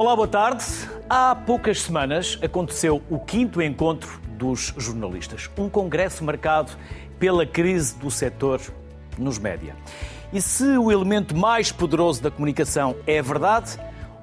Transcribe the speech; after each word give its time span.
Olá, 0.00 0.16
boa 0.16 0.26
tarde. 0.26 0.64
Há 1.10 1.34
poucas 1.34 1.82
semanas 1.82 2.38
aconteceu 2.42 3.02
o 3.10 3.18
quinto 3.18 3.60
encontro 3.60 4.18
dos 4.30 4.72
jornalistas, 4.78 5.50
um 5.58 5.68
congresso 5.68 6.24
marcado 6.24 6.72
pela 7.18 7.44
crise 7.44 7.98
do 7.98 8.10
setor 8.10 8.62
nos 9.18 9.38
média. 9.38 9.76
E 10.32 10.40
se 10.40 10.64
o 10.64 10.90
elemento 10.90 11.36
mais 11.36 11.70
poderoso 11.70 12.22
da 12.22 12.30
comunicação 12.30 12.96
é 13.06 13.18
a 13.18 13.22
verdade, 13.22 13.78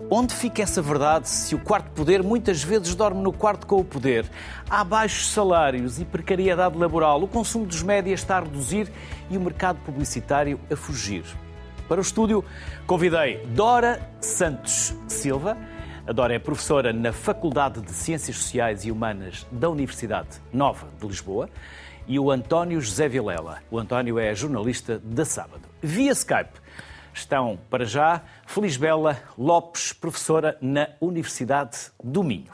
onde 0.10 0.34
fica 0.34 0.64
essa 0.64 0.82
verdade 0.82 1.30
se 1.30 1.54
o 1.54 1.60
quarto 1.60 1.92
poder 1.92 2.24
muitas 2.24 2.64
vezes 2.64 2.96
dorme 2.96 3.22
no 3.22 3.32
quarto 3.32 3.68
com 3.68 3.80
o 3.80 3.86
poder? 3.86 4.26
Há 4.68 4.84
baixos 4.84 5.28
salários 5.28 6.02
e 6.02 6.06
precariedade 6.06 6.76
laboral, 6.76 7.22
o 7.22 7.28
consumo 7.28 7.68
dos 7.68 7.84
médias 7.84 8.22
está 8.22 8.38
a 8.38 8.40
reduzir 8.40 8.92
e 9.30 9.38
o 9.38 9.42
mercado 9.42 9.78
publicitário 9.86 10.60
a 10.72 10.76
fugir. 10.76 11.24
Para 11.88 12.00
o 12.00 12.02
estúdio, 12.02 12.44
convidei 12.86 13.46
Dora 13.48 14.02
Santos 14.20 14.94
Silva. 15.08 15.58
A 16.08 16.14
Dora 16.14 16.34
é 16.34 16.40
professora 16.40 16.94
na 16.94 17.12
Faculdade 17.12 17.82
de 17.82 17.92
Ciências 17.92 18.38
Sociais 18.38 18.86
e 18.86 18.92
Humanas 18.94 19.46
da 19.52 19.70
Universidade 19.70 20.42
Nova 20.54 20.88
de 20.98 21.06
Lisboa. 21.06 21.50
E 22.08 22.18
o 22.18 22.32
António 22.32 22.80
José 22.80 23.10
Vilela. 23.10 23.62
O 23.70 23.78
António 23.78 24.18
é 24.18 24.34
jornalista 24.34 25.00
da 25.04 25.26
Sábado. 25.26 25.64
Via 25.82 26.14
Skype 26.14 26.62
estão, 27.14 27.60
para 27.70 27.84
já, 27.84 28.22
Felisbela 28.46 29.22
Lopes, 29.38 29.92
professora 29.92 30.58
na 30.62 30.88
Universidade 31.02 31.78
do 32.02 32.24
Minho. 32.24 32.54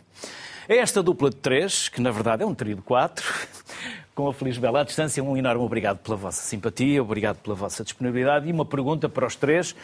É 0.67 0.77
esta 0.77 1.03
dupla 1.03 1.29
de 1.29 1.35
três, 1.35 1.89
que 1.89 2.01
na 2.01 2.09
verdade 2.09 2.41
é 2.41 2.45
um 2.47 2.55
trio 2.55 2.77
de 2.77 2.81
quatro, 2.81 3.23
com 4.15 4.27
a 4.27 4.33
Felisbela 4.33 4.81
à 4.81 4.83
distância, 4.83 5.23
um 5.23 5.37
enorme 5.37 5.61
obrigado 5.61 5.99
pela 5.99 6.17
vossa 6.17 6.41
simpatia, 6.41 7.03
obrigado 7.03 7.37
pela 7.37 7.55
vossa 7.55 7.83
disponibilidade 7.83 8.49
e 8.49 8.51
uma 8.51 8.65
pergunta 8.65 9.07
para 9.07 9.27
os 9.27 9.35
três. 9.35 9.75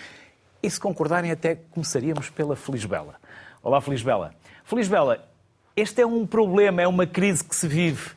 E 0.64 0.70
se 0.70 0.80
concordarem, 0.80 1.30
até 1.30 1.56
começaríamos 1.56 2.32
pela 2.32 2.56
Felisbela. 2.56 3.16
Olá, 3.62 3.82
Felisbela. 3.82 4.34
Felisbela, 4.64 5.30
este 5.76 6.02
é 6.02 6.06
um 6.06 6.26
problema, 6.26 6.82
é 6.82 6.88
uma 6.88 7.06
crise 7.06 7.44
que 7.44 7.54
se 7.54 7.68
vive 7.68 8.12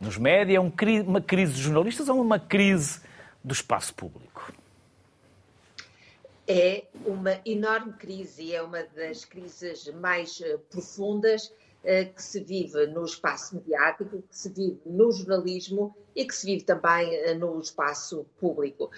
nos 0.00 0.16
média, 0.16 0.56
é 0.56 0.60
uma 0.60 1.20
crise 1.20 1.52
dos 1.52 1.60
jornalistas 1.60 2.08
ou 2.08 2.18
uma 2.18 2.40
crise 2.40 3.02
do 3.44 3.52
espaço 3.52 3.94
público? 3.94 4.50
É 6.46 6.84
uma 7.04 7.38
enorme 7.44 7.92
crise, 7.92 8.54
é 8.54 8.62
uma 8.62 8.82
das 8.82 9.26
crises 9.26 9.92
mais 10.00 10.40
eh, 10.40 10.56
profundas 10.70 11.52
eh, 11.84 12.06
que 12.06 12.22
se 12.22 12.40
vive 12.40 12.86
no 12.86 13.04
espaço 13.04 13.56
mediático, 13.56 14.22
que 14.22 14.38
se 14.38 14.48
vive 14.48 14.80
no 14.86 15.12
jornalismo 15.12 15.94
e 16.16 16.24
que 16.24 16.34
se 16.34 16.46
vive 16.46 16.64
também 16.64 17.14
eh, 17.14 17.34
no 17.34 17.60
espaço 17.60 18.24
público. 18.40 18.90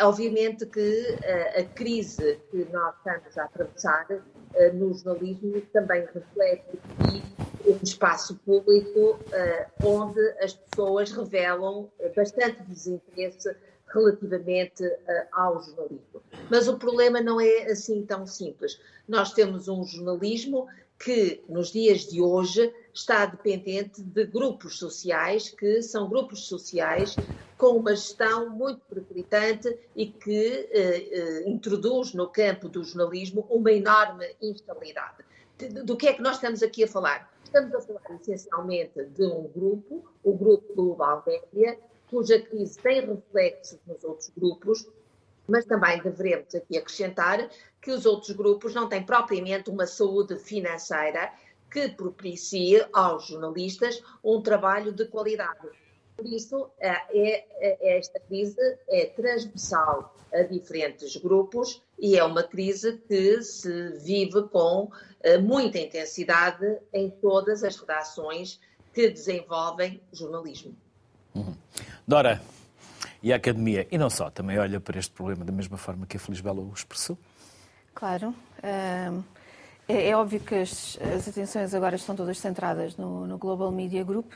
Obviamente 0.00 0.66
que 0.66 1.18
a 1.56 1.62
crise 1.72 2.40
que 2.50 2.64
nós 2.72 2.96
estamos 2.96 3.38
a 3.38 3.44
atravessar 3.44 4.08
no 4.74 4.94
jornalismo 4.94 5.60
também 5.72 6.06
reflete 6.12 6.78
um 7.66 7.78
espaço 7.82 8.36
público 8.44 9.18
onde 9.84 10.20
as 10.40 10.54
pessoas 10.54 11.10
revelam 11.10 11.90
bastante 12.14 12.62
desinteresse 12.62 13.54
relativamente 13.88 14.84
uh, 14.84 15.26
ao 15.32 15.62
jornalismo. 15.62 16.22
Mas 16.50 16.68
o 16.68 16.78
problema 16.78 17.20
não 17.20 17.40
é 17.40 17.70
assim 17.70 18.04
tão 18.04 18.26
simples. 18.26 18.80
Nós 19.08 19.32
temos 19.32 19.68
um 19.68 19.84
jornalismo 19.84 20.66
que, 20.98 21.42
nos 21.48 21.70
dias 21.70 22.06
de 22.06 22.20
hoje, 22.20 22.72
está 22.96 23.26
dependente 23.26 24.02
de 24.02 24.24
grupos 24.24 24.78
sociais, 24.78 25.50
que 25.50 25.82
são 25.82 26.08
grupos 26.08 26.46
sociais 26.46 27.14
com 27.58 27.76
uma 27.76 27.94
gestão 27.94 28.50
muito 28.50 28.80
periclitante 28.86 29.78
e 29.94 30.06
que 30.06 30.68
uh, 30.72 31.46
uh, 31.46 31.50
introduz 31.50 32.14
no 32.14 32.28
campo 32.28 32.68
do 32.68 32.82
jornalismo 32.82 33.46
uma 33.50 33.70
enorme 33.70 34.26
instabilidade. 34.40 35.24
Do 35.84 35.96
que 35.96 36.08
é 36.08 36.12
que 36.12 36.22
nós 36.22 36.36
estamos 36.36 36.62
aqui 36.62 36.84
a 36.84 36.88
falar? 36.88 37.32
Estamos 37.44 37.74
a 37.74 37.80
falar 37.80 38.20
essencialmente 38.20 39.04
de 39.04 39.24
um 39.24 39.48
grupo, 39.48 40.04
o 40.22 40.34
Grupo 40.34 40.74
Global 40.74 41.22
Média, 41.26 41.78
cuja 42.10 42.40
crise 42.40 42.78
tem 42.78 43.00
reflexos 43.00 43.78
nos 43.86 44.04
outros 44.04 44.30
grupos, 44.36 44.86
mas 45.46 45.64
também 45.64 46.02
devemos 46.02 46.54
aqui 46.54 46.76
acrescentar 46.76 47.48
que 47.80 47.90
os 47.90 48.04
outros 48.04 48.32
grupos 48.32 48.74
não 48.74 48.88
têm 48.88 49.02
propriamente 49.02 49.70
uma 49.70 49.86
saúde 49.86 50.36
financeira 50.36 51.32
que 51.70 51.88
propicie 51.88 52.86
aos 52.92 53.26
jornalistas 53.26 54.02
um 54.22 54.40
trabalho 54.40 54.92
de 54.92 55.06
qualidade. 55.06 55.68
Por 56.16 56.26
isso, 56.26 56.70
é, 56.78 56.90
é, 57.10 57.46
é, 57.60 57.98
esta 57.98 58.18
crise 58.20 58.78
é 58.88 59.06
transversal 59.06 60.14
a 60.32 60.42
diferentes 60.42 61.16
grupos 61.16 61.82
e 61.98 62.16
é 62.16 62.24
uma 62.24 62.42
crise 62.42 62.98
que 63.06 63.42
se 63.42 63.90
vive 63.98 64.42
com 64.48 64.90
muita 65.42 65.78
intensidade 65.78 66.78
em 66.92 67.10
todas 67.10 67.62
as 67.64 67.76
redações 67.76 68.60
que 68.94 69.10
desenvolvem 69.10 70.00
jornalismo. 70.12 70.74
Uhum. 71.34 71.54
Dora, 72.06 72.40
e 73.22 73.32
a 73.32 73.36
Academia, 73.36 73.86
e 73.90 73.98
não 73.98 74.08
só, 74.08 74.30
também 74.30 74.58
olha 74.58 74.80
para 74.80 74.98
este 74.98 75.12
problema 75.12 75.44
da 75.44 75.52
mesma 75.52 75.76
forma 75.76 76.06
que 76.06 76.16
a 76.16 76.20
Feliz 76.20 76.40
Bela 76.40 76.60
o 76.60 76.72
expressou? 76.72 77.18
Claro. 77.94 78.34
É, 79.88 80.08
é, 80.08 80.16
óbvio 80.16 80.40
que 80.40 80.54
as, 80.54 80.98
as, 81.14 81.28
atenções 81.28 81.74
agora 81.74 81.96
estão 81.96 82.16
todas 82.16 82.38
centradas 82.38 82.96
no, 82.96 83.26
no, 83.26 83.38
Global 83.38 83.70
Media 83.70 84.02
Group, 84.02 84.32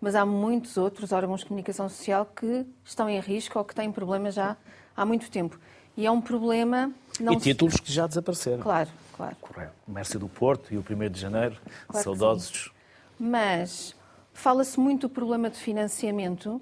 mas 0.00 0.14
há 0.14 0.24
muitos 0.24 0.76
outros 0.76 1.12
órgãos 1.12 1.40
de 1.40 1.46
comunicação 1.46 1.88
social 1.88 2.24
que 2.24 2.64
estão 2.84 3.08
em 3.08 3.18
risco 3.20 3.58
ou 3.58 3.64
que 3.64 3.74
têm 3.74 3.90
problemas 3.90 4.34
já 4.34 4.56
há 4.96 5.04
muito 5.04 5.30
tempo. 5.30 5.58
E 5.96 6.06
é 6.06 6.10
um 6.10 6.20
problema. 6.20 6.92
Não 7.20 7.34
e 7.34 7.40
títulos 7.40 7.76
que 7.76 7.92
já 7.92 8.06
desapareceram. 8.06 8.62
Claro, 8.62 8.90
claro. 9.16 9.36
Correto. 9.40 9.72
O 9.86 9.92
Mércio 9.92 10.18
do 10.18 10.28
Porto 10.28 10.72
e 10.72 10.78
o 10.78 10.84
1 10.88 11.10
de 11.10 11.20
Janeiro, 11.20 11.60
claro 11.88 12.04
saudosos. 12.04 12.72
Mas 13.18 13.94
fala-se 14.32 14.80
muito 14.80 15.08
do 15.08 15.10
problema 15.10 15.50
de 15.50 15.58
financiamento 15.58 16.60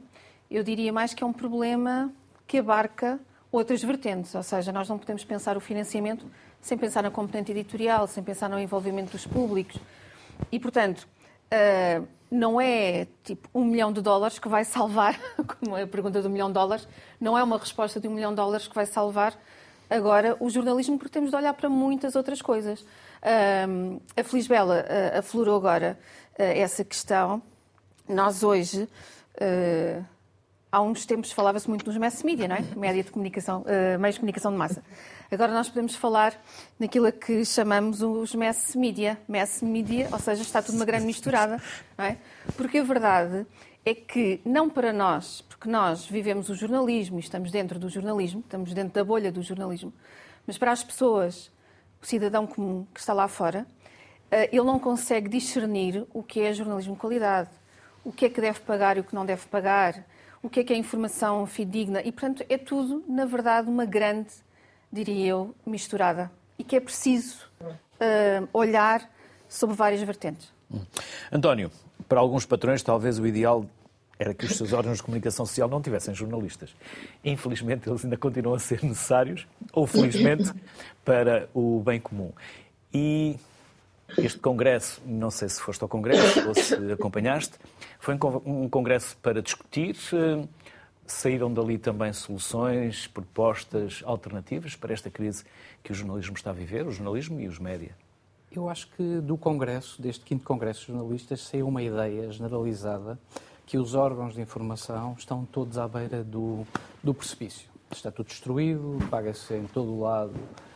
eu 0.51 0.65
diria 0.65 0.93
mais 0.93 1.15
que 1.15 1.23
é 1.23 1.27
um 1.27 1.33
problema 1.33 2.13
que 2.47 2.59
abarca 2.59 3.21
outras 3.53 3.83
vertentes, 3.83 4.35
ou 4.35 4.43
seja, 4.43 4.73
nós 4.73 4.89
não 4.89 4.99
podemos 4.99 5.25
pensar 5.25 5.57
o 5.57 5.61
financiamento 5.61 6.27
sem 6.61 6.77
pensar 6.77 7.03
na 7.03 7.11
componente 7.11 7.51
editorial, 7.53 8.07
sem 8.07 8.23
pensar 8.23 8.49
no 8.49 8.59
envolvimento 8.59 9.13
dos 9.13 9.27
públicos. 9.27 9.81
E, 10.51 10.59
portanto, 10.59 11.07
uh, 11.53 12.07
não 12.31 12.61
é 12.61 13.07
tipo 13.25 13.49
um 13.55 13.65
milhão 13.65 13.93
de 13.93 14.01
dólares 14.01 14.39
que 14.39 14.49
vai 14.49 14.65
salvar, 14.65 15.19
como 15.61 15.77
é 15.77 15.83
a 15.83 15.87
pergunta 15.87 16.23
do 16.23 16.31
milhão 16.31 16.49
de 16.49 16.55
dólares, 16.55 16.87
não 17.21 17.37
é 17.37 17.43
uma 17.43 17.59
resposta 17.59 17.99
de 17.99 18.07
um 18.07 18.13
milhão 18.13 18.31
de 18.31 18.37
dólares 18.37 18.69
que 18.69 18.75
vai 18.75 18.87
salvar 18.87 19.37
agora 19.89 20.37
o 20.39 20.49
jornalismo, 20.49 20.97
porque 20.97 21.13
temos 21.13 21.31
de 21.31 21.37
olhar 21.37 21.53
para 21.53 21.69
muitas 21.69 22.15
outras 22.15 22.41
coisas. 22.41 22.81
Uh, 22.81 24.01
a 24.17 24.23
Felisbela 24.23 24.85
uh, 24.85 25.19
aflorou 25.19 25.57
agora 25.57 25.99
uh, 26.39 26.43
essa 26.43 26.85
questão. 26.85 27.43
Nós 28.09 28.43
hoje 28.43 28.89
há 30.71 30.81
uns 30.81 31.05
tempos 31.05 31.33
falava-se 31.33 31.69
muito 31.69 31.87
nos 31.87 31.97
mass 31.97 32.23
media, 32.23 32.47
não 32.47 32.57
é? 32.57 32.63
Média 32.77 33.03
de 33.03 33.11
comunicação, 33.11 33.63
uh, 33.63 33.99
meios 33.99 34.15
de 34.15 34.21
comunicação 34.21 34.53
de 34.53 34.59
massa. 34.59 34.83
Agora 35.31 35.53
nós 35.53 35.69
podemos 35.69 35.95
falar 35.95 36.35
naquilo 36.79 37.11
que 37.13 37.45
chamamos 37.45 38.03
os 38.03 38.35
mass 38.35 38.75
media. 38.75 39.19
Mass 39.29 39.63
media, 39.63 40.09
ou 40.13 40.19
seja, 40.19 40.43
está 40.43 40.63
tudo 40.63 40.77
uma 40.77 40.85
grande 40.85 41.07
misturada, 41.07 41.61
não 41.97 42.05
é? 42.05 42.17
Porque 42.57 42.79
a 42.79 42.85
verdade 42.85 43.47
é 43.85 43.95
que, 43.95 44.41
não 44.45 44.69
para 44.69 44.93
nós, 44.93 45.41
porque 45.43 45.69
nós 45.69 46.07
vivemos 46.07 46.49
o 46.49 46.55
jornalismo 46.55 47.19
e 47.19 47.21
estamos 47.21 47.51
dentro 47.51 47.79
do 47.79 47.89
jornalismo, 47.89 48.41
estamos 48.41 48.73
dentro 48.75 48.95
da 48.95 49.05
bolha 49.05 49.33
do 49.33 49.43
jornalismo, 49.43 49.93
mas 50.47 50.59
para 50.59 50.73
as 50.73 50.85
pessoas, 50.85 51.51
o 52.03 52.07
cidadão 52.07 52.47
comum 52.47 52.87
que 52.93 53.01
está 53.01 53.13
lá 53.13 53.27
fora, 53.27 53.67
uh, 54.31 54.49
ele 54.53 54.65
não 54.65 54.79
consegue 54.79 55.29
discernir 55.29 56.07
o 56.13 56.23
que 56.23 56.41
é 56.41 56.53
jornalismo 56.53 56.95
de 56.95 57.01
qualidade, 57.01 57.51
o 58.05 58.13
que 58.13 58.27
é 58.27 58.29
que 58.29 58.41
deve 58.41 58.61
pagar 58.61 58.97
e 58.97 59.01
o 59.01 59.05
que 59.05 59.15
não 59.15 59.25
deve 59.25 59.47
pagar, 59.47 60.05
o 60.43 60.49
que 60.49 60.61
é 60.61 60.65
que 60.65 60.73
é 60.73 60.77
informação 60.77 61.47
fidedigna 61.47 62.01
e, 62.03 62.11
portanto, 62.11 62.45
é 62.49 62.57
tudo, 62.57 63.05
na 63.09 63.25
verdade, 63.25 63.69
uma 63.69 63.85
grande, 63.85 64.31
diria 64.93 65.27
eu, 65.27 65.55
misturada 65.67 66.31
e 66.59 66.65
que 66.65 66.77
é 66.77 66.81
preciso 66.81 67.47
uh, 67.61 68.49
olhar 68.53 69.09
sobre 69.49 69.77
várias 69.77 70.03
vertentes. 70.03 70.53
Hum. 70.71 70.81
António, 71.31 71.71
para 72.09 72.21
alguns 72.21 72.47
patrões, 72.47 72.83
talvez 72.83 73.19
o 73.19 73.27
ideal 73.27 73.67
era 74.19 74.35
que 74.35 74.45
os 74.45 74.55
seus 74.55 74.75
órgãos 74.75 74.99
de 74.99 75.03
comunicação 75.03 75.47
social 75.47 75.69
não 75.69 75.81
tivessem 75.81 76.15
jornalistas. 76.15 76.77
Infelizmente, 77.25 77.89
eles 77.89 78.05
ainda 78.05 78.19
continuam 78.19 78.55
a 78.55 78.59
ser 78.59 78.83
necessários, 78.85 79.47
ou 79.73 79.87
felizmente, 79.87 80.53
para 81.03 81.49
o 81.55 81.81
bem 81.81 81.99
comum. 81.99 82.31
E 82.93 83.37
este 84.19 84.39
congresso, 84.39 85.01
não 85.05 85.31
sei 85.31 85.49
se 85.49 85.61
foste 85.61 85.83
ao 85.83 85.89
congresso 85.89 86.49
ou 86.49 86.55
se 86.55 86.75
acompanhaste, 86.93 87.59
foi 87.99 88.15
um 88.45 88.69
congresso 88.69 89.17
para 89.19 89.43
discutir. 89.43 89.97
Eh, 90.13 90.47
saíram 91.07 91.53
dali 91.53 91.77
também 91.77 92.13
soluções, 92.13 93.07
propostas 93.07 94.03
alternativas 94.05 94.77
para 94.77 94.93
esta 94.93 95.11
crise 95.11 95.45
que 95.83 95.93
o 95.93 95.95
jornalismo 95.95 96.37
está 96.37 96.51
a 96.51 96.53
viver, 96.53 96.87
o 96.87 96.93
jornalismo 96.93 97.41
e 97.41 97.49
os 97.49 97.59
média? 97.59 97.95
Eu 98.53 98.69
acho 98.69 98.89
que 98.97 99.21
do 99.21 99.37
Congresso, 99.37 100.01
deste 100.03 100.25
quinto 100.25 100.45
Congresso 100.45 100.81
de 100.81 100.87
Jornalistas, 100.89 101.41
saiu 101.43 101.69
uma 101.69 101.83
ideia 101.83 102.31
generalizada 102.33 103.19
que 103.65 103.79
os 103.79 103.95
órgãos 103.95 104.35
de 104.35 104.41
informação 104.41 105.15
estão 105.17 105.45
todos 105.45 105.79
à 105.79 105.87
beira 105.87 106.25
do, 106.25 106.67
do 107.03 107.15
precipício. 107.15 107.69
Está 107.93 108.11
tudo 108.11 108.27
destruído, 108.27 108.99
paga-se 109.09 109.55
em 109.55 109.67
todo 109.67 109.93
o 109.93 110.01
lado 110.01 110.35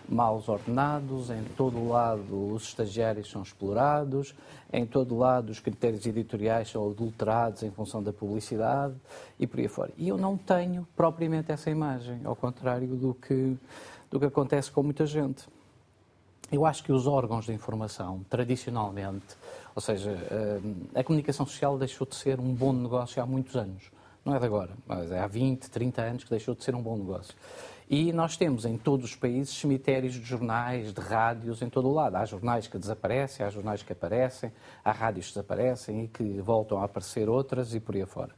maus 0.08 0.48
ordenados, 0.48 1.30
em 1.30 1.42
todo 1.56 1.78
o 1.78 1.88
lado 1.88 2.52
os 2.52 2.64
estagiários 2.64 3.30
são 3.30 3.42
explorados, 3.42 4.34
em 4.72 4.84
todo 4.84 5.14
o 5.14 5.18
lado 5.18 5.50
os 5.50 5.60
critérios 5.60 6.04
editoriais 6.06 6.70
são 6.70 6.88
adulterados 6.88 7.62
em 7.62 7.70
função 7.70 8.02
da 8.02 8.12
publicidade 8.12 8.94
e 9.38 9.46
por 9.46 9.60
aí 9.60 9.68
fora. 9.68 9.92
E 9.96 10.08
eu 10.08 10.18
não 10.18 10.36
tenho 10.36 10.86
propriamente 10.96 11.52
essa 11.52 11.70
imagem, 11.70 12.20
ao 12.24 12.36
contrário 12.36 12.88
do 12.88 13.14
que, 13.14 13.56
do 14.10 14.18
que 14.18 14.26
acontece 14.26 14.70
com 14.70 14.82
muita 14.82 15.06
gente. 15.06 15.46
Eu 16.52 16.66
acho 16.66 16.84
que 16.84 16.92
os 16.92 17.06
órgãos 17.06 17.46
de 17.46 17.52
informação, 17.52 18.24
tradicionalmente, 18.28 19.36
ou 19.74 19.82
seja, 19.82 20.10
eh, 20.30 20.60
a 20.94 21.02
comunicação 21.02 21.46
social 21.46 21.76
deixou 21.78 22.06
de 22.06 22.14
ser 22.14 22.38
um 22.38 22.54
bom 22.54 22.72
negócio 22.72 23.20
há 23.20 23.26
muitos 23.26 23.56
anos. 23.56 23.90
Não 24.24 24.34
é 24.34 24.38
de 24.38 24.46
agora, 24.46 24.70
mas 24.86 25.10
é 25.10 25.18
há 25.18 25.26
20, 25.26 25.70
30 25.70 26.02
anos 26.02 26.24
que 26.24 26.30
deixou 26.30 26.54
de 26.54 26.62
ser 26.62 26.74
um 26.74 26.82
bom 26.82 26.96
negócio. 26.96 27.34
E 27.88 28.12
nós 28.12 28.36
temos 28.36 28.64
em 28.64 28.78
todos 28.78 29.10
os 29.10 29.16
países 29.16 29.54
cemitérios 29.54 30.14
de 30.14 30.22
jornais, 30.22 30.92
de 30.92 31.00
rádios, 31.00 31.60
em 31.60 31.68
todo 31.68 31.88
o 31.88 31.92
lado. 31.92 32.16
Há 32.16 32.24
jornais 32.24 32.66
que 32.66 32.78
desaparecem, 32.78 33.44
há 33.44 33.50
jornais 33.50 33.82
que 33.82 33.92
aparecem, 33.92 34.50
há 34.82 34.90
rádios 34.90 35.26
que 35.26 35.34
desaparecem 35.34 36.04
e 36.04 36.08
que 36.08 36.40
voltam 36.40 36.78
a 36.78 36.84
aparecer 36.84 37.28
outras 37.28 37.74
e 37.74 37.80
por 37.80 37.94
aí 37.94 38.06
fora. 38.06 38.30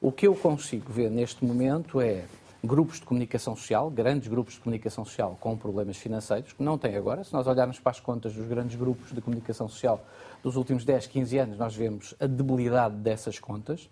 O 0.00 0.10
que 0.10 0.26
eu 0.26 0.34
consigo 0.34 0.92
ver 0.92 1.10
neste 1.10 1.44
momento 1.44 2.00
é 2.00 2.24
grupos 2.62 2.98
de 3.00 3.06
comunicação 3.06 3.56
social, 3.56 3.90
grandes 3.90 4.28
grupos 4.28 4.54
de 4.54 4.60
comunicação 4.60 5.04
social 5.04 5.36
com 5.40 5.56
problemas 5.56 5.96
financeiros, 5.96 6.52
que 6.52 6.62
não 6.62 6.76
têm 6.76 6.96
agora. 6.96 7.22
Se 7.22 7.32
nós 7.32 7.46
olharmos 7.46 7.78
para 7.78 7.92
as 7.92 8.00
contas 8.00 8.34
dos 8.34 8.46
grandes 8.46 8.76
grupos 8.76 9.12
de 9.12 9.20
comunicação 9.20 9.68
social 9.68 10.04
dos 10.42 10.56
últimos 10.56 10.84
10, 10.84 11.06
15 11.06 11.38
anos, 11.38 11.58
nós 11.58 11.74
vemos 11.74 12.14
a 12.18 12.26
debilidade 12.26 12.96
dessas 12.96 13.38
contas. 13.38 13.88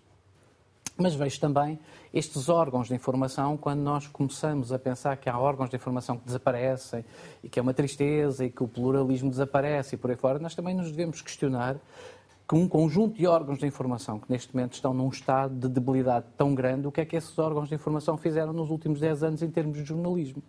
Mas 0.97 1.15
vejo 1.15 1.39
também 1.39 1.79
estes 2.13 2.49
órgãos 2.49 2.87
de 2.87 2.93
informação, 2.93 3.55
quando 3.55 3.79
nós 3.79 4.07
começamos 4.07 4.73
a 4.73 4.79
pensar 4.79 5.15
que 5.15 5.29
há 5.29 5.39
órgãos 5.39 5.69
de 5.69 5.75
informação 5.77 6.17
que 6.17 6.25
desaparecem 6.25 7.05
e 7.41 7.47
que 7.47 7.57
é 7.57 7.61
uma 7.61 7.73
tristeza 7.73 8.43
e 8.43 8.49
que 8.49 8.63
o 8.63 8.67
pluralismo 8.67 9.29
desaparece 9.29 9.95
e 9.95 9.97
por 9.97 10.09
aí 10.09 10.17
fora, 10.17 10.39
nós 10.39 10.55
também 10.55 10.75
nos 10.75 10.91
devemos 10.91 11.21
questionar 11.21 11.77
que 12.47 12.55
um 12.55 12.67
conjunto 12.67 13.15
de 13.15 13.27
órgãos 13.27 13.59
de 13.59 13.67
informação 13.67 14.19
que 14.19 14.29
neste 14.29 14.53
momento 14.53 14.73
estão 14.73 14.91
num 14.91 15.07
estado 15.07 15.53
de 15.53 15.69
debilidade 15.69 16.25
tão 16.35 16.55
grande, 16.55 16.87
o 16.87 16.91
que 16.91 16.99
é 16.99 17.05
que 17.05 17.15
esses 17.15 17.37
órgãos 17.37 17.69
de 17.69 17.75
informação 17.75 18.17
fizeram 18.17 18.51
nos 18.51 18.71
últimos 18.71 18.99
10 18.99 19.23
anos 19.23 19.41
em 19.43 19.49
termos 19.51 19.77
de 19.77 19.85
jornalismo? 19.85 20.41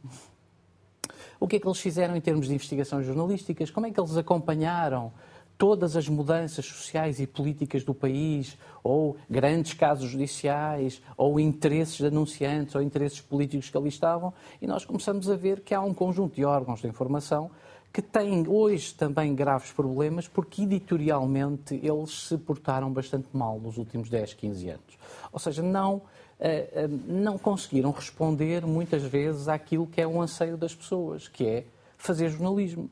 O 1.38 1.46
que 1.46 1.56
é 1.56 1.60
que 1.60 1.66
eles 1.66 1.78
fizeram 1.78 2.16
em 2.16 2.20
termos 2.20 2.46
de 2.46 2.54
investigações 2.54 3.06
jornalísticas? 3.06 3.70
Como 3.70 3.86
é 3.86 3.90
que 3.90 4.00
eles 4.00 4.16
acompanharam 4.16 5.12
todas 5.60 5.94
as 5.94 6.08
mudanças 6.08 6.64
sociais 6.64 7.20
e 7.20 7.26
políticas 7.26 7.84
do 7.84 7.92
país, 7.92 8.56
ou 8.82 9.18
grandes 9.28 9.74
casos 9.74 10.08
judiciais, 10.08 11.02
ou 11.18 11.38
interesses 11.38 11.98
de 11.98 12.06
anunciantes, 12.06 12.74
ou 12.74 12.80
interesses 12.80 13.20
políticos 13.20 13.68
que 13.68 13.76
ali 13.76 13.90
estavam, 13.90 14.32
e 14.62 14.66
nós 14.66 14.86
começamos 14.86 15.28
a 15.28 15.36
ver 15.36 15.60
que 15.60 15.74
há 15.74 15.82
um 15.82 15.92
conjunto 15.92 16.34
de 16.36 16.46
órgãos 16.46 16.80
de 16.80 16.88
informação 16.88 17.50
que 17.92 18.00
têm 18.00 18.48
hoje 18.48 18.94
também 18.94 19.34
graves 19.34 19.70
problemas 19.70 20.26
porque 20.26 20.62
editorialmente 20.62 21.78
eles 21.82 22.28
se 22.28 22.38
portaram 22.38 22.90
bastante 22.90 23.28
mal 23.30 23.60
nos 23.60 23.76
últimos 23.76 24.08
10, 24.08 24.32
15 24.32 24.70
anos. 24.70 24.98
Ou 25.30 25.38
seja, 25.38 25.60
não, 25.60 26.00
eh, 26.38 26.70
eh, 26.72 26.88
não 27.06 27.36
conseguiram 27.36 27.90
responder 27.90 28.64
muitas 28.64 29.02
vezes 29.02 29.46
àquilo 29.46 29.86
que 29.86 30.00
é 30.00 30.06
um 30.06 30.22
anseio 30.22 30.56
das 30.56 30.74
pessoas, 30.74 31.28
que 31.28 31.44
é 31.46 31.64
fazer 31.98 32.30
jornalismo 32.30 32.88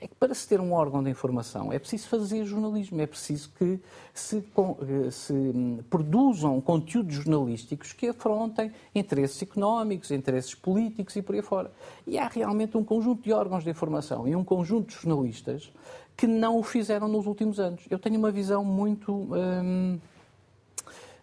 é 0.00 0.08
que 0.08 0.14
para 0.14 0.34
se 0.34 0.48
ter 0.48 0.60
um 0.60 0.72
órgão 0.72 1.02
de 1.02 1.10
informação 1.10 1.70
é 1.70 1.78
preciso 1.78 2.08
fazer 2.08 2.44
jornalismo, 2.46 3.00
é 3.00 3.06
preciso 3.06 3.50
que 3.58 3.78
se, 4.14 4.38
eh, 4.38 5.10
se 5.10 5.32
hum, 5.32 5.80
produzam 5.90 6.58
conteúdos 6.60 7.16
jornalísticos 7.16 7.92
que 7.92 8.08
afrontem 8.08 8.72
interesses 8.94 9.42
económicos, 9.42 10.10
interesses 10.10 10.54
políticos 10.54 11.14
e 11.16 11.22
por 11.22 11.34
aí 11.34 11.42
fora. 11.42 11.70
E 12.06 12.18
há 12.18 12.28
realmente 12.28 12.78
um 12.78 12.84
conjunto 12.84 13.22
de 13.22 13.32
órgãos 13.32 13.62
de 13.62 13.70
informação 13.70 14.26
e 14.26 14.34
um 14.34 14.42
conjunto 14.42 14.88
de 14.88 14.94
jornalistas 14.94 15.70
que 16.16 16.26
não 16.26 16.58
o 16.58 16.62
fizeram 16.62 17.06
nos 17.06 17.26
últimos 17.26 17.60
anos. 17.60 17.82
Eu 17.90 17.98
tenho 17.98 18.18
uma 18.18 18.30
visão 18.30 18.64
muito. 18.64 19.12
Hum, 19.12 19.98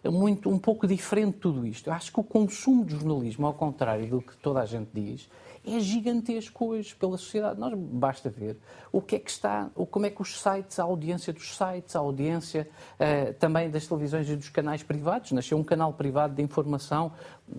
muito, 0.04 0.48
um 0.48 0.58
pouco 0.58 0.86
diferente 0.86 1.34
de 1.34 1.40
tudo 1.40 1.66
isto. 1.66 1.88
Eu 1.88 1.92
acho 1.92 2.12
que 2.12 2.20
o 2.20 2.24
consumo 2.24 2.84
de 2.84 2.94
jornalismo, 2.94 3.46
ao 3.46 3.52
contrário 3.52 4.06
do 4.06 4.22
que 4.22 4.36
toda 4.38 4.60
a 4.60 4.64
gente 4.64 4.88
diz, 4.94 5.28
é 5.76 5.80
gigantesco 5.80 6.66
hoje 6.66 6.94
pela 6.94 7.16
sociedade. 7.16 7.58
Nós 7.58 7.72
basta 7.74 8.28
ver 8.30 8.56
o 8.92 9.00
que 9.00 9.16
é 9.16 9.18
que 9.18 9.30
está, 9.30 9.70
como 9.90 10.06
é 10.06 10.10
que 10.10 10.22
os 10.22 10.40
sites, 10.40 10.78
a 10.78 10.84
audiência 10.84 11.32
dos 11.32 11.56
sites, 11.56 11.94
a 11.94 11.98
audiência 11.98 12.68
uh, 12.94 13.32
também 13.34 13.70
das 13.70 13.86
televisões 13.86 14.28
e 14.28 14.36
dos 14.36 14.48
canais 14.48 14.82
privados. 14.82 15.32
Nasceu 15.32 15.58
um 15.58 15.64
canal 15.64 15.92
privado 15.92 16.34
de 16.34 16.42
informação, 16.42 17.12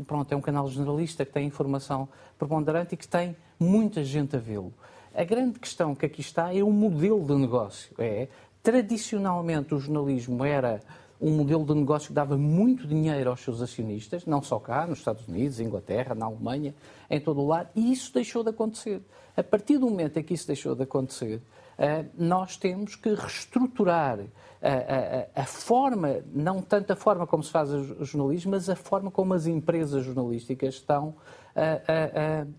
pronto, 0.07 0.31
é 0.31 0.35
um 0.35 0.41
canal 0.41 0.67
jornalista 0.67 1.25
que 1.25 1.31
tem 1.31 1.47
informação 1.47 2.07
preponderante 2.37 2.95
e 2.95 2.97
que 2.97 3.07
tem 3.07 3.35
muita 3.59 4.03
gente 4.03 4.35
a 4.35 4.39
vê-lo. 4.39 4.73
A 5.13 5.23
grande 5.23 5.59
questão 5.59 5.95
que 5.95 6.05
aqui 6.05 6.21
está 6.21 6.53
é 6.55 6.63
o 6.63 6.71
modelo 6.71 7.25
de 7.25 7.35
negócio. 7.35 7.93
É, 7.97 8.27
tradicionalmente 8.61 9.73
o 9.73 9.79
jornalismo 9.79 10.45
era 10.45 10.81
um 11.21 11.31
modelo 11.31 11.65
de 11.65 11.73
negócio 11.73 12.07
que 12.07 12.13
dava 12.13 12.37
muito 12.37 12.87
dinheiro 12.87 13.29
aos 13.29 13.41
seus 13.41 13.61
acionistas, 13.61 14.25
não 14.25 14.41
só 14.41 14.57
cá, 14.59 14.87
nos 14.87 14.99
Estados 14.99 15.27
Unidos, 15.27 15.59
Inglaterra, 15.59 16.15
na 16.15 16.25
Alemanha, 16.25 16.73
em 17.09 17.19
todo 17.19 17.41
o 17.41 17.47
lado, 17.47 17.69
e 17.75 17.91
isso 17.91 18.13
deixou 18.13 18.43
de 18.43 18.51
acontecer. 18.51 19.01
A 19.35 19.43
partir 19.43 19.77
do 19.77 19.89
momento 19.89 20.17
em 20.17 20.23
que 20.23 20.33
isso 20.33 20.47
deixou 20.47 20.75
de 20.75 20.83
acontecer, 20.83 21.41
eh, 21.77 22.05
nós 22.17 22.55
temos 22.55 22.95
que 22.95 23.13
reestruturar 23.13 24.19
a, 24.61 25.39
a, 25.39 25.41
a, 25.41 25.45
forma, 25.45 26.21
não 26.33 26.61
tanto 26.61 26.91
a 26.91 26.95
forma 26.95 27.25
como 27.25 27.41
se 27.43 27.51
faz 27.51 27.69
o 27.71 28.03
jornalismo, 28.03 28.51
mas 28.51 28.69
a 28.69 28.75
forma 28.75 29.09
como 29.09 29.33
as 29.33 29.47
empresas 29.47 30.03
jornalísticas 30.03 30.75
estão 30.75 31.15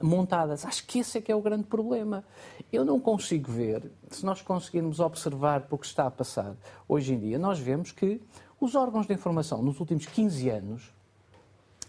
montadas. 0.03 0.65
Acho 0.65 0.87
que 0.87 0.99
esse 0.99 1.19
é 1.19 1.21
que 1.21 1.33
é 1.33 1.35
o 1.35 1.41
grande 1.41 1.65
problema. 1.65 2.25
Eu 2.73 2.85
não 2.85 3.01
consigo 3.01 3.51
ver, 3.51 3.91
se 4.11 4.25
nós 4.25 4.43
conseguirmos 4.43 5.01
observar 5.01 5.67
o 5.71 5.79
que 5.79 5.87
está 5.87 6.07
a 6.07 6.11
passar 6.11 6.55
hoje 6.89 7.15
em 7.15 7.19
dia, 7.19 7.39
nós 7.39 7.59
vemos 7.59 7.93
que 7.93 8.21
os 8.61 8.75
órgãos 8.75 9.07
de 9.07 9.15
informação, 9.15 9.63
nos 9.63 9.81
últimos 9.81 10.07
15 10.07 10.51
anos, 10.51 10.93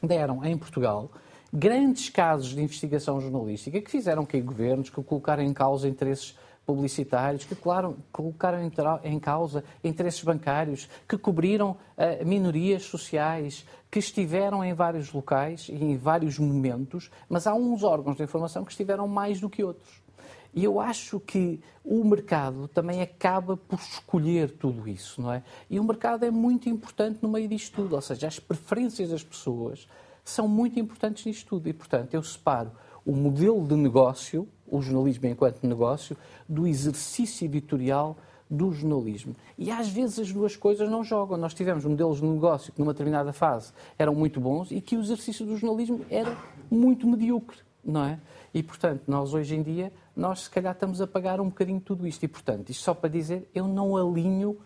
deram 0.01 0.43
em 0.45 0.57
Portugal 0.57 1.11
grandes 1.53 2.09
casos 2.09 2.55
de 2.55 2.61
investigação 2.61 3.19
jornalística 3.19 3.81
que 3.81 3.91
fizeram 3.91 4.25
que 4.25 4.39
governos 4.39 4.89
que 4.89 5.03
colocaram 5.03 5.43
em 5.43 5.53
causa 5.53 5.87
interesses 5.87 6.35
publicitários, 6.65 7.43
que 7.43 7.55
claro, 7.55 7.97
colocaram 8.11 8.59
em 9.03 9.19
causa 9.19 9.63
interesses 9.83 10.23
bancários, 10.23 10.87
que 11.07 11.17
cobriram 11.17 11.71
uh, 11.71 12.25
minorias 12.25 12.83
sociais, 12.83 13.65
que 13.89 13.99
estiveram 13.99 14.63
em 14.63 14.73
vários 14.73 15.11
locais 15.11 15.67
e 15.67 15.73
em 15.73 15.97
vários 15.97 16.39
momentos, 16.39 17.11
mas 17.27 17.47
há 17.47 17.53
uns 17.53 17.83
órgãos 17.83 18.15
de 18.15 18.23
informação 18.23 18.63
que 18.63 18.71
estiveram 18.71 19.07
mais 19.07 19.41
do 19.41 19.49
que 19.49 19.63
outros. 19.63 20.00
E 20.53 20.63
eu 20.63 20.79
acho 20.79 21.19
que 21.19 21.59
o 21.83 22.03
mercado 22.03 22.67
também 22.67 23.01
acaba 23.01 23.55
por 23.55 23.79
escolher 23.79 24.51
tudo 24.51 24.87
isso, 24.87 25.21
não 25.21 25.31
é? 25.31 25.43
E 25.69 25.79
o 25.79 25.83
mercado 25.83 26.25
é 26.25 26.31
muito 26.31 26.67
importante 26.67 27.19
no 27.21 27.29
meio 27.29 27.47
disto 27.47 27.75
tudo, 27.75 27.95
ou 27.95 28.01
seja, 28.01 28.27
as 28.27 28.39
preferências 28.39 29.09
das 29.09 29.23
pessoas 29.23 29.87
são 30.23 30.47
muito 30.47 30.79
importantes 30.79 31.25
nisto 31.25 31.47
tudo. 31.47 31.69
E, 31.69 31.73
portanto, 31.73 32.13
eu 32.13 32.21
separo 32.21 32.71
o 33.05 33.15
modelo 33.15 33.65
de 33.65 33.75
negócio, 33.75 34.47
o 34.67 34.81
jornalismo 34.81 35.27
enquanto 35.27 35.65
negócio, 35.65 36.17
do 36.47 36.67
exercício 36.67 37.45
editorial 37.45 38.17
do 38.49 38.73
jornalismo. 38.73 39.33
E 39.57 39.71
às 39.71 39.87
vezes 39.87 40.19
as 40.19 40.31
duas 40.31 40.57
coisas 40.57 40.89
não 40.89 41.03
jogam. 41.03 41.37
Nós 41.37 41.53
tivemos 41.53 41.85
modelos 41.85 42.19
de 42.19 42.25
negócio 42.25 42.73
que 42.73 42.79
numa 42.79 42.91
determinada 42.91 43.31
fase 43.31 43.71
eram 43.97 44.13
muito 44.13 44.41
bons 44.41 44.71
e 44.71 44.81
que 44.81 44.97
o 44.97 45.01
exercício 45.01 45.45
do 45.45 45.55
jornalismo 45.55 46.05
era 46.09 46.37
muito 46.69 47.07
medíocre, 47.07 47.57
não 47.83 48.03
é? 48.03 48.19
E, 48.53 48.61
portanto, 48.61 49.03
nós 49.07 49.33
hoje 49.33 49.55
em 49.55 49.63
dia, 49.63 49.91
nós 50.15 50.41
se 50.41 50.49
calhar 50.49 50.73
estamos 50.73 51.01
a 51.01 51.07
pagar 51.07 51.39
um 51.39 51.45
bocadinho 51.49 51.79
tudo 51.79 52.07
isto. 52.07 52.23
E, 52.23 52.27
portanto, 52.27 52.69
isto 52.69 52.83
só 52.83 52.93
para 52.93 53.09
dizer, 53.09 53.49
eu 53.53 53.67
não 53.67 53.95
alinho 53.95 54.57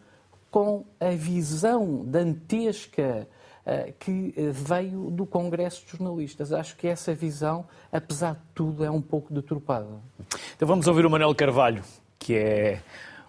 com 0.50 0.86
a 1.00 1.10
visão 1.10 2.04
dantesca 2.06 3.28
uh, 3.66 3.94
que 4.00 4.34
eh, 4.38 4.52
veio 4.52 5.10
do 5.12 5.26
Congresso 5.26 5.84
de 5.86 5.92
Jornalistas. 5.92 6.54
Acho 6.54 6.78
que 6.78 6.88
essa 6.88 7.14
visão, 7.14 7.66
apesar 7.92 8.36
de 8.36 8.42
tudo, 8.54 8.86
é 8.86 8.90
um 8.90 9.02
pouco 9.02 9.34
deturpada. 9.34 9.88
Então 10.56 10.68
vamos 10.68 10.88
ouvir 10.88 11.06
o 11.06 11.10
Manuel 11.10 11.36
Carvalho, 11.36 11.84
que 12.18 12.36
é 12.36 12.82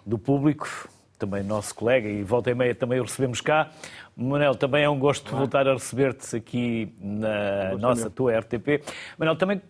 do 0.05 0.19
público, 0.19 0.89
também 1.19 1.43
nosso 1.43 1.75
colega, 1.75 2.09
e 2.09 2.23
volta 2.23 2.51
e 2.51 2.55
meia 2.55 2.75
também 2.75 3.01
o 3.01 3.03
recebemos 3.03 3.41
cá. 3.41 3.71
Manel, 4.17 4.55
também 4.55 4.85
é 4.85 4.89
um 4.89 4.99
gosto 4.99 5.29
Olá. 5.31 5.41
voltar 5.41 5.67
a 5.67 5.73
receber-te 5.73 6.37
aqui 6.37 6.95
na 7.01 7.77
nossa, 7.77 8.09
tua 8.09 8.39
RTP. 8.39 8.85
Manel, 9.19 9.37
também 9.37 9.61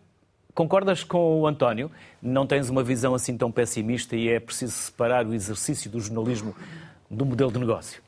Concordas 0.56 1.04
com 1.04 1.42
o 1.42 1.46
António? 1.46 1.90
Não 2.22 2.46
tens 2.46 2.70
uma 2.70 2.82
visão 2.82 3.14
assim 3.14 3.36
tão 3.36 3.52
pessimista 3.52 4.16
e 4.16 4.30
é 4.30 4.40
preciso 4.40 4.72
separar 4.72 5.26
o 5.26 5.34
exercício 5.34 5.90
do 5.90 6.00
jornalismo 6.00 6.56
do 7.10 7.26
modelo 7.26 7.52
de 7.52 7.58
negócio? 7.58 8.02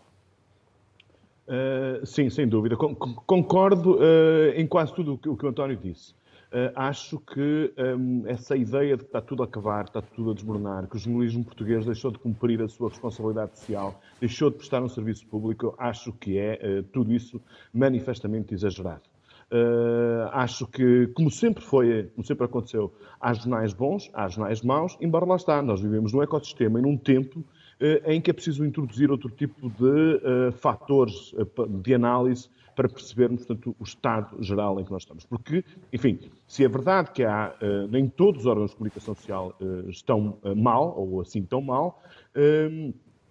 Uh, 1.47 2.07
sim, 2.07 2.31
sem 2.31 2.49
dúvida. 2.49 2.75
Concordo 2.75 3.97
uh, 3.97 4.49
em 4.57 4.67
quase 4.67 4.95
tudo 4.95 5.13
o 5.13 5.19
que, 5.19 5.29
o 5.29 5.37
que 5.37 5.45
o 5.45 5.49
António 5.51 5.77
disse. 5.77 6.13
Uh, 6.51 6.73
acho 6.75 7.19
que 7.19 7.71
um, 7.77 8.27
essa 8.27 8.57
ideia 8.57 8.97
de 8.97 9.03
que 9.03 9.11
está 9.11 9.21
tudo 9.21 9.43
a 9.43 9.45
acabar, 9.45 9.85
está 9.85 10.01
tudo 10.01 10.31
a 10.31 10.35
desmoronar, 10.35 10.89
que 10.89 10.97
o 10.97 10.99
jornalismo 10.99 11.45
português 11.45 11.85
deixou 11.85 12.11
de 12.11 12.19
cumprir 12.19 12.63
a 12.63 12.69
sua 12.69 12.89
responsabilidade 12.89 13.59
social, 13.59 14.01
deixou 14.19 14.49
de 14.49 14.57
prestar 14.57 14.83
um 14.83 14.89
serviço 14.89 15.27
público, 15.27 15.75
acho 15.77 16.15
que 16.15 16.39
é 16.39 16.83
tudo 16.95 17.13
isso 17.13 17.43
manifestamente 17.75 18.55
exagerado. 18.55 19.03
Uh, 19.51 20.29
acho 20.33 20.67
que, 20.67 21.07
como 21.15 21.31
sempre 21.31 21.65
foi, 21.65 22.11
como 22.15 22.23
sempre 22.23 22.45
aconteceu, 22.45 22.93
há 23.19 23.33
jornais 23.33 23.73
bons, 23.73 24.11
há 24.13 24.29
jornais 24.29 24.61
maus, 24.61 24.95
embora 25.01 25.25
lá 25.25 25.37
está, 25.37 25.63
nós 25.63 25.81
vivemos 25.81 26.13
num 26.13 26.23
ecossistema 26.23 26.79
e 26.79 26.83
num 26.83 26.99
tempo 26.99 27.41
uh, 27.41 28.11
em 28.11 28.21
que 28.21 28.31
é 28.31 28.35
preciso 28.35 28.63
introduzir 28.63 29.11
outro 29.11 29.31
tipo 29.31 29.71
de 29.71 30.17
uh, 30.17 30.53
fatores 30.53 31.35
de 31.83 31.95
análise 31.95 32.51
para 32.77 32.91
percebermos, 32.91 33.47
portanto, 33.47 33.75
o 33.81 33.83
estado 33.83 34.37
geral 34.43 34.79
em 34.79 34.85
que 34.85 34.91
nós 34.91 35.03
estamos. 35.03 35.25
Porque, 35.25 35.65
enfim, 35.93 36.21
se 36.47 36.63
é 36.63 36.69
verdade 36.69 37.11
que 37.11 37.25
há, 37.25 37.53
nem 37.91 38.09
todos 38.09 38.43
os 38.43 38.47
órgãos 38.47 38.71
de 38.71 38.77
comunicação 38.77 39.17
social 39.17 39.53
estão 39.89 40.39
mal, 40.57 40.97
ou 40.97 41.21
assim 41.21 41.43
tão 41.43 41.61
mal, 41.61 42.01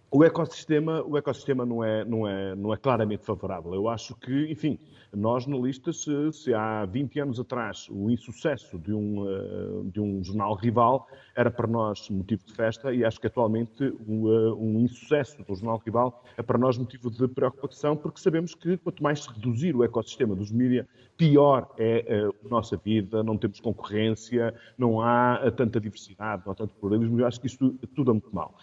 o 0.09 0.23
ecossistema, 0.23 1.03
o 1.03 1.17
ecossistema 1.17 1.65
não, 1.65 1.83
é, 1.83 2.05
não, 2.05 2.27
é, 2.27 2.55
não 2.55 2.73
é 2.73 2.77
claramente 2.77 3.25
favorável. 3.25 3.73
Eu 3.73 3.89
acho 3.89 4.15
que, 4.15 4.49
enfim, 4.49 4.79
nós 5.13 5.43
jornalistas, 5.43 6.03
se, 6.03 6.31
se 6.31 6.53
há 6.53 6.85
20 6.85 7.19
anos 7.19 7.39
atrás 7.39 7.87
o 7.89 8.09
insucesso 8.09 8.77
de 8.77 8.93
um, 8.93 9.27
eh, 9.27 9.91
de 9.91 9.99
um 9.99 10.23
jornal 10.23 10.53
rival 10.53 11.07
era 11.35 11.49
para 11.49 11.67
nós 11.67 12.09
motivo 12.09 12.45
de 12.45 12.53
festa 12.53 12.93
e 12.93 13.05
acho 13.05 13.19
que 13.19 13.27
atualmente 13.27 13.83
um, 14.07 14.31
eh, 14.31 14.53
um 14.53 14.79
insucesso 14.79 15.41
do 15.43 15.55
jornal 15.55 15.81
rival 15.83 16.23
é 16.35 16.43
para 16.43 16.57
nós 16.57 16.77
motivo 16.77 17.09
de 17.09 17.27
preocupação 17.27 17.95
porque 17.95 18.19
sabemos 18.19 18.53
que 18.53 18.77
quanto 18.77 19.01
mais 19.01 19.23
se 19.23 19.29
reduzir 19.29 19.75
o 19.75 19.83
ecossistema 19.83 20.35
dos 20.35 20.51
mídias, 20.51 20.85
pior 21.15 21.73
é 21.77 22.05
a 22.07 22.27
eh, 22.27 22.31
nossa 22.49 22.77
vida, 22.77 23.23
não 23.23 23.37
temos 23.37 23.59
concorrência, 23.59 24.53
não 24.77 25.01
há 25.01 25.51
tanta 25.55 25.79
diversidade, 25.79 26.43
não 26.45 26.51
há 26.51 26.55
tanto 26.55 26.75
pluralismo. 26.75 27.19
Eu 27.19 27.25
acho 27.25 27.39
que 27.39 27.47
isso 27.47 27.71
tudo 27.95 28.11
é 28.11 28.13
muito 28.13 28.33
mal. 28.33 28.53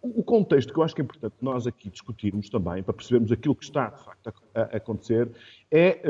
O 0.00 0.22
contexto 0.22 0.72
que 0.72 0.78
eu 0.78 0.82
acho 0.82 0.94
que 0.94 1.02
é 1.02 1.04
importante 1.04 1.34
nós 1.42 1.66
aqui 1.66 1.90
discutirmos 1.90 2.48
também, 2.48 2.82
para 2.82 2.94
percebermos 2.94 3.30
aquilo 3.30 3.54
que 3.54 3.64
está, 3.64 3.90
de 3.90 4.02
facto, 4.02 4.32
a 4.54 4.62
acontecer, 4.76 5.28
é, 5.70 6.00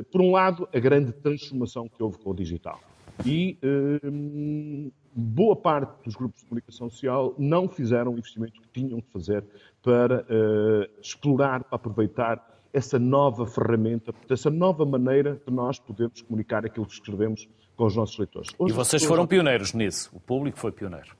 uh, 0.00 0.04
por 0.04 0.20
um 0.20 0.30
lado, 0.30 0.68
a 0.72 0.78
grande 0.78 1.10
transformação 1.12 1.88
que 1.88 2.00
houve 2.00 2.18
com 2.18 2.30
o 2.30 2.34
digital. 2.34 2.80
E 3.24 3.58
uh, 3.64 4.92
boa 5.12 5.56
parte 5.56 6.04
dos 6.04 6.14
grupos 6.14 6.42
de 6.42 6.48
comunicação 6.48 6.88
social 6.88 7.34
não 7.38 7.68
fizeram 7.68 8.12
o 8.12 8.18
investimento 8.18 8.60
que 8.60 8.68
tinham 8.68 9.00
que 9.00 9.10
fazer 9.10 9.44
para 9.82 10.22
uh, 10.22 11.00
explorar, 11.00 11.64
para 11.64 11.76
aproveitar 11.76 12.56
essa 12.72 12.98
nova 12.98 13.46
ferramenta, 13.46 14.14
essa 14.28 14.50
nova 14.50 14.84
maneira 14.84 15.40
de 15.44 15.52
nós 15.52 15.78
podermos 15.78 16.20
comunicar 16.20 16.66
aquilo 16.66 16.84
que 16.86 16.92
escrevemos 16.92 17.48
com 17.74 17.86
os 17.86 17.96
nossos 17.96 18.18
leitores. 18.18 18.50
Hoje, 18.58 18.74
e 18.74 18.76
vocês 18.76 19.02
foram 19.02 19.26
pioneiros 19.26 19.72
nisso, 19.72 20.10
o 20.14 20.20
público 20.20 20.58
foi 20.58 20.70
pioneiro. 20.70 21.16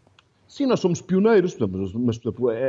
Sim, 0.49 0.67
nós 0.67 0.79
somos 0.79 1.03
pioneiros, 1.03 1.57
mas, 1.99 2.21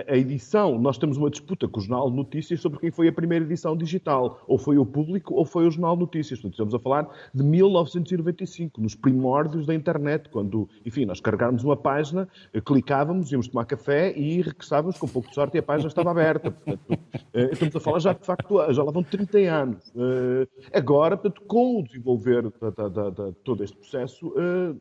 a 0.07 0.17
edição, 0.17 0.79
nós 0.79 0.97
temos 0.97 1.15
uma 1.15 1.29
disputa 1.29 1.67
com 1.67 1.79
o 1.79 1.83
Jornal 1.83 2.09
Notícias 2.09 2.59
sobre 2.59 2.79
quem 2.79 2.89
foi 2.89 3.07
a 3.07 3.13
primeira 3.13 3.45
edição 3.45 3.77
digital. 3.77 4.41
Ou 4.47 4.57
foi 4.57 4.79
o 4.79 4.85
Público 4.85 5.35
ou 5.35 5.45
foi 5.45 5.67
o 5.67 5.71
Jornal 5.71 5.95
Notícias. 5.95 6.39
Portanto, 6.39 6.53
estamos 6.53 6.73
a 6.73 6.79
falar 6.79 7.07
de 7.31 7.43
1995, 7.43 8.81
nos 8.81 8.95
primórdios 8.95 9.67
da 9.67 9.75
internet, 9.75 10.27
quando, 10.29 10.67
enfim, 10.83 11.05
nós 11.05 11.19
carregávamos 11.19 11.63
uma 11.63 11.77
página, 11.77 12.27
eh, 12.51 12.59
clicávamos, 12.59 13.31
íamos 13.31 13.47
tomar 13.47 13.65
café 13.65 14.11
e 14.17 14.41
regressávamos 14.41 14.97
com 14.97 15.05
um 15.05 15.09
pouco 15.09 15.29
de 15.29 15.35
sorte 15.35 15.55
e 15.55 15.59
a 15.59 15.63
página 15.63 15.87
estava 15.87 16.09
aberta. 16.09 16.49
Portanto, 16.49 16.99
eh, 17.31 17.49
estamos 17.51 17.75
a 17.75 17.79
falar 17.79 17.99
já, 17.99 18.13
de 18.13 18.25
facto, 18.25 18.73
já 18.73 18.83
lá 18.83 18.91
vão 18.91 19.03
30 19.03 19.37
anos. 19.37 19.93
Eh, 19.95 20.47
agora, 20.73 21.15
portanto, 21.15 21.45
com 21.45 21.79
o 21.79 21.83
desenvolver 21.83 22.41
de, 22.41 22.49
de, 22.49 22.89
de, 22.89 23.31
de 23.31 23.35
todo 23.43 23.63
este 23.63 23.77
processo, 23.77 24.33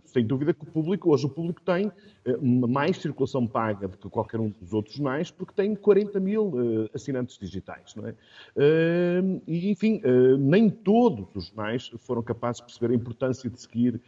sem 0.04 0.26
dúvida 0.26 0.54
que 0.54 0.62
o 0.62 0.66
público, 0.66 1.12
hoje 1.12 1.26
o 1.26 1.28
público 1.28 1.60
tem 1.60 1.92
mais 2.68 2.85
mais 2.86 2.98
circulação 2.98 3.46
paga 3.46 3.88
do 3.88 3.98
que 3.98 4.08
qualquer 4.08 4.38
um 4.38 4.48
dos 4.48 4.72
outros 4.72 4.94
jornais, 4.94 5.30
porque 5.30 5.52
tem 5.52 5.74
40 5.74 6.20
mil 6.20 6.46
uh, 6.46 6.90
assinantes 6.94 7.36
digitais. 7.36 7.94
Não 7.96 8.06
é? 8.06 8.10
Uh, 8.10 9.42
e, 9.46 9.70
enfim, 9.70 10.00
uh, 10.04 10.36
nem 10.38 10.70
todos 10.70 11.26
os 11.34 11.46
jornais 11.46 11.90
foram 11.98 12.22
capazes 12.22 12.60
de 12.60 12.66
perceber 12.66 12.92
a 12.92 12.96
importância 12.96 13.50
de 13.50 13.60
seguir 13.60 14.00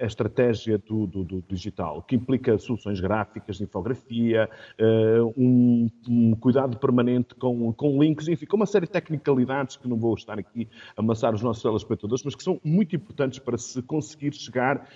a 0.00 0.06
estratégia 0.06 0.78
do, 0.78 1.06
do, 1.06 1.24
do, 1.24 1.42
digital, 1.42 2.02
que 2.02 2.16
implica 2.16 2.56
soluções 2.58 2.98
gráficas, 3.00 3.60
infografia, 3.60 4.48
um, 5.36 5.88
um, 6.08 6.34
cuidado 6.34 6.78
permanente 6.78 7.34
com, 7.34 7.72
com 7.72 8.02
links, 8.02 8.26
enfim, 8.28 8.46
com 8.46 8.56
uma 8.56 8.66
série 8.66 8.86
de 8.86 8.92
tecnicalidades 8.92 9.76
que 9.76 9.86
não 9.86 9.98
vou 9.98 10.14
estar 10.14 10.38
aqui 10.38 10.66
a 10.96 11.00
amassar 11.00 11.34
os 11.34 11.42
nossos 11.42 11.62
telespectadores, 11.62 12.24
mas 12.24 12.34
que 12.34 12.42
são 12.42 12.60
muito 12.64 12.96
importantes 12.96 13.38
para 13.38 13.58
se 13.58 13.82
conseguir 13.82 14.32
chegar 14.34 14.88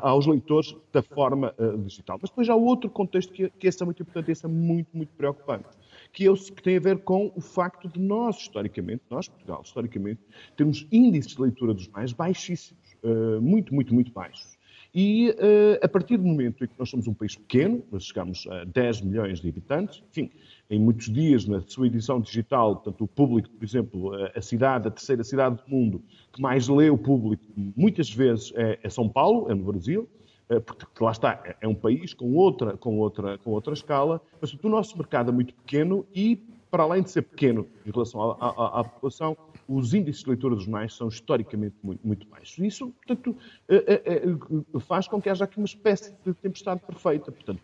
aos 0.00 0.26
leitores 0.26 0.74
da 0.92 1.02
forma 1.02 1.54
digital. 1.84 2.18
Mas 2.20 2.30
depois 2.30 2.48
há 2.48 2.54
outro 2.54 2.88
contexto 2.88 3.32
que, 3.32 3.50
esse 3.62 3.82
é 3.82 3.84
muito 3.84 4.02
importante, 4.02 4.30
esse 4.30 4.44
é 4.44 4.48
muito, 4.48 4.88
muito 4.94 5.10
preocupante, 5.16 5.68
que, 6.12 6.24
é 6.24 6.30
o, 6.30 6.34
que 6.34 6.62
tem 6.62 6.76
a 6.76 6.80
ver 6.80 6.98
com 6.98 7.32
o 7.34 7.40
facto 7.40 7.88
de 7.88 8.00
nós, 8.00 8.36
historicamente, 8.36 9.02
nós, 9.10 9.28
Portugal, 9.28 9.62
historicamente, 9.64 10.20
temos 10.56 10.86
índices 10.90 11.34
de 11.34 11.42
leitura 11.42 11.74
dos 11.74 11.88
mais 11.88 12.12
baixíssimos, 12.12 12.96
uh, 13.02 13.40
muito, 13.40 13.74
muito, 13.74 13.92
muito 13.92 14.12
baixos. 14.12 14.56
E 14.94 15.28
uh, 15.30 15.84
a 15.84 15.88
partir 15.88 16.16
do 16.16 16.24
momento 16.24 16.64
em 16.64 16.66
que 16.66 16.74
nós 16.78 16.88
somos 16.88 17.06
um 17.06 17.12
país 17.12 17.36
pequeno, 17.36 17.82
nós 17.92 18.04
chegamos 18.04 18.46
a 18.46 18.64
10 18.64 19.02
milhões 19.02 19.40
de 19.40 19.48
habitantes, 19.50 20.02
enfim, 20.10 20.30
em 20.68 20.78
muitos 20.78 21.12
dias, 21.12 21.46
na 21.46 21.60
sua 21.60 21.86
edição 21.86 22.20
digital, 22.20 22.76
portanto, 22.76 23.04
o 23.04 23.06
público, 23.06 23.48
por 23.50 23.64
exemplo, 23.64 24.10
a 24.34 24.42
cidade, 24.42 24.88
a 24.88 24.90
terceira 24.90 25.22
cidade 25.22 25.56
do 25.56 25.70
mundo 25.70 26.02
que 26.32 26.42
mais 26.42 26.68
lê 26.68 26.90
o 26.90 26.98
público, 26.98 27.44
muitas 27.54 28.10
vezes 28.10 28.52
é, 28.56 28.78
é 28.82 28.90
São 28.90 29.08
Paulo, 29.08 29.50
é 29.50 29.54
no 29.54 29.64
Brasil, 29.64 30.08
eh, 30.48 30.60
porque 30.60 31.02
lá 31.02 31.10
está, 31.10 31.40
é, 31.44 31.56
é 31.62 31.68
um 31.68 31.74
país 31.74 32.14
com 32.14 32.32
outra, 32.34 32.76
com 32.76 32.98
outra, 32.98 33.38
com 33.38 33.50
outra 33.50 33.74
escala, 33.74 34.20
mas 34.40 34.52
o 34.52 34.68
nosso 34.68 34.96
mercado 34.96 35.30
é 35.30 35.34
muito 35.34 35.52
pequeno 35.54 36.06
e, 36.14 36.36
para 36.70 36.84
além 36.84 37.02
de 37.02 37.10
ser 37.10 37.22
pequeno 37.22 37.66
em 37.84 37.90
relação 37.90 38.20
à, 38.32 38.36
à, 38.40 38.80
à 38.80 38.84
população, 38.84 39.36
os 39.68 39.92
índices 39.94 40.22
de 40.22 40.28
leitura 40.28 40.54
dos 40.54 40.64
jornais 40.64 40.94
são 40.94 41.08
historicamente 41.08 41.74
muito, 41.82 42.06
muito 42.06 42.26
baixos. 42.28 42.58
Isso, 42.58 42.92
portanto, 43.04 43.36
é, 43.68 44.02
é, 44.04 44.80
faz 44.80 45.08
com 45.08 45.20
que 45.20 45.28
haja 45.28 45.44
aqui 45.44 45.58
uma 45.58 45.66
espécie 45.66 46.14
de 46.24 46.32
tempestade 46.34 46.80
perfeita. 46.86 47.32
Portanto, 47.32 47.60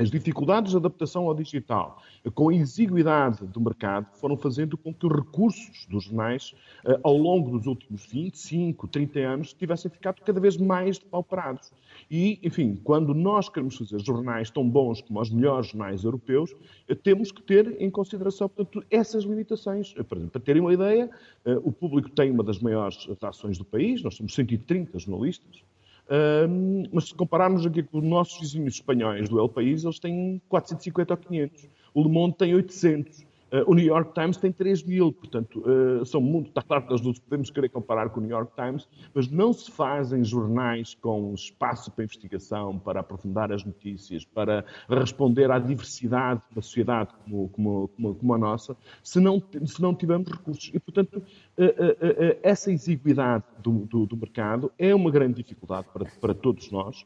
as 0.00 0.10
dificuldades 0.10 0.70
de 0.70 0.78
adaptação 0.78 1.26
ao 1.26 1.34
digital, 1.34 2.02
com 2.34 2.48
a 2.48 2.54
exiguidade 2.54 3.44
do 3.44 3.60
mercado, 3.60 4.06
foram 4.14 4.34
fazendo 4.34 4.78
com 4.78 4.94
que 4.94 5.06
os 5.06 5.12
recursos 5.12 5.86
dos 5.90 6.04
jornais, 6.04 6.54
eh, 6.86 6.98
ao 7.02 7.14
longo 7.18 7.50
dos 7.50 7.66
últimos 7.66 8.06
25, 8.06 8.88
30 8.88 9.18
anos, 9.18 9.52
tivessem 9.52 9.90
ficado 9.90 10.22
cada 10.22 10.40
vez 10.40 10.56
mais 10.56 10.98
depauperados. 10.98 11.70
E, 12.10 12.40
enfim, 12.42 12.80
quando 12.82 13.12
nós 13.12 13.50
queremos 13.50 13.76
fazer 13.76 14.00
jornais 14.00 14.50
tão 14.50 14.66
bons 14.66 15.02
como 15.02 15.20
os 15.20 15.30
melhores 15.30 15.66
jornais 15.66 16.02
europeus, 16.02 16.56
eh, 16.88 16.94
temos 16.94 17.30
que 17.30 17.42
ter 17.42 17.76
em 17.78 17.90
consideração, 17.90 18.48
portanto, 18.48 18.82
essas 18.90 19.24
limitações. 19.24 19.92
Eh, 19.98 20.02
por 20.02 20.16
exemplo, 20.16 20.32
para 20.32 20.40
terem 20.40 20.62
uma 20.62 20.72
ideia, 20.72 21.10
o 21.62 21.70
público 21.72 22.08
tem 22.10 22.30
uma 22.30 22.42
das 22.42 22.58
maiores 22.58 23.06
atrações 23.10 23.58
do 23.58 23.64
país, 23.66 24.02
nós 24.02 24.14
somos 24.14 24.34
130 24.34 24.98
jornalistas, 24.98 25.62
mas 26.92 27.08
se 27.08 27.14
compararmos 27.14 27.64
aqui 27.64 27.82
com 27.82 27.98
os 27.98 28.04
nossos 28.04 28.40
vizinhos 28.40 28.74
espanhóis 28.74 29.28
do 29.28 29.38
El 29.38 29.48
País, 29.48 29.84
eles 29.84 29.98
têm 29.98 30.40
450 30.48 31.12
ou 31.12 31.16
500. 31.16 31.68
O 31.94 32.02
Le 32.02 32.08
Monde 32.08 32.36
tem 32.36 32.54
800. 32.54 33.30
Uh, 33.50 33.68
o 33.68 33.74
New 33.74 33.84
York 33.84 34.14
Times 34.14 34.36
tem 34.36 34.52
3 34.52 34.84
mil, 34.84 35.12
portanto, 35.12 35.60
uh, 35.66 36.06
são 36.06 36.20
muito. 36.20 36.50
Está 36.50 36.62
claro 36.62 36.84
que 36.84 36.90
nós 36.90 37.00
não 37.00 37.12
podemos 37.12 37.50
querer 37.50 37.68
comparar 37.68 38.08
com 38.10 38.20
o 38.20 38.22
New 38.22 38.30
York 38.30 38.52
Times, 38.54 38.88
mas 39.12 39.28
não 39.28 39.52
se 39.52 39.68
fazem 39.72 40.22
jornais 40.22 40.94
com 40.94 41.34
espaço 41.34 41.90
para 41.90 42.04
investigação, 42.04 42.78
para 42.78 43.00
aprofundar 43.00 43.50
as 43.50 43.64
notícias, 43.64 44.24
para 44.24 44.64
responder 44.88 45.50
à 45.50 45.58
diversidade 45.58 46.40
da 46.54 46.62
sociedade 46.62 47.10
como, 47.24 47.48
como, 47.48 47.88
como, 47.88 48.14
como 48.14 48.34
a 48.34 48.38
nossa, 48.38 48.76
se 49.02 49.18
não, 49.18 49.42
se 49.66 49.82
não 49.82 49.96
tivermos 49.96 50.30
recursos. 50.30 50.70
E, 50.72 50.78
portanto, 50.78 51.20
essa 52.42 52.72
exiguidade 52.72 53.44
do, 53.58 53.86
do, 53.86 54.06
do, 54.06 54.16
mercado 54.16 54.72
é 54.78 54.94
uma 54.94 55.10
grande 55.10 55.42
dificuldade 55.42 55.86
para, 55.92 56.06
para 56.20 56.34
todos 56.34 56.70
nós, 56.70 57.04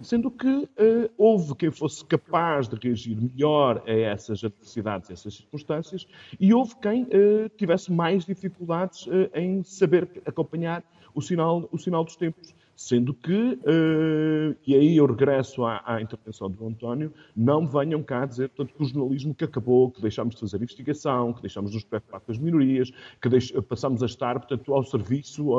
sendo 0.00 0.30
que 0.30 0.68
houve 1.16 1.54
quem 1.54 1.70
fosse 1.70 2.04
capaz 2.04 2.68
de 2.68 2.76
reagir 2.76 3.16
melhor 3.16 3.82
a 3.86 3.92
essas 3.92 4.44
adversidades, 4.44 5.10
a 5.10 5.12
essas 5.14 5.34
circunstâncias, 5.34 6.06
e 6.38 6.52
houve 6.52 6.74
quem 6.76 7.08
tivesse 7.56 7.90
mais 7.90 8.24
dificuldades 8.26 9.06
em 9.34 9.62
saber 9.62 10.22
acompanhar 10.26 10.84
o 11.14 11.20
sinal, 11.20 11.68
o 11.72 11.78
sinal 11.78 12.04
dos 12.04 12.16
tempos. 12.16 12.54
Sendo 12.82 13.14
que, 13.14 13.32
uh, 13.32 14.56
e 14.66 14.74
aí 14.74 14.96
eu 14.96 15.06
regresso 15.06 15.64
à, 15.64 15.80
à, 15.86 16.02
intervenção 16.02 16.50
do 16.50 16.66
António, 16.66 17.14
não 17.34 17.64
venham 17.64 18.02
cá 18.02 18.26
dizer 18.26 18.48
portanto, 18.48 18.76
que 18.76 18.82
o 18.82 18.86
jornalismo 18.86 19.32
que 19.32 19.44
acabou, 19.44 19.88
que 19.88 20.02
deixámos 20.02 20.34
de 20.34 20.40
fazer 20.40 20.56
investigação, 20.56 21.32
que 21.32 21.42
deixámos 21.42 21.70
de 21.70 21.76
nos 21.76 21.84
preocupar 21.84 22.20
com 22.20 22.32
as 22.32 22.38
minorias, 22.38 22.90
que 23.20 23.28
deix, 23.28 23.52
passamos 23.68 24.02
a 24.02 24.06
estar 24.06 24.36
portanto, 24.40 24.74
ao 24.74 24.82
serviço 24.82 25.50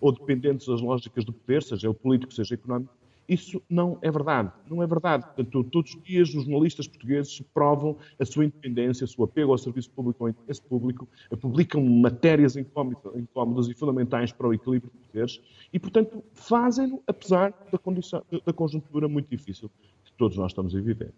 ou 0.00 0.12
dependentes 0.12 0.68
das 0.68 0.80
lógicas 0.80 1.24
do 1.24 1.32
poder, 1.32 1.60
seja 1.64 1.90
o 1.90 1.94
político, 1.94 2.32
seja 2.32 2.54
económico. 2.54 2.94
Isso 3.28 3.62
não 3.68 3.98
é 4.02 4.10
verdade. 4.10 4.50
Não 4.68 4.82
é 4.82 4.86
verdade. 4.86 5.24
Portanto, 5.24 5.64
todos 5.64 5.94
os 5.94 6.02
dias 6.02 6.28
os 6.28 6.44
jornalistas 6.44 6.86
portugueses 6.86 7.42
provam 7.52 7.96
a 8.18 8.24
sua 8.24 8.44
independência, 8.44 9.04
o 9.04 9.08
seu 9.08 9.24
apego 9.24 9.52
ao 9.52 9.58
serviço 9.58 9.90
público, 9.90 10.24
ao 10.24 10.30
interesse 10.30 10.60
público, 10.62 11.08
publicam 11.40 11.82
matérias 11.84 12.56
incómodas 12.56 13.68
e 13.68 13.74
fundamentais 13.74 14.32
para 14.32 14.48
o 14.48 14.54
equilíbrio 14.54 14.92
de 14.92 15.08
poderes 15.08 15.40
e, 15.72 15.78
portanto, 15.78 16.22
fazem-no 16.32 17.02
apesar 17.06 17.52
da, 17.72 17.78
condição, 17.78 18.22
da 18.44 18.52
conjuntura 18.52 19.08
muito 19.08 19.28
difícil 19.28 19.70
que 20.04 20.12
todos 20.12 20.36
nós 20.36 20.52
estamos 20.52 20.74
a 20.74 20.80
viver. 20.80 21.12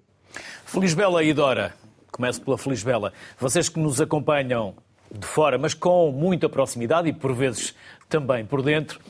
Feliz 0.65 0.95
Bela 0.95 1.23
e 1.23 1.33
Dora, 1.33 1.75
começo 2.13 2.41
pela 2.43 2.57
Feliz 2.59 2.83
Bela. 2.83 3.13
Vocês 3.39 3.69
que 3.69 3.79
nos 3.79 4.01
acompanham 4.01 4.75
de 5.11 5.27
fora, 5.27 5.59
mas 5.59 5.75
com 5.75 6.11
muita 6.11 6.49
proximidade 6.49 7.09
e 7.09 7.13
por 7.13 7.33
vezes 7.33 7.75
também 8.09 8.45
por 8.45 8.63
dentro, 8.63 9.01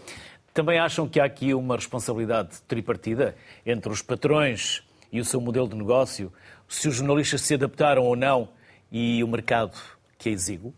também 0.57 0.79
acham 0.79 1.07
que 1.07 1.21
há 1.21 1.25
aqui 1.27 1.53
uma 1.53 1.77
responsabilidade 1.77 2.63
tripartida 2.63 3.37
entre 3.67 3.93
os 3.93 4.01
patrões 4.01 4.83
e 5.13 5.21
o 5.21 5.25
seu 5.25 5.39
modelo 5.39 5.69
de 5.69 5.77
negócio, 5.77 6.33
se 6.67 6.89
os 6.89 6.95
jornalistas 6.95 7.43
se 7.43 7.53
adaptaram 7.53 8.03
ou 8.03 8.17
não 8.17 8.49
e 8.91 9.23
o 9.23 9.29
mercado 9.29 9.79
que 10.17 10.31
é 10.31 10.33
exíguo? 10.33 10.73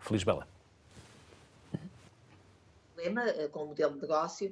Feliz 0.00 0.24
Bela. 0.24 0.48
Eh, 2.96 3.48
com 3.52 3.64
o 3.64 3.66
modelo 3.66 3.92
de 3.96 4.00
negócio, 4.00 4.50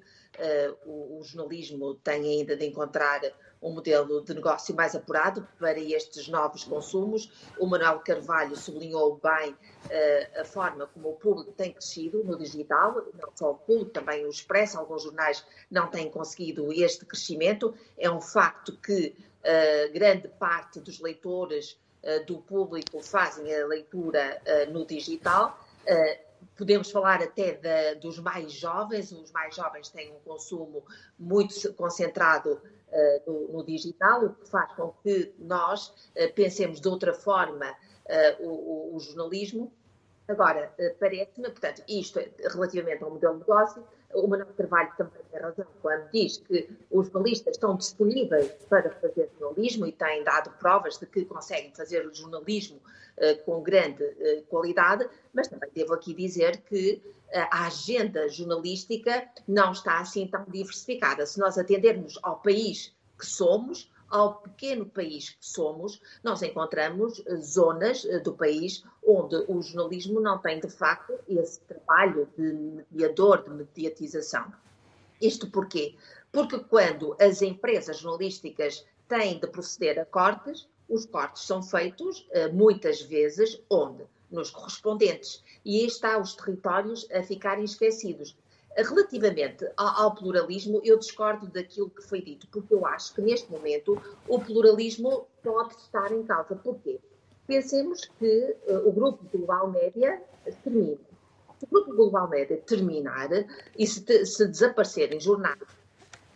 o, 0.85 1.19
o 1.19 1.25
jornalismo 1.25 1.95
tem 1.95 2.23
ainda 2.23 2.55
de 2.55 2.67
encontrar 2.67 3.23
um 3.63 3.73
modelo 3.73 4.23
de 4.23 4.35
negócio 4.35 4.75
mais 4.75 4.95
apurado 4.95 5.47
para 5.59 5.79
estes 5.79 6.27
novos 6.29 6.65
consumos. 6.65 7.31
O 7.59 7.67
Manuel 7.67 8.01
Carvalho 8.01 8.57
sublinhou 8.57 9.21
bem 9.23 9.53
uh, 9.53 10.41
a 10.41 10.45
forma 10.45 10.87
como 10.89 11.11
o 11.11 11.13
público 11.15 11.53
tem 11.53 11.73
crescido 11.73 12.25
no 12.25 12.37
digital, 12.37 13.07
não 13.15 13.31
só 13.35 13.53
o 13.53 13.55
público, 13.55 13.91
também 13.91 14.27
o 14.27 14.31
Expresso, 14.31 14.79
alguns 14.79 15.05
jornais 15.05 15.45
não 15.71 15.89
têm 15.89 16.11
conseguido 16.11 16.73
este 16.73 17.07
crescimento. 17.07 17.73
É 17.97 18.11
um 18.11 18.21
facto 18.21 18.77
que 18.77 19.15
uh, 19.17 19.93
grande 19.93 20.27
parte 20.29 20.81
dos 20.81 20.99
leitores 20.99 21.79
uh, 22.03 22.27
do 22.27 22.39
público 22.39 23.01
fazem 23.01 23.55
a 23.55 23.67
leitura 23.67 24.43
no 24.73 24.85
digital 24.85 25.59
podemos 26.57 26.91
falar 26.91 27.23
até 27.23 27.53
de, 27.53 27.95
dos 27.97 28.19
mais 28.19 28.53
jovens, 28.53 29.13
os 29.13 29.31
mais 29.33 29.55
jovens 29.55 29.89
têm 29.89 30.13
um 30.13 30.21
consumo 30.21 30.85
muito 31.19 31.73
concentrado 31.75 32.61
no, 33.27 33.49
no, 33.49 33.65
digital, 33.65 34.25
o 34.25 34.35
que 34.35 34.49
faz 34.49 34.73
com 34.73 34.93
que 35.03 35.35
nós 35.39 35.89
uh, 35.89 36.33
pensemos 36.35 36.81
de 36.81 36.89
outra 36.89 37.15
forma 37.15 37.71
uh, 37.71 38.47
o, 38.47 38.97
o, 38.97 39.01
jornalismo. 39.01 39.73
Agora, 40.29 40.73
parece-me, 41.01 41.51
portanto, 41.51 41.83
isto 41.89 42.21
relativamente 42.53 43.03
ao 43.03 43.11
modelo 43.11 43.35
de 43.35 43.41
negócio, 43.41 43.85
o 44.15 44.27
Manuel 44.27 44.53
Carvalho 44.57 44.93
também 44.97 45.23
tem 45.31 45.41
razão 45.41 45.67
quando 45.81 46.11
diz 46.11 46.39
que 46.39 46.69
os 46.91 47.07
jornalistas 47.07 47.57
estão 47.57 47.77
disponíveis 47.77 48.51
para 48.69 48.91
fazer 48.91 49.31
jornalismo 49.39 49.87
e 49.87 49.93
têm 49.93 50.23
dado 50.25 50.51
provas 50.59 50.99
de 50.99 51.07
que 51.07 51.25
conseguem 51.25 51.73
fazer 51.75 52.07
o 52.07 52.15
jornalismo 52.15 52.77
uh, 52.77 53.45
com 53.45 53.63
grande 53.63 54.03
uh, 54.05 54.43
qualidade, 54.49 55.09
mas 55.33 55.49
também 55.49 55.71
devo 55.75 55.95
aqui 55.95 56.15
dizer 56.15 56.59
que 56.63 57.03
uh, 57.29 57.49
a 57.51 57.67
agenda 57.67 58.29
jornalística 58.29 59.29
não 59.47 59.73
está 59.73 59.99
assim 60.01 60.27
tão 60.27 60.45
diversificada. 60.45 61.27
Se 61.27 61.39
nós 61.39 61.57
atendermos 61.59 62.19
ao 62.23 62.41
país 62.41 62.95
que 63.19 63.27
somos, 63.27 63.91
ao 64.13 64.35
pequeno 64.35 64.85
país 64.85 65.31
que 65.31 65.37
somos, 65.41 66.01
nós 66.23 66.43
encontramos 66.43 67.23
eh, 67.27 67.37
zonas 67.37 68.05
eh, 68.05 68.21
do 68.21 68.35
país 68.35 68.85
onde 69.03 69.37
o 69.49 69.63
jornalismo 69.63 70.21
não 70.21 70.39
tem, 70.39 70.61
de 70.61 70.69
facto, 70.69 71.19
esse 71.27 71.59
trabalho 71.61 72.29
de 72.37 72.85
mediador, 72.93 73.43
de 73.43 73.51
mediatização. 73.51 74.53
Isto 75.19 75.51
porquê? 75.51 75.95
Porque 76.31 76.59
quando 76.59 77.17
as 77.19 77.41
empresas 77.41 77.99
jornalísticas 77.99 78.85
têm 79.09 79.41
de 79.41 79.47
proceder 79.47 79.99
a 79.99 80.05
cortes, 80.05 80.69
os 80.87 81.07
cortes 81.07 81.45
são 81.45 81.63
feitos 81.63 82.29
eh, 82.33 82.49
muitas 82.49 83.01
vezes 83.01 83.63
onde? 83.71 84.05
Nos 84.31 84.51
correspondentes. 84.51 85.43
E 85.65 85.81
aí 85.81 85.87
está 85.87 86.19
os 86.19 86.35
territórios 86.35 87.11
a 87.11 87.23
ficarem 87.23 87.65
esquecidos. 87.65 88.37
Relativamente 88.77 89.71
ao, 89.77 90.15
pluralismo, 90.15 90.81
eu 90.83 90.99
discordo 90.99 91.47
daquilo 91.47 91.91
que 91.91 92.03
foi 92.03 92.23
dito, 92.23 92.47
porque 92.49 92.73
eu 92.73 92.87
acho 92.87 93.15
que 93.15 93.21
neste 93.21 93.51
momento 93.51 94.01
o 94.27 94.41
pluralismo 94.41 95.27
pode 95.43 95.75
estar 95.75 96.11
em 96.11 96.23
causa. 96.23 96.57
Porquê? 96.57 96.99
Pensemos 97.47 98.11
que 98.19 98.57
uh, 98.69 98.89
o 98.89 98.93
grupo 98.93 99.25
Global 99.31 99.71
Média 99.71 100.23
termina. 100.65 100.99
Se 101.59 101.65
o 101.65 101.69
grupo 101.69 101.95
Global 101.95 102.29
Média 102.29 102.57
terminar 102.67 103.29
e 103.79 103.87
se, 103.87 104.25
se 104.25 104.49
desapacerem 104.49 105.21
jornais, 105.21 105.59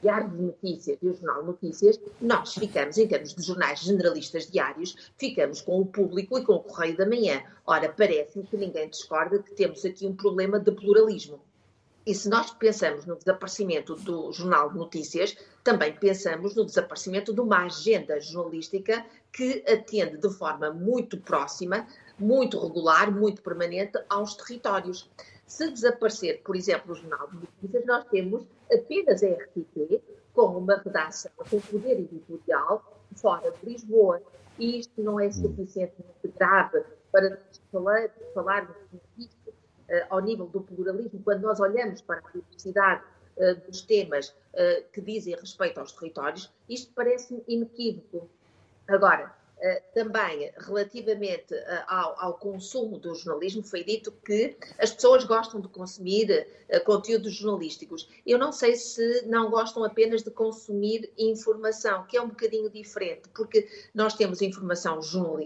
Diário 0.03 0.29
de 0.29 0.43
Notícias 0.43 0.99
e 1.03 1.09
o 1.09 1.15
Jornal 1.15 1.45
Notícias, 1.45 1.99
nós 2.21 2.55
ficamos, 2.55 2.99
em 2.99 3.09
termos 3.09 3.35
de 3.35 3.43
jornais 3.43 3.81
generalistas 3.81 4.51
diários, 4.51 5.11
ficamos 5.17 5.63
com 5.63 5.81
o 5.81 5.87
público 5.87 6.39
e 6.39 6.45
com 6.45 6.53
o 6.55 6.63
Correio 6.63 6.97
da 6.97 7.07
Manhã. 7.07 7.43
Ora, 7.67 7.89
parece-me 7.89 8.47
que 8.47 8.57
ninguém 8.57 8.89
discorda 8.89 9.43
que 9.43 9.55
temos 9.55 9.85
aqui 9.85 10.07
um 10.07 10.15
problema 10.15 10.61
de 10.61 10.71
pluralismo. 10.71 11.41
E 12.07 12.15
se 12.15 12.29
nós 12.29 12.53
pensamos 12.53 13.05
no 13.05 13.17
desaparecimento 13.17 13.97
do 13.97 14.31
Jornal 14.31 14.71
de 14.71 14.79
Notícias, 14.79 15.37
também 15.65 15.93
pensamos 15.93 16.55
no 16.55 16.65
desaparecimento 16.65 17.35
de 17.35 17.41
uma 17.41 17.65
agenda 17.65 18.21
jornalística 18.21 19.05
que 19.33 19.65
atende 19.69 20.17
de 20.17 20.31
forma 20.31 20.71
muito 20.71 21.19
próxima, 21.19 21.85
muito 22.17 22.65
regular, 22.65 23.11
muito 23.11 23.43
permanente 23.43 23.99
aos 24.09 24.37
territórios. 24.37 25.11
Se 25.49 25.69
desaparecer, 25.69 26.43
por 26.45 26.55
exemplo, 26.55 26.93
o 26.93 26.95
Jornal 26.95 27.29
de 27.29 27.39
Notícias, 27.39 27.85
nós 27.85 28.05
temos 28.05 28.47
apenas 28.73 29.23
a 29.25 29.27
RTP 29.27 30.01
com 30.33 30.59
uma 30.59 30.77
redação 30.77 31.33
com 31.37 31.61
poder 31.61 31.99
editorial 31.99 33.03
fora 33.17 33.51
de 33.51 33.69
Lisboa. 33.69 34.23
E 34.61 34.79
isto 34.79 35.03
não 35.03 35.19
é 35.19 35.29
suficientemente 35.33 36.29
grave 36.39 36.85
para 37.11 37.37
falar, 37.73 38.65
uh, 38.65 39.36
ao 40.09 40.21
nível 40.21 40.47
do 40.47 40.61
pluralismo, 40.61 41.21
quando 41.23 41.43
nós 41.43 41.61
olhamos 41.61 42.01
para 42.01 42.19
a 42.19 42.31
diversidade 42.33 43.03
uh, 43.37 43.55
dos 43.67 43.83
temas 43.83 44.29
uh, 44.29 44.85
que 44.93 45.01
dizem 45.01 45.35
respeito 45.35 45.79
aos 45.79 45.93
territórios, 45.93 46.53
isto 46.69 46.93
parece-me 46.95 47.43
inequívoco. 47.47 48.29
Agora, 48.89 49.35
também 49.95 50.53
relativamente 50.59 51.55
ao, 51.87 52.21
ao, 52.21 52.35
consumo 52.35 52.99
do 52.99 53.15
jornalismo, 53.15 53.63
foi 53.63 53.83
dito 53.83 54.13
que 54.13 54.55
as 54.79 54.93
pessoas 54.93 55.25
gostam 55.25 55.61
de 55.61 55.69
consumir 55.69 56.47
conteúdos 56.85 57.33
jornalísticos. 57.33 58.07
Eu 58.27 58.39
não 58.39 58.53
sei 58.53 58.77
se 58.77 59.23
não 59.27 59.51
gostam 59.51 59.83
apenas 59.83 60.23
de 60.23 60.31
consumir 60.31 61.11
informação, 61.17 62.05
que 62.05 62.17
é 62.19 62.23
um 62.23 62.29
bocadinho 62.29 62.69
diferente, 62.69 63.29
porque 63.35 63.67
nós 63.95 64.15
temos 64.15 64.43
informação 64.43 65.01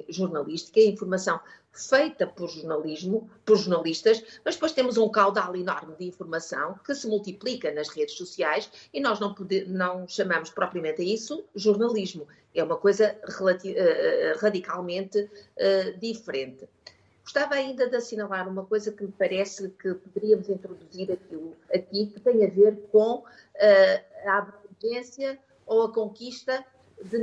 jornalística, 0.09 0.81
informação 0.81 1.41
feita 1.73 2.27
por 2.27 2.49
jornalismo, 2.49 3.31
por 3.45 3.57
jornalistas, 3.57 4.23
mas 4.45 4.55
depois 4.55 4.73
temos 4.73 4.99
um 4.99 5.09
caudal 5.09 5.55
enorme 5.55 5.95
de 5.97 6.05
informação 6.05 6.79
que 6.85 6.95
se 6.95 7.07
multiplica 7.07 7.73
nas 7.73 7.89
redes 7.89 8.17
sociais 8.17 8.71
e 8.93 9.01
nós 9.01 9.21
não, 9.21 9.35
pode, 9.35 9.67
não 9.67 10.07
chamamos 10.09 10.51
propriamente 10.51 11.01
a 11.01 11.05
isso 11.05 11.45
jornalismo. 11.55 12.27
É 12.55 12.63
uma 12.63 12.77
coisa 12.77 13.17
uh, 13.25 14.39
radicalmente 14.41 15.19
uh, 15.21 15.99
diferente. 15.99 16.69
Gostava 17.23 17.55
ainda 17.55 17.89
de 17.89 17.97
assinalar 17.97 18.49
uma 18.49 18.65
coisa 18.65 18.91
que 18.91 19.05
me 19.05 19.13
parece 19.13 19.69
que 19.71 19.95
poderíamos 19.95 20.49
introduzir 20.49 21.13
aqui, 21.13 21.55
aqui 21.73 22.07
que 22.07 22.21
tem 22.21 22.45
a 22.45 22.51
ver 22.51 22.77
com 22.91 23.19
uh, 23.19 23.25
a 24.27 24.39
abrangência 24.39 25.39
ou 25.67 25.85
a 25.85 25.93
conquista 25.93 26.65
de, 27.05 27.17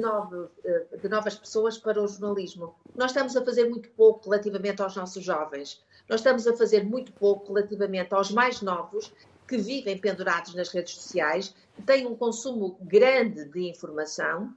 eh, 0.64 0.98
de 0.98 1.10
novas 1.10 1.36
pessoas 1.36 1.78
para 1.78 2.02
o 2.02 2.08
jornalismo. 2.08 2.76
Nós 2.96 3.12
estamos 3.12 3.36
a 3.36 3.44
fazer 3.44 3.70
muito 3.70 3.90
pouco 3.92 4.30
relativamente 4.30 4.82
aos 4.82 4.96
nossos 4.96 5.24
jovens. 5.24 5.84
Nós 6.10 6.22
estamos 6.22 6.48
a 6.48 6.56
fazer 6.56 6.84
muito 6.84 7.12
pouco 7.12 7.54
relativamente 7.54 8.14
aos 8.14 8.32
mais 8.32 8.62
novos 8.62 9.14
que 9.48 9.58
vivem 9.58 9.98
pendurados 9.98 10.56
nas 10.56 10.70
redes 10.70 10.96
sociais, 10.96 11.54
que 11.76 11.82
têm 11.84 12.06
um 12.06 12.16
consumo 12.16 12.78
grande 12.82 13.46
de 13.46 13.70
informação, 13.70 14.54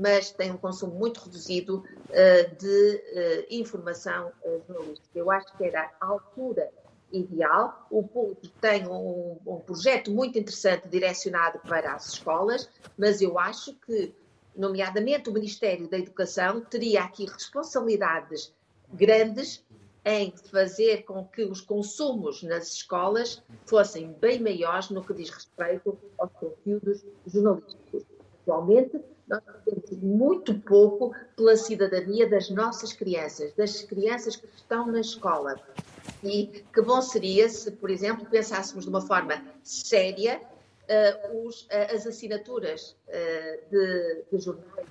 mas 0.00 0.30
têm 0.30 0.50
um 0.50 0.56
consumo 0.56 0.94
muito 0.94 1.20
reduzido 1.20 1.84
uh, 2.08 2.56
de 2.56 2.94
uh, 2.96 3.46
informação 3.50 4.32
uh, 4.42 4.62
jornalística. 4.66 5.10
Eu 5.14 5.30
acho 5.30 5.54
que 5.56 5.64
era 5.64 5.90
a 6.00 6.06
altura 6.06 6.70
ideal. 7.12 7.86
O 7.90 8.02
público 8.02 8.48
tem 8.60 8.88
um, 8.88 9.36
um 9.46 9.58
projeto 9.58 10.10
muito 10.10 10.38
interessante 10.38 10.88
direcionado 10.88 11.58
para 11.60 11.92
as 11.92 12.14
escolas, 12.14 12.68
mas 12.96 13.20
eu 13.20 13.38
acho 13.38 13.74
que 13.74 14.14
nomeadamente 14.56 15.28
o 15.28 15.32
Ministério 15.32 15.88
da 15.88 15.98
Educação, 15.98 16.60
teria 16.60 17.02
aqui 17.02 17.24
responsabilidades 17.24 18.52
grandes 18.92 19.64
em 20.04 20.32
fazer 20.50 21.04
com 21.04 21.24
que 21.24 21.44
os 21.44 21.60
consumos 21.60 22.42
nas 22.42 22.72
escolas 22.72 23.42
fossem 23.66 24.12
bem 24.20 24.40
maiores 24.40 24.88
no 24.90 25.04
que 25.04 25.12
diz 25.12 25.30
respeito 25.30 25.98
aos 26.18 26.32
conteúdos 26.32 27.04
jornalísticos. 27.26 28.04
Atualmente, 28.42 28.98
nós 29.30 29.42
temos 29.64 29.90
muito 30.02 30.58
pouco 30.58 31.14
pela 31.36 31.56
cidadania 31.56 32.28
das 32.28 32.50
nossas 32.50 32.92
crianças, 32.92 33.52
das 33.54 33.82
crianças 33.82 34.34
que 34.34 34.46
estão 34.56 34.86
na 34.86 35.00
escola. 35.00 35.54
E 36.22 36.64
que 36.74 36.82
bom 36.82 37.00
seria 37.00 37.48
se, 37.48 37.70
por 37.70 37.88
exemplo, 37.88 38.26
pensássemos 38.26 38.84
de 38.84 38.90
uma 38.90 39.00
forma 39.00 39.42
séria 39.62 40.40
uh, 40.42 41.46
os, 41.46 41.62
uh, 41.62 41.94
as 41.94 42.06
assinaturas 42.06 42.96
uh, 43.06 43.70
de, 43.70 44.24
de, 44.32 44.44
jornais 44.44 44.88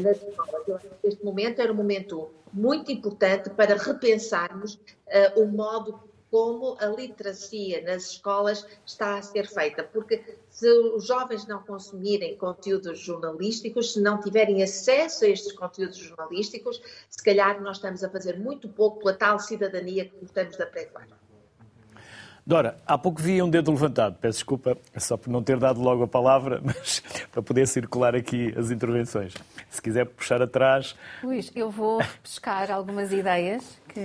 nas 0.00 0.22
escolas. 0.22 0.68
Eu 0.68 0.76
acho 0.76 0.88
que 0.88 1.08
este 1.08 1.24
momento 1.24 1.60
era 1.60 1.72
um 1.72 1.76
momento 1.76 2.30
muito 2.52 2.92
importante 2.92 3.48
para 3.50 3.76
repensarmos 3.76 4.78
o 5.36 5.46
modo 5.46 6.09
como 6.30 6.76
a 6.78 6.86
literacia 6.86 7.82
nas 7.82 8.12
escolas 8.12 8.66
está 8.86 9.18
a 9.18 9.22
ser 9.22 9.48
feita, 9.48 9.82
porque 9.82 10.38
se 10.48 10.70
os 10.70 11.06
jovens 11.06 11.46
não 11.46 11.62
consumirem 11.62 12.36
conteúdos 12.36 13.00
jornalísticos, 13.00 13.92
se 13.92 14.00
não 14.00 14.20
tiverem 14.20 14.62
acesso 14.62 15.24
a 15.24 15.28
estes 15.28 15.52
conteúdos 15.52 15.96
jornalísticos, 15.96 16.80
se 17.08 17.22
calhar 17.22 17.60
nós 17.60 17.78
estamos 17.78 18.04
a 18.04 18.10
fazer 18.10 18.38
muito 18.38 18.68
pouco 18.68 19.00
pela 19.00 19.14
tal 19.14 19.38
cidadania 19.40 20.08
que 20.08 20.16
gostamos 20.20 20.56
de 20.56 20.62
apregoar. 20.62 21.19
Dora, 22.50 22.76
há 22.84 22.98
pouco 22.98 23.22
vi 23.22 23.40
um 23.40 23.48
dedo 23.48 23.70
levantado. 23.70 24.16
Peço 24.20 24.38
desculpa 24.38 24.76
só 24.96 25.16
por 25.16 25.30
não 25.30 25.40
ter 25.40 25.56
dado 25.56 25.80
logo 25.80 26.02
a 26.02 26.08
palavra, 26.08 26.60
mas 26.66 27.00
para 27.30 27.40
poder 27.40 27.68
circular 27.68 28.16
aqui 28.16 28.52
as 28.58 28.72
intervenções. 28.72 29.34
Se 29.70 29.80
quiser 29.80 30.04
puxar 30.04 30.42
atrás. 30.42 30.96
Luís, 31.22 31.52
eu 31.54 31.70
vou 31.70 32.02
buscar 32.20 32.68
algumas 32.72 33.12
ideias 33.12 33.78
que, 33.86 34.00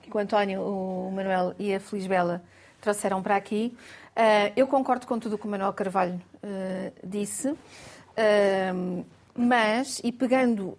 que 0.00 0.16
o 0.16 0.18
António, 0.18 0.62
o 0.62 1.12
Manuel 1.14 1.54
e 1.58 1.74
a 1.74 1.78
Felisbela 1.78 2.42
trouxeram 2.80 3.22
para 3.22 3.36
aqui. 3.36 3.76
Uh, 4.16 4.50
eu 4.56 4.66
concordo 4.66 5.06
com 5.06 5.18
tudo 5.18 5.34
o 5.34 5.38
que 5.38 5.46
o 5.46 5.50
Manuel 5.50 5.74
Carvalho 5.74 6.18
uh, 6.36 6.92
disse, 7.04 7.50
uh, 7.50 9.04
mas, 9.36 10.00
e 10.02 10.10
pegando 10.10 10.78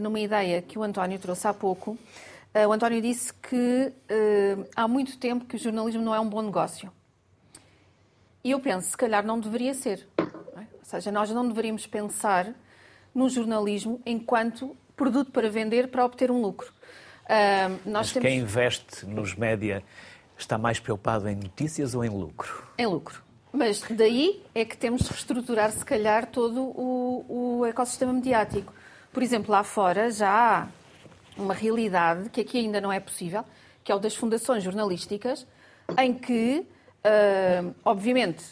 numa 0.00 0.20
ideia 0.20 0.62
que 0.62 0.78
o 0.78 0.82
António 0.82 1.18
trouxe 1.18 1.46
há 1.46 1.52
pouco, 1.52 1.98
o 2.54 2.72
António 2.72 3.00
disse 3.00 3.32
que 3.32 3.92
uh, 4.10 4.68
há 4.76 4.86
muito 4.86 5.18
tempo 5.18 5.44
que 5.46 5.56
o 5.56 5.58
jornalismo 5.58 6.02
não 6.02 6.14
é 6.14 6.20
um 6.20 6.28
bom 6.28 6.42
negócio. 6.42 6.92
E 8.44 8.50
eu 8.50 8.60
penso, 8.60 8.90
se 8.90 8.96
calhar 8.96 9.24
não 9.24 9.40
deveria 9.40 9.72
ser. 9.72 10.06
Não 10.18 10.62
é? 10.62 10.66
Ou 10.78 10.84
seja, 10.84 11.10
nós 11.10 11.30
não 11.30 11.48
deveríamos 11.48 11.86
pensar 11.86 12.52
no 13.14 13.28
jornalismo 13.28 14.00
enquanto 14.04 14.76
produto 14.96 15.30
para 15.30 15.48
vender 15.48 15.88
para 15.88 16.04
obter 16.04 16.30
um 16.30 16.40
lucro. 16.40 16.72
Uh, 17.24 17.90
Mas 17.90 18.12
temos... 18.12 18.28
quem 18.28 18.38
investe 18.40 19.06
nos 19.06 19.34
média 19.34 19.82
está 20.36 20.58
mais 20.58 20.78
preocupado 20.78 21.28
em 21.28 21.36
notícias 21.36 21.94
ou 21.94 22.04
em 22.04 22.10
lucro? 22.10 22.66
Em 22.76 22.86
lucro. 22.86 23.22
Mas 23.52 23.82
daí 23.90 24.42
é 24.54 24.64
que 24.64 24.76
temos 24.76 25.02
de 25.02 25.08
reestruturar, 25.08 25.70
se 25.70 25.84
calhar, 25.84 26.26
todo 26.26 26.62
o, 26.62 27.60
o 27.60 27.66
ecossistema 27.66 28.12
mediático. 28.12 28.72
Por 29.12 29.22
exemplo, 29.22 29.52
lá 29.52 29.62
fora 29.62 30.10
já 30.10 30.30
há 30.30 30.68
uma 31.36 31.54
realidade 31.54 32.28
que 32.30 32.40
aqui 32.40 32.58
ainda 32.58 32.80
não 32.80 32.92
é 32.92 33.00
possível, 33.00 33.44
que 33.82 33.90
é 33.90 33.94
o 33.94 33.98
das 33.98 34.14
fundações 34.14 34.62
jornalísticas, 34.62 35.46
em 35.98 36.14
que, 36.14 36.66
uh, 37.04 37.74
obviamente, 37.84 38.44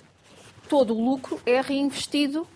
todo 0.68 0.94
o 0.94 1.04
lucro 1.04 1.40
é 1.46 1.60
reinvestido 1.60 2.46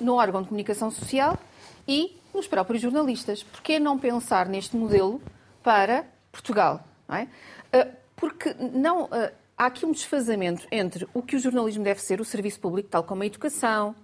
no 0.00 0.14
órgão 0.14 0.42
de 0.42 0.48
comunicação 0.48 0.90
social 0.90 1.38
e 1.86 2.16
nos 2.34 2.46
próprios 2.46 2.80
jornalistas. 2.80 3.42
Por 3.42 3.60
que 3.60 3.78
não 3.78 3.98
pensar 3.98 4.46
neste 4.46 4.76
modelo 4.76 5.20
para 5.62 6.04
Portugal? 6.30 6.84
Não 7.08 7.16
é? 7.16 7.28
uh, 7.74 8.00
porque 8.16 8.54
não, 8.54 9.04
uh, 9.04 9.30
há 9.56 9.66
aqui 9.66 9.86
um 9.86 9.92
desfazamento 9.92 10.66
entre 10.70 11.08
o 11.14 11.22
que 11.22 11.36
o 11.36 11.38
jornalismo 11.38 11.82
deve 11.82 12.00
ser, 12.00 12.20
o 12.20 12.24
serviço 12.24 12.60
público, 12.60 12.88
tal 12.88 13.02
como 13.02 13.22
a 13.22 13.26
educação, 13.26 13.94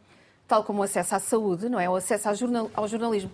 tal 0.48 0.64
como 0.64 0.80
o 0.80 0.82
acesso 0.82 1.14
à 1.14 1.18
saúde, 1.18 1.68
não 1.68 1.78
é? 1.78 1.88
O 1.88 1.96
acesso 1.96 2.28
ao, 2.28 2.34
jornal, 2.34 2.70
ao 2.74 2.88
jornalismo 2.88 3.30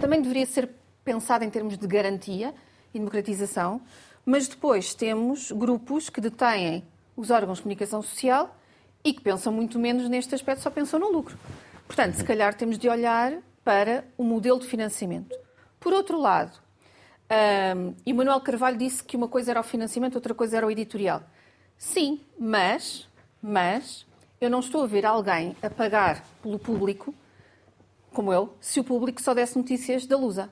também 0.00 0.20
deveria 0.20 0.46
ser 0.46 0.68
pensada 1.06 1.44
em 1.44 1.50
termos 1.50 1.78
de 1.78 1.86
garantia 1.86 2.52
e 2.92 2.98
democratização, 2.98 3.80
mas 4.24 4.48
depois 4.48 4.92
temos 4.92 5.52
grupos 5.52 6.10
que 6.10 6.20
detêm 6.20 6.84
os 7.16 7.30
órgãos 7.30 7.58
de 7.58 7.62
comunicação 7.62 8.02
social 8.02 8.56
e 9.04 9.12
que 9.12 9.20
pensam 9.20 9.52
muito 9.52 9.78
menos 9.78 10.08
neste 10.08 10.34
aspecto, 10.34 10.62
só 10.62 10.68
pensam 10.68 10.98
no 10.98 11.08
lucro. 11.08 11.38
Portanto, 11.86 12.14
se 12.14 12.24
calhar 12.24 12.54
temos 12.54 12.76
de 12.76 12.88
olhar 12.88 13.34
para 13.62 14.04
o 14.18 14.24
modelo 14.24 14.58
de 14.58 14.66
financiamento. 14.66 15.32
Por 15.78 15.92
outro 15.92 16.18
lado, 16.20 16.58
um, 17.76 17.94
Emanuel 18.04 18.40
Carvalho 18.40 18.76
disse 18.76 19.04
que 19.04 19.16
uma 19.16 19.28
coisa 19.28 19.52
era 19.52 19.60
o 19.60 19.62
financiamento, 19.62 20.16
outra 20.16 20.34
coisa 20.34 20.56
era 20.56 20.66
o 20.66 20.70
editorial. 20.70 21.22
Sim, 21.78 22.20
mas, 22.36 23.08
mas 23.40 24.04
eu 24.40 24.50
não 24.50 24.58
estou 24.58 24.82
a 24.82 24.86
ver 24.88 25.06
alguém 25.06 25.56
a 25.62 25.70
pagar 25.70 26.24
pelo 26.42 26.58
público, 26.58 27.14
como 28.12 28.32
eu, 28.32 28.56
se 28.60 28.80
o 28.80 28.84
público 28.84 29.22
só 29.22 29.32
desse 29.34 29.56
notícias 29.56 30.04
da 30.04 30.16
Lusa 30.16 30.50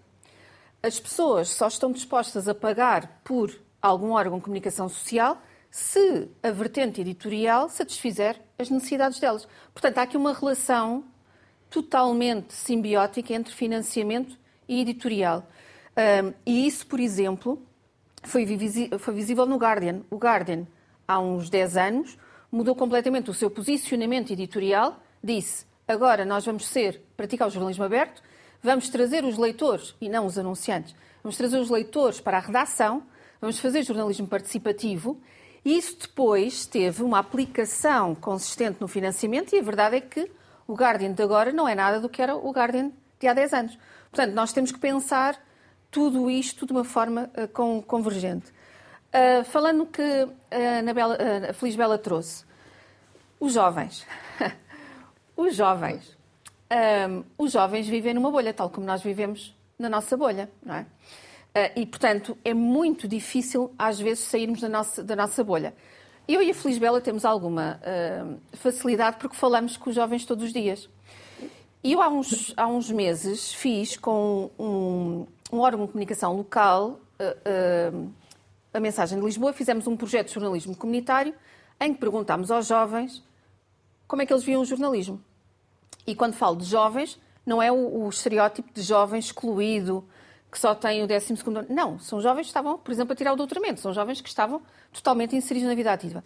as 0.85 1.01
pessoas 1.01 1.49
só 1.49 1.67
estão 1.67 1.91
dispostas 1.91 2.47
a 2.47 2.55
pagar 2.55 3.23
por 3.25 3.59
algum 3.81 4.11
órgão 4.11 4.37
de 4.37 4.45
comunicação 4.45 4.87
social 4.87 5.41
se 5.71 6.29
a 6.43 6.51
vertente 6.51 7.01
editorial 7.01 7.71
satisfizer 7.71 8.39
as 8.59 8.69
necessidades 8.69 9.19
delas. 9.19 9.49
Portanto, 9.73 9.97
há 9.97 10.03
aqui 10.03 10.17
uma 10.19 10.35
relação 10.35 11.03
totalmente 11.71 12.53
simbiótica 12.53 13.33
entre 13.33 13.55
financiamento 13.55 14.39
e 14.69 14.83
editorial. 14.83 15.49
Um, 15.97 16.35
e 16.45 16.67
isso, 16.67 16.87
por 16.87 17.01
exemplo, 17.01 17.63
foi, 18.23 18.47
foi 18.99 19.15
visível 19.15 19.47
no 19.47 19.57
Guardian. 19.57 20.03
O 20.11 20.17
Guardian, 20.19 20.67
há 21.09 21.19
uns 21.19 21.49
10 21.49 21.77
anos, 21.79 22.19
mudou 22.53 22.75
completamente 22.75 23.31
o 23.31 23.35
seu 23.35 23.51
posicionamento 23.51 24.35
editorial, 24.35 25.03
disse 25.23 25.65
agora 25.89 26.27
nós 26.27 26.45
vamos 26.45 26.67
ser, 26.67 27.03
praticar 27.17 27.49
o 27.49 27.51
jornalismo 27.51 27.85
aberto, 27.85 28.23
Vamos 28.65 28.89
trazer 28.89 29.27
os 29.27 29.37
leitores, 29.37 29.95
e 30.01 30.09
não 30.09 30.25
os 30.25 30.39
anunciantes, 30.39 30.97
vamos 31.23 31.37
trazer 31.37 31.59
os 31.59 31.69
leitores 31.69 32.19
para 32.19 32.39
a 32.39 32.41
redação, 32.41 33.03
vamos 33.39 33.59
fazer 33.59 33.83
jornalismo 33.83 34.27
participativo. 34.27 35.21
E 35.63 35.77
isso 35.77 35.99
depois 36.01 36.65
teve 36.65 37.03
uma 37.03 37.19
aplicação 37.19 38.15
consistente 38.15 38.79
no 38.81 38.89
financiamento, 38.89 39.55
e 39.55 39.59
a 39.59 39.63
verdade 39.63 39.97
é 39.97 40.01
que 40.01 40.33
o 40.67 40.73
Guardian 40.73 41.13
de 41.13 41.23
agora 41.23 41.53
não 41.53 41.69
é 41.69 41.75
nada 41.75 42.01
do 42.01 42.09
que 42.09 42.23
era 42.23 42.35
o 42.35 42.51
Guardian 42.53 42.91
de 43.21 43.29
há 43.29 43.35
10 43.35 43.53
anos. 43.53 43.79
Portanto, 44.11 44.33
nós 44.33 44.51
temos 44.51 44.73
que 44.73 44.79
pensar 44.79 45.39
tudo 45.91 46.31
isto 46.31 46.65
de 46.65 46.73
uma 46.73 46.85
forma 46.85 47.31
uh, 47.37 47.83
convergente. 47.83 48.47
Uh, 49.13 49.45
falando 49.45 49.85
que 49.85 50.01
a, 50.51 50.79
Anabela, 50.79 51.19
uh, 51.19 51.51
a 51.51 51.53
Feliz 51.53 51.77
Bela 51.77 51.99
trouxe, 51.99 52.47
os 53.39 53.53
jovens. 53.53 54.07
os 55.37 55.55
jovens 55.55 56.17
um, 56.73 57.25
os 57.39 57.53
jovens 57.53 57.87
vivem 57.87 58.15
numa 58.15 58.31
bolha, 58.31 58.53
tal 58.53 58.71
como 58.71 58.87
nós 58.87 59.03
vivemos 59.03 59.55
na 59.79 59.89
nossa 59.89 60.17
bolha, 60.17 60.51
não 60.65 60.75
é? 60.75 60.83
Uh, 60.83 61.81
e, 61.81 61.87
portanto, 61.87 62.37
é 62.45 62.53
muito 62.53 63.07
difícil, 63.07 63.73
às 63.79 64.01
vezes, 64.01 64.25
sairmos 64.25 64.61
da 64.61 64.69
nossa, 64.69 65.03
da 65.05 65.15
nossa 65.15 65.45
bolha. 65.45 65.75
Eu 66.27 66.43
e 66.43 66.51
a 66.51 66.55
Felisbela 66.55 67.01
temos 67.01 67.25
alguma 67.25 67.79
uh, 67.81 68.41
facilidade 68.57 69.19
porque 69.19 69.37
falamos 69.37 69.77
com 69.77 69.91
os 69.91 69.97
jovens 69.97 70.25
todos 70.25 70.45
os 70.45 70.53
dias. 70.53 70.89
E 71.83 71.93
eu, 71.93 72.01
há 72.01 72.09
uns, 72.09 72.55
há 72.57 72.67
uns 72.67 72.91
meses, 72.91 73.53
fiz 73.53 73.97
com 73.97 74.51
um, 74.59 75.27
um 75.53 75.61
órgão 75.61 75.85
de 75.85 75.93
comunicação 75.93 76.35
local 76.35 76.99
uh, 77.21 78.11
a 78.73 78.81
mensagem 78.81 79.19
de 79.19 79.25
Lisboa, 79.25 79.53
fizemos 79.53 79.87
um 79.87 79.97
projeto 79.97 80.29
de 80.29 80.35
jornalismo 80.35 80.75
comunitário 80.75 81.33
em 81.81 81.95
que 81.95 82.01
perguntámos 82.01 82.51
aos 82.51 82.67
jovens 82.67 83.23
como 84.09 84.23
é 84.23 84.27
que 84.27 84.33
eles 84.33 84.43
viam 84.43 84.63
o 84.63 84.65
jornalismo. 84.65 85.23
E 86.07 86.15
quando 86.15 86.35
falo 86.35 86.57
de 86.57 86.65
jovens, 86.65 87.19
não 87.45 87.63
é 87.63 87.71
o, 87.71 88.05
o 88.05 88.09
estereótipo 88.09 88.73
de 88.73 88.83
jovem 88.83 89.19
excluído, 89.19 90.05
que 90.51 90.59
só 90.59 90.75
tem 90.75 91.03
o 91.03 91.07
12 91.07 91.35
ano. 91.47 91.67
Não, 91.69 91.99
são 91.99 92.21
jovens 92.21 92.45
que 92.45 92.51
estavam, 92.51 92.79
por 92.79 92.93
exemplo, 92.93 93.13
a 93.13 93.17
tirar 93.17 93.33
o 93.33 93.37
doutoramento. 93.37 93.81
São 93.81 93.93
jovens 93.93 94.21
que 94.21 94.29
estavam 94.29 94.63
totalmente 94.93 95.35
inseridos 95.35 95.69
na 95.69 95.75
vida 95.75 95.93
ativa. 95.93 96.23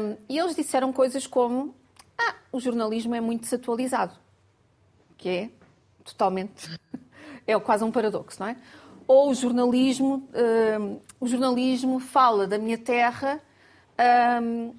Um, 0.00 0.16
e 0.28 0.38
eles 0.38 0.56
disseram 0.56 0.92
coisas 0.92 1.26
como: 1.26 1.74
Ah, 2.18 2.34
o 2.50 2.60
jornalismo 2.60 3.14
é 3.14 3.20
muito 3.20 3.42
desatualizado. 3.42 4.14
Que 5.16 5.28
é 5.28 5.50
totalmente. 6.04 6.68
é 7.46 7.58
quase 7.60 7.84
um 7.84 7.90
paradoxo, 7.90 8.40
não 8.40 8.48
é? 8.48 8.56
Ou 9.06 9.30
o 9.30 9.34
jornalismo, 9.34 10.28
um, 10.80 11.00
o 11.20 11.26
jornalismo 11.26 11.98
fala 12.00 12.46
da 12.46 12.58
minha 12.58 12.76
terra. 12.76 13.40
Um, 14.42 14.74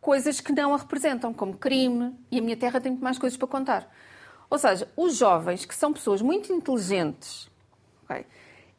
coisas 0.00 0.40
que 0.40 0.52
não 0.52 0.74
a 0.74 0.78
representam, 0.78 1.32
como 1.32 1.56
crime, 1.56 2.14
e 2.30 2.38
a 2.38 2.42
minha 2.42 2.56
terra 2.56 2.80
tem 2.80 2.92
muito 2.92 3.04
mais 3.04 3.18
coisas 3.18 3.36
para 3.36 3.48
contar. 3.48 3.92
Ou 4.48 4.58
seja, 4.58 4.88
os 4.96 5.16
jovens, 5.16 5.64
que 5.64 5.74
são 5.74 5.92
pessoas 5.92 6.22
muito 6.22 6.52
inteligentes 6.52 7.48
okay, 8.04 8.26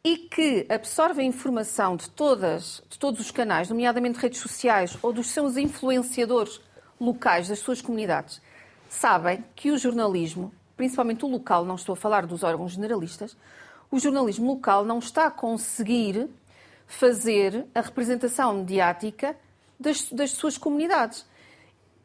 e 0.03 0.17
que 0.17 0.65
absorvem 0.67 1.27
informação 1.27 1.95
de, 1.95 2.09
todas, 2.09 2.83
de 2.89 2.99
todos 2.99 3.21
os 3.21 3.31
canais, 3.31 3.69
nomeadamente 3.69 4.19
redes 4.19 4.39
sociais 4.39 4.97
ou 5.01 5.13
dos 5.13 5.27
seus 5.27 5.55
influenciadores 5.57 6.59
locais 6.99 7.47
das 7.47 7.59
suas 7.59 7.81
comunidades, 7.81 8.41
sabem 8.89 9.43
que 9.55 9.71
o 9.71 9.77
jornalismo, 9.77 10.51
principalmente 10.75 11.23
o 11.23 11.29
local, 11.29 11.63
não 11.63 11.75
estou 11.75 11.93
a 11.93 11.95
falar 11.95 12.25
dos 12.25 12.43
órgãos 12.43 12.73
generalistas, 12.73 13.37
o 13.89 13.99
jornalismo 13.99 14.47
local 14.53 14.83
não 14.83 14.99
está 14.99 15.27
a 15.27 15.31
conseguir 15.31 16.29
fazer 16.87 17.65
a 17.73 17.81
representação 17.81 18.53
mediática 18.55 19.35
das, 19.81 20.09
das 20.11 20.31
suas 20.31 20.57
comunidades. 20.57 21.25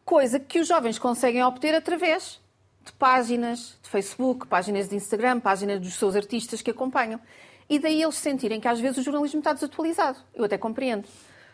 Coisa 0.04 0.38
que 0.40 0.58
os 0.58 0.68
jovens 0.68 0.98
conseguem 0.98 1.42
obter 1.44 1.74
através 1.74 2.40
de 2.84 2.92
páginas 2.92 3.78
de 3.82 3.88
Facebook, 3.88 4.46
páginas 4.46 4.88
de 4.88 4.96
Instagram, 4.96 5.40
páginas 5.40 5.80
dos 5.80 5.94
seus 5.94 6.14
artistas 6.14 6.62
que 6.62 6.70
acompanham. 6.70 7.20
E 7.68 7.78
daí 7.78 8.02
eles 8.02 8.14
sentirem 8.14 8.60
que 8.60 8.68
às 8.68 8.78
vezes 8.78 8.98
o 8.98 9.02
jornalismo 9.02 9.40
está 9.40 9.52
desatualizado. 9.52 10.18
Eu 10.34 10.44
até 10.44 10.56
compreendo. 10.56 11.08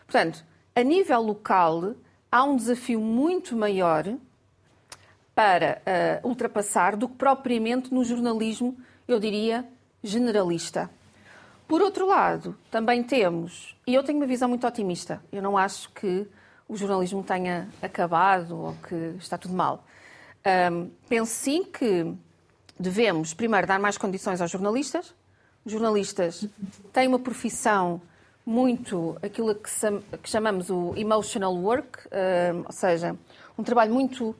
Portanto, 0.05 0.45
a 0.75 0.83
nível 0.83 1.21
local, 1.21 1.95
há 2.31 2.43
um 2.43 2.55
desafio 2.55 2.99
muito 2.99 3.55
maior 3.55 4.05
para 5.33 5.81
uh, 6.23 6.27
ultrapassar 6.27 6.95
do 6.95 7.09
que 7.09 7.15
propriamente 7.15 7.91
no 7.91 8.03
jornalismo, 8.03 8.77
eu 9.07 9.19
diria, 9.19 9.65
generalista. 10.03 10.89
Por 11.73 11.81
outro 11.81 12.05
lado, 12.05 12.55
também 12.69 13.01
temos, 13.01 13.75
e 13.87 13.95
eu 13.95 14.03
tenho 14.03 14.19
uma 14.19 14.27
visão 14.27 14.47
muito 14.47 14.67
otimista, 14.67 15.19
eu 15.31 15.41
não 15.41 15.57
acho 15.57 15.89
que 15.89 16.27
o 16.69 16.77
jornalismo 16.77 17.23
tenha 17.23 17.67
acabado 17.81 18.55
ou 18.55 18.75
que 18.87 19.15
está 19.17 19.39
tudo 19.39 19.55
mal. 19.55 19.83
Um, 20.71 20.91
penso 21.09 21.31
sim 21.31 21.63
que 21.63 22.13
devemos, 22.79 23.33
primeiro, 23.33 23.65
dar 23.65 23.79
mais 23.79 23.97
condições 23.97 24.39
aos 24.39 24.51
jornalistas. 24.51 25.15
Os 25.65 25.71
jornalistas 25.71 26.47
têm 26.93 27.07
uma 27.07 27.17
profissão 27.17 27.99
muito 28.45 29.17
aquilo 29.23 29.55
que, 29.55 29.71
chamamos 30.25 30.69
o 30.69 30.93
emotional 30.95 31.55
work, 31.55 32.07
ou 32.67 32.71
seja, 32.71 33.17
um 33.57 33.63
trabalho 33.63 33.91
muito 33.91 34.35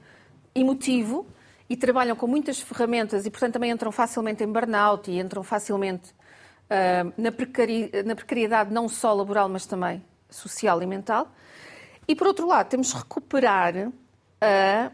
emotivo 0.54 1.26
e 1.68 1.76
trabalham 1.76 2.16
com 2.16 2.28
muitas 2.28 2.60
ferramentas 2.60 3.26
e, 3.26 3.32
portanto, 3.32 3.54
também 3.54 3.72
entram 3.72 3.92
facilmente 3.92 4.44
em 4.44 4.48
burnout 4.48 5.10
e 5.10 5.20
entram 5.20 5.42
facilmente 5.42 6.14
na, 7.18 7.32
precari 7.32 7.92
na 8.06 8.16
precariedade 8.16 8.74
não 8.74 8.88
só 8.90 9.14
laboral, 9.14 9.48
mas 9.50 9.66
também 9.66 10.04
social 10.30 10.82
e 10.82 10.86
mental. 10.86 11.32
E, 12.08 12.16
por 12.16 12.28
outro 12.28 12.48
lado, 12.48 12.70
temos 12.70 12.88
de 12.88 12.96
recuperar 12.96 13.92
a 14.42 14.92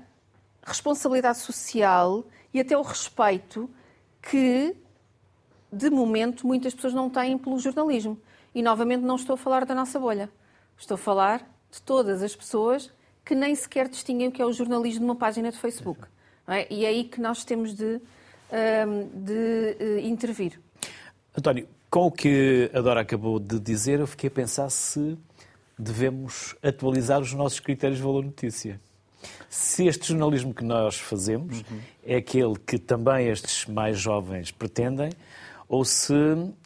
responsabilidade 0.63 1.39
social 1.39 2.25
e 2.53 2.59
até 2.59 2.77
o 2.77 2.81
respeito 2.81 3.69
que, 4.21 4.75
de 5.71 5.89
momento, 5.89 6.45
muitas 6.45 6.73
pessoas 6.73 6.93
não 6.93 7.09
têm 7.09 7.37
pelo 7.37 7.57
jornalismo. 7.57 8.19
E, 8.53 8.61
novamente, 8.61 9.01
não 9.01 9.15
estou 9.15 9.33
a 9.33 9.37
falar 9.37 9.65
da 9.65 9.73
nossa 9.73 9.99
bolha. 9.99 10.29
Estou 10.77 10.95
a 10.95 10.97
falar 10.97 11.39
de 11.71 11.81
todas 11.81 12.21
as 12.21 12.35
pessoas 12.35 12.91
que 13.23 13.35
nem 13.35 13.53
sequer 13.53 13.87
distinguem 13.87 14.27
o 14.27 14.31
que 14.31 14.41
é 14.41 14.45
o 14.45 14.51
jornalismo 14.51 15.05
numa 15.05 15.15
página 15.15 15.51
de 15.51 15.57
Facebook. 15.57 16.01
É? 16.47 16.71
E 16.73 16.83
é 16.83 16.89
aí 16.89 17.03
que 17.03 17.21
nós 17.21 17.43
temos 17.43 17.75
de, 17.75 18.01
de 19.13 19.77
uh, 19.79 19.99
intervir. 19.99 20.59
António, 21.37 21.67
com 21.89 22.07
o 22.07 22.11
que 22.11 22.69
a 22.73 22.81
Dora 22.81 23.01
acabou 23.01 23.39
de 23.39 23.59
dizer, 23.59 23.99
eu 23.99 24.07
fiquei 24.07 24.27
a 24.27 24.31
pensar 24.31 24.69
se 24.69 25.17
devemos 25.77 26.55
atualizar 26.61 27.21
os 27.21 27.33
nossos 27.33 27.59
critérios 27.59 27.99
de 27.99 28.03
valor 28.03 28.25
notícia. 28.25 28.79
Se 29.49 29.87
este 29.87 30.09
jornalismo 30.09 30.53
que 30.53 30.63
nós 30.63 30.97
fazemos 30.97 31.61
uhum. 31.61 31.79
é 32.05 32.17
aquele 32.17 32.55
que 32.57 32.77
também 32.77 33.27
estes 33.27 33.65
mais 33.65 33.99
jovens 33.99 34.51
pretendem, 34.51 35.11
ou 35.67 35.85
se, 35.85 36.13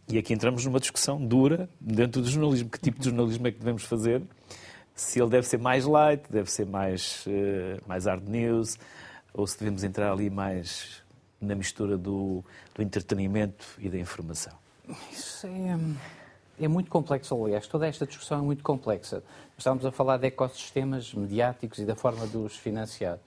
e 0.07 0.17
aqui 0.17 0.33
entramos 0.33 0.65
numa 0.65 0.79
discussão 0.79 1.23
dura 1.23 1.69
dentro 1.79 2.21
do 2.21 2.29
jornalismo, 2.29 2.69
que 2.69 2.79
tipo 2.79 2.99
de 2.99 3.05
jornalismo 3.05 3.47
é 3.47 3.51
que 3.51 3.59
devemos 3.59 3.83
fazer, 3.83 4.21
se 4.95 5.19
ele 5.19 5.29
deve 5.29 5.45
ser 5.45 5.59
mais 5.59 5.85
light, 5.85 6.23
deve 6.29 6.49
ser 6.49 6.65
mais, 6.65 7.25
uh, 7.27 7.81
mais 7.87 8.05
hard 8.05 8.27
news, 8.29 8.77
ou 9.33 9.45
se 9.45 9.59
devemos 9.59 9.83
entrar 9.83 10.11
ali 10.11 10.29
mais 10.29 11.02
na 11.43 11.55
mistura 11.55 11.97
do, 11.97 12.43
do 12.73 12.81
entretenimento 12.81 13.65
e 13.79 13.89
da 13.89 13.97
informação. 13.97 14.53
Isso 15.11 15.47
é 15.47 15.77
é 16.59 16.67
muito 16.67 16.89
complexo, 16.89 17.43
aliás, 17.43 17.67
toda 17.67 17.87
esta 17.87 18.05
discussão 18.05 18.39
é 18.39 18.41
muito 18.41 18.63
complexa. 18.63 19.23
Estamos 19.57 19.85
a 19.85 19.91
falar 19.91 20.17
de 20.17 20.27
ecossistemas 20.27 21.13
mediáticos 21.13 21.79
e 21.79 21.85
da 21.85 21.95
forma 21.95 22.27
de 22.27 22.37
os 22.37 22.55
financiar. 22.55 23.17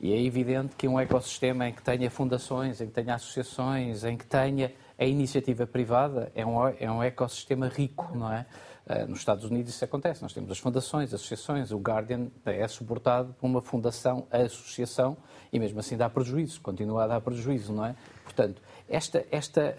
E 0.00 0.12
é 0.12 0.22
evidente 0.22 0.76
que 0.76 0.86
um 0.86 1.00
ecossistema 1.00 1.68
em 1.68 1.72
que 1.72 1.82
tenha 1.82 2.10
fundações, 2.10 2.80
em 2.80 2.86
que 2.86 2.92
tenha 2.92 3.14
associações, 3.14 4.04
em 4.04 4.16
que 4.16 4.26
tenha 4.26 4.72
a 4.98 5.04
iniciativa 5.04 5.66
privada, 5.66 6.30
é 6.34 6.44
um, 6.44 6.68
é 6.68 6.90
um 6.90 7.02
ecossistema 7.02 7.68
rico, 7.68 8.10
não 8.14 8.32
é? 8.32 8.46
Uh, 8.88 9.06
nos 9.06 9.18
Estados 9.18 9.44
Unidos 9.44 9.74
isso 9.74 9.84
acontece. 9.84 10.22
Nós 10.22 10.32
temos 10.32 10.50
as 10.50 10.58
fundações, 10.58 11.12
associações. 11.12 11.70
O 11.72 11.78
Guardian 11.78 12.28
é 12.46 12.66
suportado 12.66 13.34
por 13.38 13.46
uma 13.46 13.60
fundação, 13.60 14.26
a 14.30 14.38
associação, 14.38 15.16
e 15.52 15.58
mesmo 15.58 15.78
assim 15.78 15.96
dá 15.96 16.08
prejuízo, 16.08 16.60
continua 16.62 17.04
a 17.04 17.06
dar 17.06 17.20
prejuízo, 17.20 17.72
não 17.72 17.84
é? 17.84 17.94
Portanto, 18.24 18.62
esta, 18.88 19.26
esta, 19.30 19.76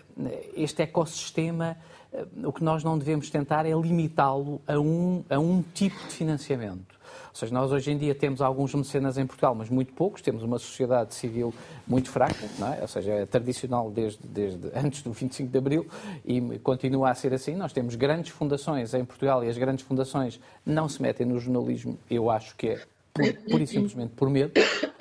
este 0.56 0.84
ecossistema 0.84 1.76
eh, 2.12 2.26
o 2.44 2.52
que 2.52 2.64
nós 2.64 2.84
não 2.84 2.98
devemos 2.98 3.30
tentar 3.30 3.66
é 3.66 3.72
limitá-lo 3.72 4.62
a 4.68 4.80
um, 4.80 5.24
a 5.30 5.40
um 5.40 5.62
tipo 5.62 5.98
de 6.08 6.14
financiamento. 6.14 6.99
Ou 7.30 7.36
seja, 7.36 7.54
nós 7.54 7.72
hoje 7.72 7.92
em 7.92 7.98
dia 7.98 8.14
temos 8.14 8.42
alguns 8.42 8.74
mecenas 8.74 9.18
em 9.18 9.26
Portugal, 9.26 9.56
mas 9.56 9.70
muito 9.70 9.94
poucos. 9.94 10.22
Temos 10.22 10.44
uma 10.44 10.60
sociedade 10.60 11.14
civil 11.14 11.54
muito 11.88 12.10
fraca, 12.10 12.46
é? 12.78 12.82
ou 12.82 12.88
seja, 12.88 13.12
é 13.12 13.26
tradicional 13.26 13.90
desde, 13.90 14.20
desde 14.28 14.72
antes 14.76 15.02
do 15.02 15.12
25 15.12 15.50
de 15.50 15.58
Abril 15.58 15.88
e 16.26 16.60
continua 16.60 17.10
a 17.10 17.16
ser 17.16 17.34
assim. 17.34 17.56
Nós 17.56 17.74
temos 17.74 17.96
grandes 17.96 18.32
fundações 18.32 18.94
em 18.94 19.06
Portugal 19.06 19.44
e 19.44 19.50
as 19.50 19.58
grandes 19.58 19.86
fundações 19.86 20.40
não 20.66 20.90
se 20.90 21.02
metem 21.02 21.26
no 21.26 21.40
jornalismo, 21.40 21.98
eu 22.10 22.30
acho 22.30 22.56
que 22.56 22.70
é 22.70 22.82
por, 23.14 23.34
pura 23.50 23.64
e 23.64 23.68
simplesmente 23.68 24.14
por 24.16 24.30
medo. 24.30 24.52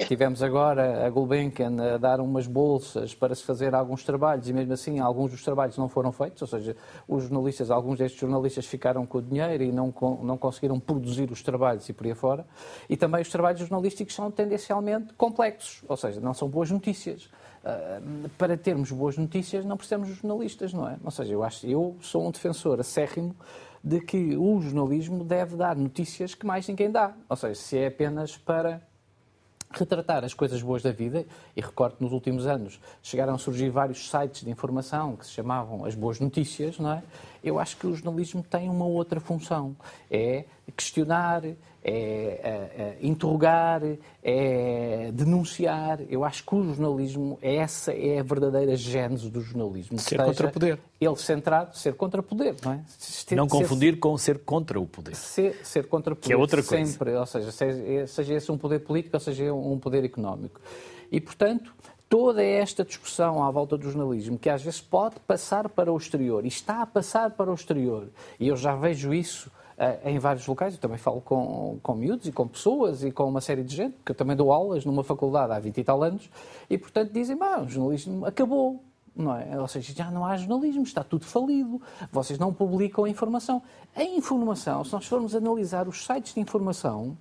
Tivemos 0.07 0.43
agora 0.45 1.05
a 1.05 1.11
Gulbenkian 1.11 1.95
a 1.95 1.99
dar 1.99 2.21
umas 2.21 2.47
bolsas 2.47 3.15
para 3.15 3.35
se 3.35 3.43
fazer 3.43 3.75
alguns 3.75 4.05
trabalhos 4.05 4.49
e 4.49 4.53
mesmo 4.53 4.73
assim 4.73 5.01
alguns 5.01 5.33
dos 5.33 5.43
trabalhos 5.43 5.77
não 5.77 5.89
foram 5.89 6.13
feitos, 6.13 6.41
ou 6.41 6.49
seja, 6.49 6.77
os 7.09 7.25
jornalistas, 7.25 7.69
alguns 7.71 7.99
destes 7.99 8.21
jornalistas 8.21 8.65
ficaram 8.67 9.05
com 9.05 9.19
o 9.19 9.23
dinheiro 9.23 9.65
e 9.65 9.73
não, 9.73 9.93
não 10.23 10.39
conseguiram 10.39 10.79
produzir 10.79 11.31
os 11.33 11.43
trabalhos 11.43 11.89
e 11.89 11.93
por 11.93 12.07
aí 12.07 12.15
fora. 12.15 12.47
E 12.89 12.97
também 12.97 13.21
os 13.21 13.29
trabalhos 13.29 13.61
jornalísticos 13.61 14.15
são 14.15 14.31
tendencialmente 14.31 15.13
complexos, 15.15 15.83
ou 15.89 15.97
seja, 15.97 16.21
não 16.21 16.33
são 16.33 16.49
boas 16.49 16.71
notícias. 16.71 17.29
Uh, 17.59 18.29
para 18.39 18.57
termos 18.57 18.93
boas 18.93 19.19
notícias 19.19 19.65
não 19.65 19.77
precisamos 19.77 20.07
de 20.07 20.15
jornalistas, 20.15 20.73
não 20.73 20.89
é? 20.89 20.97
Ou 21.05 21.11
seja, 21.11 21.33
eu 21.33 21.43
acho 21.43 21.67
eu 21.67 21.97
sou 22.01 22.27
um 22.27 22.31
defensor 22.31 22.79
acérrimo 22.79 23.35
de 23.83 24.01
que 24.01 24.37
o 24.37 24.61
jornalismo 24.61 25.25
deve 25.25 25.57
dar 25.57 25.77
notícias 25.77 26.35
que 26.35 26.47
mais 26.47 26.69
ninguém 26.69 26.91
dá. 26.91 27.15
Ou 27.29 27.37
seja, 27.37 27.55
se 27.57 27.79
é 27.79 27.89
apenas 27.89 28.37
para 28.37 28.81
retratar 29.71 30.25
as 30.25 30.33
coisas 30.33 30.63
boas 30.63 30.83
da 30.83 30.91
vida, 30.91 31.27
e 31.57 31.61
recordo 31.61 31.97
nos 32.01 32.13
últimos 32.13 32.47
anos 32.47 32.81
chegaram 33.03 33.35
a 33.35 33.39
surgir 33.39 33.71
vários 33.71 34.11
sites 34.11 34.43
de 34.43 34.51
informação 34.51 35.17
que 35.17 35.27
se 35.27 35.33
chamavam 35.33 35.85
as 35.85 35.95
boas 35.95 36.19
notícias, 36.19 36.79
não 36.79 36.93
é? 36.93 37.03
Eu 37.43 37.59
acho 37.59 37.77
que 37.77 37.87
o 37.87 37.95
jornalismo 37.95 38.43
tem 38.43 38.69
uma 38.69 38.87
outra 38.87 39.21
função, 39.21 39.77
é 40.11 40.45
questionar, 40.77 41.43
é, 41.89 41.91
é, 41.91 42.83
é, 42.83 42.97
interrogar, 43.01 43.81
é 44.23 45.11
denunciar. 45.13 46.01
Eu 46.09 46.23
acho 46.23 46.45
que 46.45 46.55
o 46.55 46.63
jornalismo, 46.63 47.39
essa 47.41 47.93
é 47.93 48.19
a 48.19 48.23
verdadeira 48.23 48.77
gênese 48.77 49.31
do 49.31 49.41
jornalismo. 49.41 49.99
Ser 49.99 50.23
contra 50.23 50.49
poder. 50.49 50.79
Ele 51.01 51.17
centrado, 51.17 51.77
ser 51.77 51.95
contra 51.95 52.23
poder, 52.23 52.57
não 52.63 52.73
é? 52.73 52.81
não 53.35 53.49
confundir 53.49 53.99
com 53.99 54.17
ser 54.19 54.39
contra 54.41 54.79
o 54.79 54.87
poder. 54.87 55.15
Ser, 55.15 55.61
ser 55.65 55.87
contra 55.87 56.13
o 56.13 56.17
poder. 56.17 56.27
Que 56.27 56.33
é 56.33 56.37
outra 56.37 56.63
coisa. 56.63 56.85
Sempre, 56.85 57.15
ou 57.15 57.27
seja, 57.27 57.51
seja, 57.51 58.07
seja 58.07 58.35
esse 58.35 58.53
um 58.53 58.59
poder 58.59 58.81
político 58.81 59.17
ou 59.17 59.21
seja 59.21 59.53
um 59.53 59.79
poder 59.79 60.05
económico. 60.05 60.61
E, 61.11 61.21
portanto, 61.21 61.73
toda 62.07 62.43
esta 62.43 62.85
discussão 62.85 63.43
à 63.43 63.51
volta 63.51 63.79
do 63.79 63.91
jornalismo, 63.91 64.39
que 64.39 64.51
às 64.51 64.63
vezes 64.63 64.81
pode 64.81 65.17
passar 65.21 65.69
para 65.71 65.91
o 65.91 65.97
exterior 65.97 66.45
e 66.45 66.49
está 66.49 66.83
a 66.83 66.87
passar 66.87 67.31
para 67.31 67.51
o 67.51 67.55
exterior, 67.55 68.09
e 68.39 68.49
eu 68.49 68.57
já 68.57 68.75
vejo 68.75 69.15
isso 69.15 69.51
em 70.05 70.19
vários 70.19 70.47
locais, 70.47 70.75
eu 70.75 70.81
também 70.81 70.99
falo 70.99 71.21
com, 71.21 71.79
com 71.83 71.95
miúdos 71.95 72.27
e 72.27 72.33
com 72.33 72.49
pessoas 72.49 73.05
e 73.05 73.13
com 73.13 73.29
uma 73.29 73.41
série 73.41 73.63
de 73.63 73.75
gente, 73.75 73.97
que 74.05 74.11
eu 74.11 74.17
também 74.17 74.37
dou 74.37 74.53
aulas 74.53 74.85
numa 74.85 75.05
faculdade 75.05 75.53
há 75.53 75.59
20 75.59 75.79
e 75.79 75.85
tal 75.85 76.03
anos, 76.03 76.29
e 76.69 76.77
portanto 76.77 77.13
dizem, 77.13 77.37
bah, 77.37 77.63
o 77.63 77.69
jornalismo 77.69 78.27
acabou, 78.27 78.83
não 79.15 79.37
é? 79.37 79.61
Ou 79.61 79.69
seja, 79.69 79.93
já 79.93 80.11
não 80.11 80.25
há 80.25 80.37
jornalismo, 80.37 80.83
está 80.83 81.05
tudo 81.05 81.25
falido, 81.25 81.81
vocês 82.11 82.39
não 82.39 82.53
publicam 82.53 83.05
a 83.05 83.09
informação. 83.09 83.63
A 83.95 84.03
informação, 84.03 84.85
se 84.85 84.93
nós 84.93 85.07
formos 85.07 85.35
analisar 85.35 85.87
os 85.87 86.05
sites 86.05 86.35
de 86.35 86.41
informação, 86.41 87.17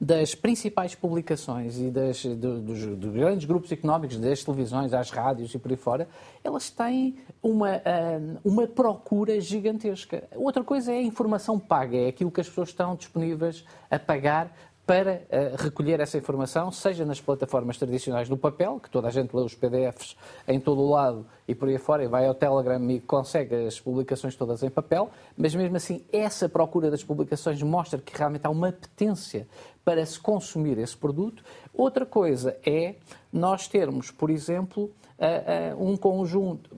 das 0.00 0.34
principais 0.34 0.94
publicações 0.94 1.78
e 1.78 1.90
das, 1.90 2.24
do, 2.24 2.60
dos, 2.60 2.86
dos, 2.96 3.12
grandes 3.12 3.44
grupos 3.44 3.70
económicos, 3.72 4.18
das 4.18 4.42
televisões, 4.44 4.92
às 4.92 5.10
rádios 5.10 5.54
e 5.54 5.58
por 5.58 5.70
aí 5.70 5.76
fora, 5.76 6.08
elas 6.42 6.70
têm 6.70 7.16
uma, 7.42 7.76
ah, 7.76 8.38
uma 8.44 8.66
procura 8.66 9.40
gigantesca. 9.40 10.24
Outra 10.34 10.64
coisa 10.64 10.92
é 10.92 10.98
a 10.98 11.02
informação 11.02 11.58
paga, 11.58 11.96
é 11.96 12.08
aquilo 12.08 12.30
que 12.30 12.40
as 12.40 12.48
pessoas 12.48 12.70
estão 12.70 12.94
disponíveis 12.94 13.64
a 13.90 13.98
pagar 13.98 14.54
para 14.90 15.22
uh, 15.30 15.62
recolher 15.62 16.00
essa 16.00 16.18
informação, 16.18 16.72
seja 16.72 17.04
nas 17.04 17.20
plataformas 17.20 17.78
tradicionais 17.78 18.28
do 18.28 18.36
papel, 18.36 18.80
que 18.80 18.90
toda 18.90 19.06
a 19.06 19.10
gente 19.12 19.32
lê 19.36 19.40
os 19.40 19.54
PDFs 19.54 20.16
em 20.48 20.58
todo 20.58 20.80
o 20.80 20.90
lado 20.90 21.24
e 21.46 21.54
por 21.54 21.68
aí 21.68 21.78
fora, 21.78 22.02
e 22.02 22.08
vai 22.08 22.26
ao 22.26 22.34
Telegram 22.34 22.90
e 22.90 22.98
consegue 22.98 23.54
as 23.68 23.78
publicações 23.78 24.34
todas 24.34 24.64
em 24.64 24.68
papel, 24.68 25.08
mas 25.36 25.54
mesmo 25.54 25.76
assim, 25.76 26.04
essa 26.12 26.48
procura 26.48 26.90
das 26.90 27.04
publicações 27.04 27.62
mostra 27.62 28.00
que 28.00 28.18
realmente 28.18 28.44
há 28.44 28.50
uma 28.50 28.70
apetência 28.70 29.46
para 29.84 30.04
se 30.04 30.18
consumir 30.18 30.76
esse 30.76 30.96
produto. 30.96 31.44
Outra 31.72 32.04
coisa 32.04 32.58
é 32.66 32.96
nós 33.32 33.68
termos, 33.68 34.10
por 34.10 34.28
exemplo, 34.28 34.90
uh, 35.20 35.76
uh, 35.78 35.88
um 35.88 35.96
conjunto 35.96 36.68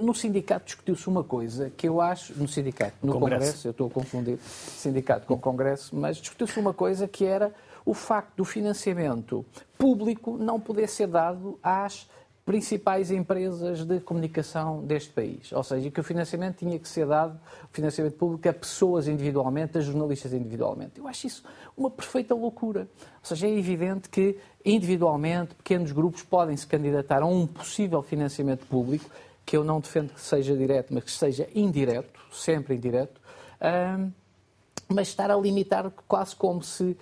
no 0.00 0.14
sindicato 0.14 0.66
discutiu-se 0.66 1.08
uma 1.08 1.24
coisa 1.24 1.70
que 1.76 1.88
eu 1.88 2.00
acho, 2.00 2.34
no 2.38 2.48
sindicato, 2.48 2.96
no 3.02 3.12
Congresso, 3.12 3.40
Congresso 3.40 3.68
eu 3.68 3.70
estou 3.70 3.86
a 3.86 3.90
confundir 3.90 4.38
sindicato 4.38 5.26
com 5.26 5.38
Congresso, 5.38 5.94
mas 5.94 6.16
discutiu-se 6.16 6.58
uma 6.58 6.74
coisa 6.74 7.06
que 7.06 7.24
era 7.24 7.52
o 7.84 7.94
facto 7.94 8.36
do 8.36 8.44
financiamento 8.44 9.44
público 9.78 10.36
não 10.36 10.58
poder 10.58 10.88
ser 10.88 11.06
dado 11.06 11.58
às 11.62 12.08
principais 12.46 13.10
empresas 13.10 13.84
de 13.84 13.98
comunicação 13.98 14.80
deste 14.84 15.10
país. 15.10 15.50
Ou 15.50 15.64
seja, 15.64 15.90
que 15.90 15.98
o 15.98 16.04
financiamento 16.04 16.58
tinha 16.58 16.78
que 16.78 16.88
ser 16.88 17.04
dado, 17.04 17.34
o 17.64 17.74
financiamento 17.74 18.14
público, 18.14 18.48
a 18.48 18.52
pessoas 18.52 19.08
individualmente, 19.08 19.76
a 19.76 19.80
jornalistas 19.80 20.32
individualmente. 20.32 20.92
Eu 20.98 21.08
acho 21.08 21.26
isso 21.26 21.42
uma 21.76 21.90
perfeita 21.90 22.36
loucura. 22.36 22.82
Ou 22.82 23.24
seja, 23.24 23.48
é 23.48 23.50
evidente 23.50 24.08
que 24.08 24.38
individualmente 24.64 25.56
pequenos 25.56 25.90
grupos 25.90 26.22
podem 26.22 26.56
se 26.56 26.66
candidatar 26.68 27.20
a 27.20 27.26
um 27.26 27.48
possível 27.48 28.00
financiamento 28.00 28.64
público 28.66 29.10
que 29.46 29.56
eu 29.56 29.62
não 29.62 29.78
defendo 29.78 30.12
que 30.12 30.20
seja 30.20 30.56
direto, 30.56 30.92
mas 30.92 31.04
que 31.04 31.12
seja 31.12 31.48
indireto, 31.54 32.20
sempre 32.32 32.74
indireto, 32.74 33.20
mas 34.88 35.08
estar 35.08 35.30
a 35.30 35.36
limitar 35.36 35.90
quase 36.06 36.34
como 36.36 36.62
se 36.62 36.84
uh, 36.84 36.96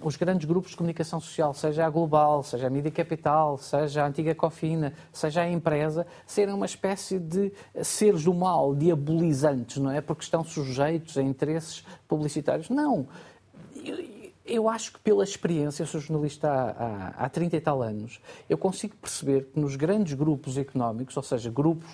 os 0.00 0.16
grandes 0.16 0.46
grupos 0.46 0.70
de 0.70 0.76
comunicação 0.76 1.20
social, 1.20 1.52
seja 1.52 1.84
a 1.84 1.90
Global, 1.90 2.44
seja 2.44 2.68
a 2.68 2.70
Mídia 2.70 2.92
Capital, 2.92 3.58
seja 3.58 4.04
a 4.04 4.06
antiga 4.06 4.34
Cofina, 4.34 4.92
seja 5.12 5.42
a 5.42 5.50
empresa, 5.50 6.06
serem 6.26 6.54
uma 6.54 6.66
espécie 6.66 7.18
de 7.18 7.52
seres 7.82 8.22
do 8.22 8.32
mal, 8.32 8.74
diabolizantes, 8.74 9.78
não 9.78 9.90
é? 9.90 10.00
Porque 10.00 10.22
estão 10.22 10.44
sujeitos 10.44 11.18
a 11.18 11.22
interesses 11.22 11.84
publicitários. 12.06 12.70
Não. 12.70 13.08
Eu, 14.48 14.68
acho 14.68 14.92
que 14.94 15.00
pela 15.00 15.22
experiência, 15.22 15.82
eu 15.82 15.86
sou 15.86 16.00
jornalista 16.00 16.50
há, 16.50 16.70
há, 17.22 17.24
há 17.26 17.28
30 17.28 17.56
e 17.56 17.60
tal 17.60 17.82
anos, 17.82 18.20
eu 18.48 18.56
consigo 18.56 18.96
perceber 18.96 19.50
que 19.52 19.60
nos 19.60 19.76
grandes 19.76 20.14
grupos 20.14 20.56
económicos, 20.56 21.16
ou 21.16 21.22
seja, 21.22 21.50
grupos 21.50 21.88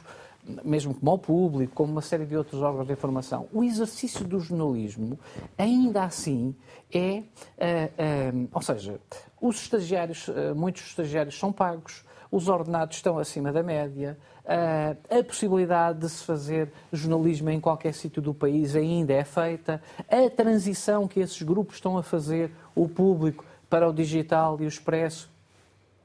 mesmo 0.63 0.95
como 0.95 1.11
ao 1.11 1.19
público, 1.19 1.73
como 1.75 1.93
uma 1.93 2.03
série 2.03 2.27
de 2.27 2.37
outros 2.37 2.61
órgãos 2.61 2.87
de 2.87 2.93
informação, 2.93 3.49
o 3.53 3.65
exercício 3.65 4.25
do 4.25 4.39
jornalismo, 4.39 5.19
ainda 5.57 6.05
assim, 6.05 6.55
é. 6.93 7.23
Uh, 7.57 8.45
uh, 8.45 8.49
ou 8.53 8.63
seja, 8.63 9.01
os 9.41 9.57
estagiários, 9.63 10.29
uh, 10.29 10.55
muitos 10.55 10.83
estagiários 10.83 11.39
são 11.39 11.53
pagos, 11.53 12.05
os 12.31 12.49
ordenados 12.49 12.97
estão 12.97 13.19
acima 13.19 13.53
da 13.53 13.63
média, 13.63 14.19
a 14.47 15.25
possibilidade 15.25 16.01
de 16.01 16.09
se 16.09 16.25
fazer 16.25 16.71
jornalismo 16.93 17.51
em 17.51 17.61
qualquer 17.61 17.95
sítio 17.95 18.21
do 18.21 18.35
país 18.35 18.77
ainda 18.77 19.13
é 19.13 19.25
feita, 19.25 19.83
a 20.09 20.31
transição 20.31 21.09
que 21.09 21.21
esses 21.21 21.41
grupos 21.43 21.77
estão 21.77 21.97
a 21.97 22.03
fazer, 22.03 22.51
o 22.75 22.89
público, 22.89 23.45
para 23.71 23.89
o 23.89 23.93
digital 23.93 24.59
e 24.61 24.65
o 24.65 24.69
expresso, 24.69 25.33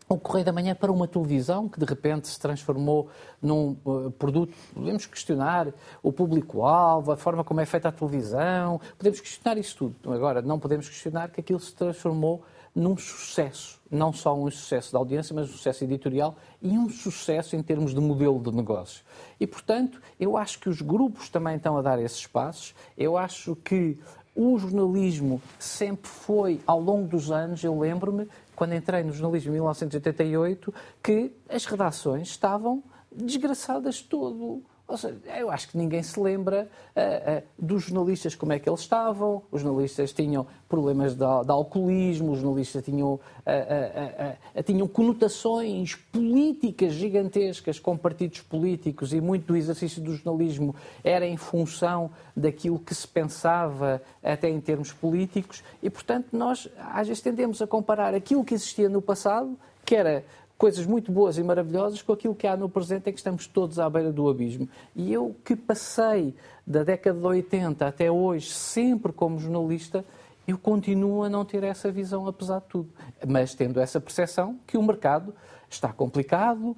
o 0.07 0.17
Correio 0.17 0.45
da 0.45 0.51
Manhã 0.51 0.73
para 0.73 0.91
uma 0.91 1.07
televisão 1.07 1.69
que 1.69 1.79
de 1.79 1.85
repente 1.85 2.27
se 2.27 2.39
transformou 2.39 3.09
num 3.39 3.77
uh, 3.85 4.09
produto. 4.11 4.55
Podemos 4.73 5.05
questionar 5.05 5.67
o 6.01 6.11
público-alvo, 6.11 7.11
a 7.11 7.17
forma 7.17 7.43
como 7.43 7.61
é 7.61 7.65
feita 7.65 7.89
a 7.89 7.91
televisão, 7.91 8.81
podemos 8.97 9.19
questionar 9.19 9.59
isso 9.59 9.75
tudo. 9.77 10.11
Agora, 10.11 10.41
não 10.41 10.59
podemos 10.59 10.89
questionar 10.89 11.29
que 11.29 11.39
aquilo 11.39 11.59
se 11.59 11.75
transformou 11.75 12.43
num 12.79 12.97
sucesso. 12.97 13.79
Não 13.91 14.13
só 14.13 14.35
um 14.35 14.49
sucesso 14.49 14.91
de 14.91 14.95
audiência, 14.95 15.35
mas 15.35 15.49
um 15.49 15.53
sucesso 15.53 15.83
editorial 15.83 16.35
e 16.61 16.77
um 16.77 16.89
sucesso 16.89 17.55
em 17.55 17.61
termos 17.61 17.93
de 17.93 17.99
modelo 17.99 18.39
de 18.39 18.51
negócio. 18.51 19.03
E, 19.39 19.45
portanto, 19.45 20.01
eu 20.19 20.37
acho 20.37 20.59
que 20.59 20.69
os 20.69 20.81
grupos 20.81 21.29
também 21.29 21.57
estão 21.57 21.77
a 21.77 21.81
dar 21.81 21.99
esses 21.99 22.25
passos. 22.25 22.73
Eu 22.97 23.17
acho 23.17 23.55
que 23.57 23.97
o 24.35 24.57
jornalismo 24.57 25.41
sempre 25.57 26.09
foi, 26.09 26.61
ao 26.65 26.79
longo 26.79 27.07
dos 27.07 27.31
anos, 27.31 27.63
eu 27.63 27.77
lembro-me, 27.77 28.27
quando 28.55 28.73
entrei 28.73 29.03
no 29.03 29.11
jornalismo 29.11 29.49
em 29.49 29.53
1988, 29.53 30.73
que 31.03 31.33
as 31.49 31.65
redações 31.65 32.29
estavam 32.29 32.83
desgraçadas 33.11 34.01
todo 34.01 34.63
ou 34.89 34.97
seja, 34.97 35.15
eu 35.37 35.51
acho 35.51 35.69
que 35.69 35.77
ninguém 35.77 36.01
se 36.01 36.19
lembra 36.19 36.67
uh, 36.95 37.39
uh, 37.39 37.43
dos 37.59 37.83
jornalistas 37.83 38.33
como 38.33 38.53
é 38.53 38.59
que 38.59 38.67
eles 38.67 38.79
estavam. 38.79 39.43
Os 39.51 39.61
jornalistas 39.61 40.11
tinham 40.11 40.47
problemas 40.67 41.13
de, 41.13 41.19
de 41.19 41.51
alcoolismo, 41.51 42.31
os 42.31 42.39
jornalistas 42.39 42.83
tinham, 42.83 43.13
uh, 43.13 44.63
tinham 44.63 44.87
conotações 44.87 45.93
políticas 45.93 46.93
gigantescas 46.93 47.77
com 47.77 47.95
partidos 47.95 48.41
políticos 48.41 49.13
e 49.13 49.21
muito 49.21 49.45
do 49.45 49.55
exercício 49.55 50.01
do 50.01 50.15
jornalismo 50.15 50.75
era 51.03 51.25
em 51.27 51.37
função 51.37 52.09
daquilo 52.35 52.79
que 52.79 52.95
se 52.95 53.07
pensava 53.07 54.01
até 54.23 54.49
em 54.49 54.59
termos 54.59 54.91
políticos. 54.91 55.63
E, 55.83 55.89
portanto, 55.89 56.29
nós 56.31 56.67
às 56.79 57.07
vezes 57.07 57.21
tendemos 57.21 57.61
a 57.61 57.67
comparar 57.67 58.15
aquilo 58.15 58.43
que 58.43 58.55
existia 58.55 58.89
no 58.89 59.03
passado, 59.03 59.55
que 59.85 59.95
era 59.95 60.25
coisas 60.59 60.85
muito 60.85 61.09
boas 61.09 61.37
e 61.37 61.43
maravilhosas 61.43 62.01
com 62.01 62.11
aquilo 62.11 62.35
que 62.35 62.45
há 62.45 62.57
no 62.57 62.67
presente 62.67 63.09
em 63.09 63.13
que 63.13 63.17
estamos 63.17 63.47
todos 63.47 63.79
à 63.79 63.89
beira 63.89 64.11
do 64.11 64.29
abismo. 64.29 64.67
E 64.93 65.11
eu 65.11 65.33
que 65.45 65.55
passei 65.55 66.35
da 66.67 66.83
década 66.83 67.17
de 67.17 67.25
80 67.25 67.87
até 67.87 68.11
hoje, 68.11 68.51
sempre 68.51 69.13
como 69.13 69.39
jornalista, 69.39 70.03
eu 70.45 70.57
continuo 70.57 71.23
a 71.23 71.29
não 71.29 71.45
ter 71.45 71.63
essa 71.63 71.89
visão, 71.89 72.27
apesar 72.27 72.59
de 72.59 72.65
tudo. 72.65 72.89
Mas 73.25 73.55
tendo 73.55 73.79
essa 73.79 74.01
percepção 74.01 74.59
que 74.67 74.77
o 74.77 74.83
mercado 74.83 75.33
está 75.69 75.93
complicado, 75.93 76.75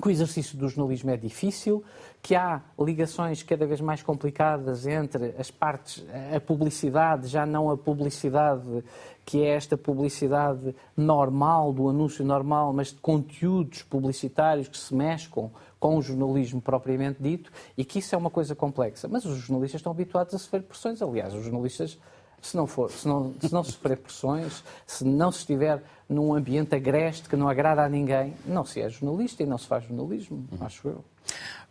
que 0.00 0.06
o 0.06 0.10
exercício 0.10 0.56
do 0.56 0.68
jornalismo 0.68 1.10
é 1.10 1.16
difícil, 1.16 1.82
que 2.22 2.34
há 2.34 2.62
ligações 2.78 3.42
cada 3.42 3.66
vez 3.66 3.80
mais 3.80 4.02
complicadas 4.02 4.86
entre 4.86 5.34
as 5.38 5.50
partes, 5.50 6.04
a 6.34 6.40
publicidade, 6.40 7.26
já 7.26 7.46
não 7.46 7.70
a 7.70 7.76
publicidade 7.76 8.84
que 9.28 9.42
é 9.42 9.48
esta 9.48 9.76
publicidade 9.76 10.74
normal, 10.96 11.70
do 11.70 11.86
anúncio 11.90 12.24
normal, 12.24 12.72
mas 12.72 12.88
de 12.88 12.94
conteúdos 12.94 13.82
publicitários 13.82 14.68
que 14.68 14.78
se 14.78 14.94
mesclam 14.94 15.50
com 15.78 15.98
o 15.98 16.02
jornalismo 16.02 16.62
propriamente 16.62 17.22
dito, 17.22 17.52
e 17.76 17.84
que 17.84 17.98
isso 17.98 18.14
é 18.14 18.18
uma 18.18 18.30
coisa 18.30 18.54
complexa. 18.54 19.06
Mas 19.06 19.26
os 19.26 19.36
jornalistas 19.36 19.80
estão 19.80 19.92
habituados 19.92 20.34
a 20.34 20.38
sofrer 20.38 20.62
pressões. 20.62 21.02
Aliás, 21.02 21.34
os 21.34 21.44
jornalistas, 21.44 21.98
se 22.40 22.56
não, 22.56 22.66
for, 22.66 22.90
se 22.90 23.06
não, 23.06 23.34
se 23.40 23.52
não 23.52 23.64
sofrer 23.64 23.96
pressões, 23.96 24.62
se 24.86 25.04
não 25.04 25.30
se 25.30 25.40
estiver 25.40 25.82
num 26.08 26.34
ambiente 26.34 26.74
agreste 26.74 27.28
que 27.28 27.36
não 27.36 27.48
agrada 27.48 27.82
a 27.82 27.88
ninguém, 27.88 28.34
não 28.46 28.64
se 28.64 28.80
é 28.80 28.88
jornalista 28.88 29.42
e 29.42 29.46
não 29.46 29.58
se 29.58 29.66
faz 29.66 29.84
jornalismo, 29.84 30.46
uhum. 30.52 30.66
acho 30.66 30.88
eu. 30.88 31.04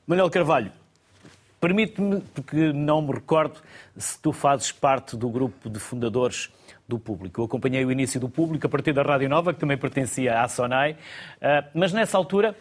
Manuel 0.06 0.30
Carvalho, 0.30 0.71
permite-me, 1.60 2.21
porque 2.34 2.71
não 2.71 3.01
me 3.01 3.13
recordo 3.13 3.60
se 3.97 4.19
tu 4.19 4.32
fazes 4.32 4.71
parte 4.71 5.17
do 5.17 5.30
grupo 5.30 5.69
de 5.69 5.80
fundadores 5.80 6.51
do 6.88 6.97
público. 6.97 7.41
Eu 7.41 7.45
acompanhei 7.45 7.84
o 7.84 7.91
início 7.91 8.19
do 8.19 8.30
público 8.30 8.65
a 8.65 8.69
partir 8.69 8.93
da 8.93 9.01
Rádio 9.01 9.27
Nova, 9.27 9.53
que 9.53 9.60
também 9.60 9.77
pertencia 9.77 10.41
à 10.41 10.47
Sonai, 10.47 10.95
ah, 11.41 11.65
mas 11.73 11.91
nessa 11.91 12.17
altura 12.17 12.56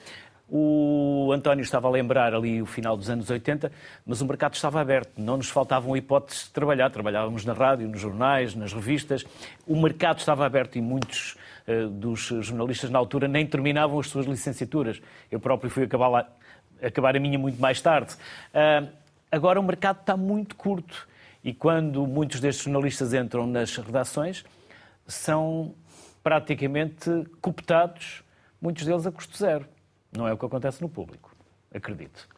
o 0.49 1.33
António 1.33 1.63
estava 1.63 1.89
a 1.89 1.91
lembrar 1.91 2.33
ali 2.33 2.63
o 2.63 2.67
final 2.67 2.97
dos 2.97 3.11
anos 3.11 3.29
80, 3.29 3.73
mas 4.07 4.21
o 4.21 4.27
mercado 4.27 4.55
estava 4.55 4.81
aberto, 4.81 5.21
não 5.21 5.37
nos 5.37 5.49
faltavam 5.49 5.97
hipóteses 5.97 6.45
de 6.45 6.51
trabalhar. 6.51 6.89
Trabalhávamos 6.91 7.45
na 7.45 7.53
rádio, 7.53 7.89
nos 7.89 8.01
jornais, 8.01 8.55
nas 8.55 8.73
revistas. 8.73 9.25
O 9.67 9.81
mercado 9.81 10.19
estava 10.19 10.47
aberto 10.47 10.77
e 10.77 10.81
muitos 10.81 11.37
uh, 11.67 11.89
dos 11.89 12.29
jornalistas 12.41 12.91
na 12.91 12.99
altura 12.99 13.27
nem 13.27 13.45
terminavam 13.45 13.99
as 13.99 14.07
suas 14.07 14.27
licenciaturas. 14.27 15.03
Eu 15.33 15.41
próprio 15.41 15.69
fui 15.69 15.83
acabar, 15.83 16.09
lá, 16.09 16.29
acabar 16.81 17.17
a 17.17 17.21
minha 17.21 17.39
muito 17.39 17.61
mais 17.61 17.81
tarde. 17.81 18.15
Uh, 18.15 18.89
agora 19.33 19.59
o 19.59 19.63
mercado 19.65 20.01
está 20.01 20.17
muito 20.17 20.55
curto 20.55 21.09
e 21.43 21.53
quando 21.53 22.07
muitos 22.07 22.39
destes 22.39 22.65
jornalistas 22.65 23.13
entram 23.13 23.49
nas 23.49 23.77
redações, 23.77 24.45
são 25.09 25.75
praticamente 26.23 27.11
cooptados, 27.41 28.23
muitos 28.61 28.85
deles 28.85 29.07
a 29.07 29.13
custo 29.13 29.37
zero. 29.37 29.76
Não 30.13 30.27
é 30.27 30.33
o 30.33 30.39
que 30.39 30.47
acontece 30.47 30.83
no 30.83 30.89
público, 30.89 31.35
acredito. 31.73 32.29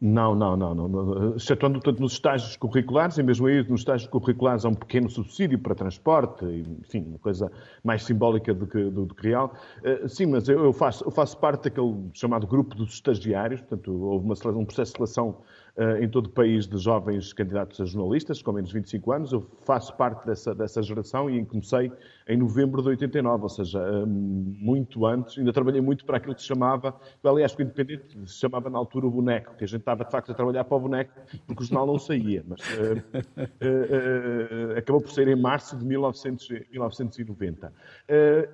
Não, 0.00 0.34
não, 0.34 0.56
não, 0.56 0.74
não. 0.74 1.36
Excetuando, 1.36 1.80
portanto, 1.80 2.00
nos 2.00 2.14
estágios 2.14 2.56
curriculares, 2.56 3.18
e 3.18 3.22
mesmo 3.22 3.46
aí 3.46 3.62
nos 3.68 3.82
estágios 3.82 4.10
curriculares 4.10 4.64
há 4.64 4.68
um 4.68 4.74
pequeno 4.74 5.08
subsídio 5.08 5.60
para 5.60 5.76
transporte, 5.76 6.44
enfim, 6.80 7.04
uma 7.06 7.18
coisa 7.20 7.52
mais 7.84 8.02
simbólica 8.02 8.52
do 8.52 8.66
que, 8.66 8.82
do, 8.90 9.06
do 9.06 9.14
que 9.14 9.28
real. 9.28 9.54
Uh, 9.78 10.08
sim, 10.08 10.26
mas 10.26 10.48
eu, 10.48 10.64
eu, 10.64 10.72
faço, 10.72 11.04
eu 11.04 11.10
faço 11.12 11.38
parte 11.38 11.64
daquele 11.64 12.10
chamado 12.12 12.48
grupo 12.48 12.74
dos 12.74 12.94
estagiários, 12.94 13.60
portanto, 13.60 13.92
houve 13.92 14.24
uma, 14.24 14.34
um 14.58 14.64
processo 14.64 14.92
de 14.92 14.98
seleção 14.98 15.36
uh, 15.76 16.02
em 16.02 16.08
todo 16.08 16.26
o 16.26 16.30
país 16.30 16.66
de 16.66 16.76
jovens 16.76 17.32
candidatos 17.32 17.80
a 17.80 17.84
jornalistas, 17.84 18.42
com 18.42 18.50
menos 18.50 18.70
de 18.70 18.74
25 18.76 19.12
anos. 19.12 19.32
Eu 19.32 19.46
faço 19.64 19.94
parte 19.96 20.26
dessa, 20.26 20.52
dessa 20.52 20.82
geração 20.82 21.30
e 21.30 21.44
comecei 21.46 21.92
em 22.30 22.36
novembro 22.36 22.80
de 22.80 22.88
89, 22.90 23.42
ou 23.42 23.48
seja, 23.48 24.06
muito 24.06 25.04
antes, 25.04 25.36
ainda 25.36 25.52
trabalhei 25.52 25.80
muito 25.80 26.04
para 26.04 26.16
aquilo 26.18 26.32
que 26.32 26.40
se 26.40 26.46
chamava, 26.46 26.94
aliás, 27.24 27.54
que 27.54 27.62
o 27.62 27.64
Independente 27.64 28.16
se 28.24 28.38
chamava 28.38 28.70
na 28.70 28.78
altura 28.78 29.08
o 29.08 29.10
boneco, 29.10 29.56
que 29.56 29.64
a 29.64 29.66
gente 29.66 29.80
estava 29.80 30.04
de 30.04 30.12
facto 30.12 30.30
a 30.30 30.34
trabalhar 30.34 30.62
para 30.62 30.76
o 30.76 30.80
boneco, 30.80 31.12
porque 31.44 31.64
o 31.64 31.66
jornal 31.66 31.88
não 31.88 31.98
saía, 31.98 32.44
mas 32.46 32.60
uh, 32.60 33.18
uh, 33.26 34.74
uh, 34.74 34.78
acabou 34.78 35.00
por 35.00 35.10
sair 35.10 35.26
em 35.26 35.34
março 35.34 35.76
de 35.76 35.84
1900, 35.84 36.48
1990. 36.70 37.72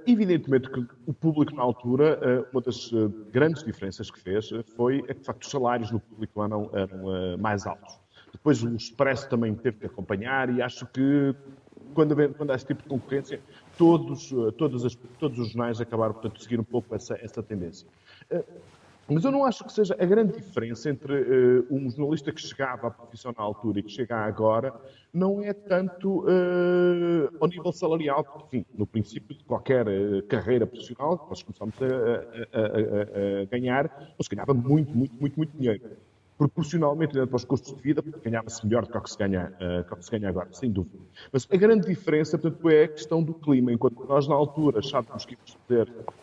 evidentemente 0.07 0.71
que 0.71 0.87
o 1.07 1.13
público 1.13 1.55
na 1.55 1.63
altura, 1.63 2.49
uma 2.53 2.63
das 2.63 2.91
grandes 3.31 3.63
diferenças 3.63 4.11
que 4.11 4.19
fez 4.19 4.49
foi 4.75 5.05
é 5.07 5.13
que 5.13 5.21
de 5.21 5.27
facto 5.27 5.43
os 5.43 5.51
salários 5.51 5.91
no 5.91 6.01
público 6.01 6.43
eram, 6.43 6.71
eram 6.73 7.39
mais 7.39 7.67
altos. 7.67 8.01
Depois 8.33 8.63
o 8.63 8.75
Expresso 8.75 9.29
também 9.29 9.55
teve 9.55 9.79
que 9.79 9.87
acompanhar 9.87 10.51
e 10.51 10.63
acho 10.63 10.87
que 10.87 11.35
quando, 11.97 12.15
quando 12.35 12.51
há 12.51 12.55
esse 12.55 12.67
tipo 12.67 12.83
de 12.83 12.89
concorrência, 12.89 13.41
todos, 13.79 14.31
eh, 14.31 14.51
todos, 14.59 14.85
as, 14.85 14.95
todos 15.19 15.39
os 15.39 15.49
jornais 15.49 15.81
acabaram, 15.81 16.13
portanto, 16.13 16.43
seguir 16.43 16.61
um 16.61 16.65
pouco 16.65 16.95
essa, 16.95 17.19
essa 17.23 17.43
tendência. 17.43 17.89
Eh, 18.31 18.45
mas 19.09 19.25
eu 19.25 19.31
não 19.31 19.45
acho 19.45 19.65
que 19.65 19.73
seja 19.73 19.97
a 19.99 20.05
grande 20.05 20.33
diferença 20.33 20.91
entre 20.91 21.15
uh, 21.15 21.67
um 21.71 21.89
jornalista 21.89 22.33
que 22.33 22.41
chegava 22.41 22.89
à 22.89 22.91
profissão 22.91 23.33
na 23.39 23.45
altura 23.45 23.79
e 23.79 23.83
que 23.85 23.91
chega 23.91 24.17
agora, 24.17 24.75
não 25.15 25.41
é 25.41 25.53
tanto 25.53 26.25
uh, 26.25 27.37
ao 27.41 27.47
nível 27.47 27.73
salarial, 27.73 28.25
porque, 28.25 28.59
enfim, 28.59 28.67
no 28.77 28.85
princípio 28.85 29.37
de 29.37 29.45
qualquer 29.45 29.87
uh, 29.87 30.23
carreira 30.25 30.67
profissional, 30.67 31.25
nós 31.31 31.41
começamos 31.41 31.77
a, 31.81 31.87
a, 31.87 32.61
a, 32.61 33.43
a, 33.43 33.45
ganhar, 33.45 34.13
nós 34.19 34.27
ganhava 34.27 34.53
muito, 34.53 34.93
muito, 34.93 35.15
muito, 35.15 35.37
muito 35.37 35.57
dinheiro. 35.57 35.89
Proporcionalmente 36.37 37.15
para 37.15 37.37
os 37.37 37.45
custos 37.45 37.75
de 37.75 37.83
vida, 37.83 38.03
ganhava-se 38.23 38.65
melhor 38.67 38.85
do 38.85 38.91
que 38.91 38.99
o 38.99 39.01
que 39.01 39.11
se 39.11 39.19
ganha, 39.19 39.53
uh, 39.61 39.97
que 39.97 40.05
se 40.05 40.11
ganha 40.11 40.29
agora, 40.29 40.49
sem 40.53 40.71
dúvida. 40.71 40.99
Mas 41.33 41.49
a 41.51 41.57
grande 41.57 41.87
diferença, 41.87 42.37
portanto, 42.37 42.69
é 42.69 42.85
a 42.85 42.89
questão 42.89 43.23
do 43.23 43.35
clima. 43.35 43.73
Enquanto 43.73 44.05
nós, 44.07 44.29
na 44.29 44.35
altura, 44.35 44.81
achávamos 44.81 45.25
que 45.25 45.35
íamos 45.35 45.57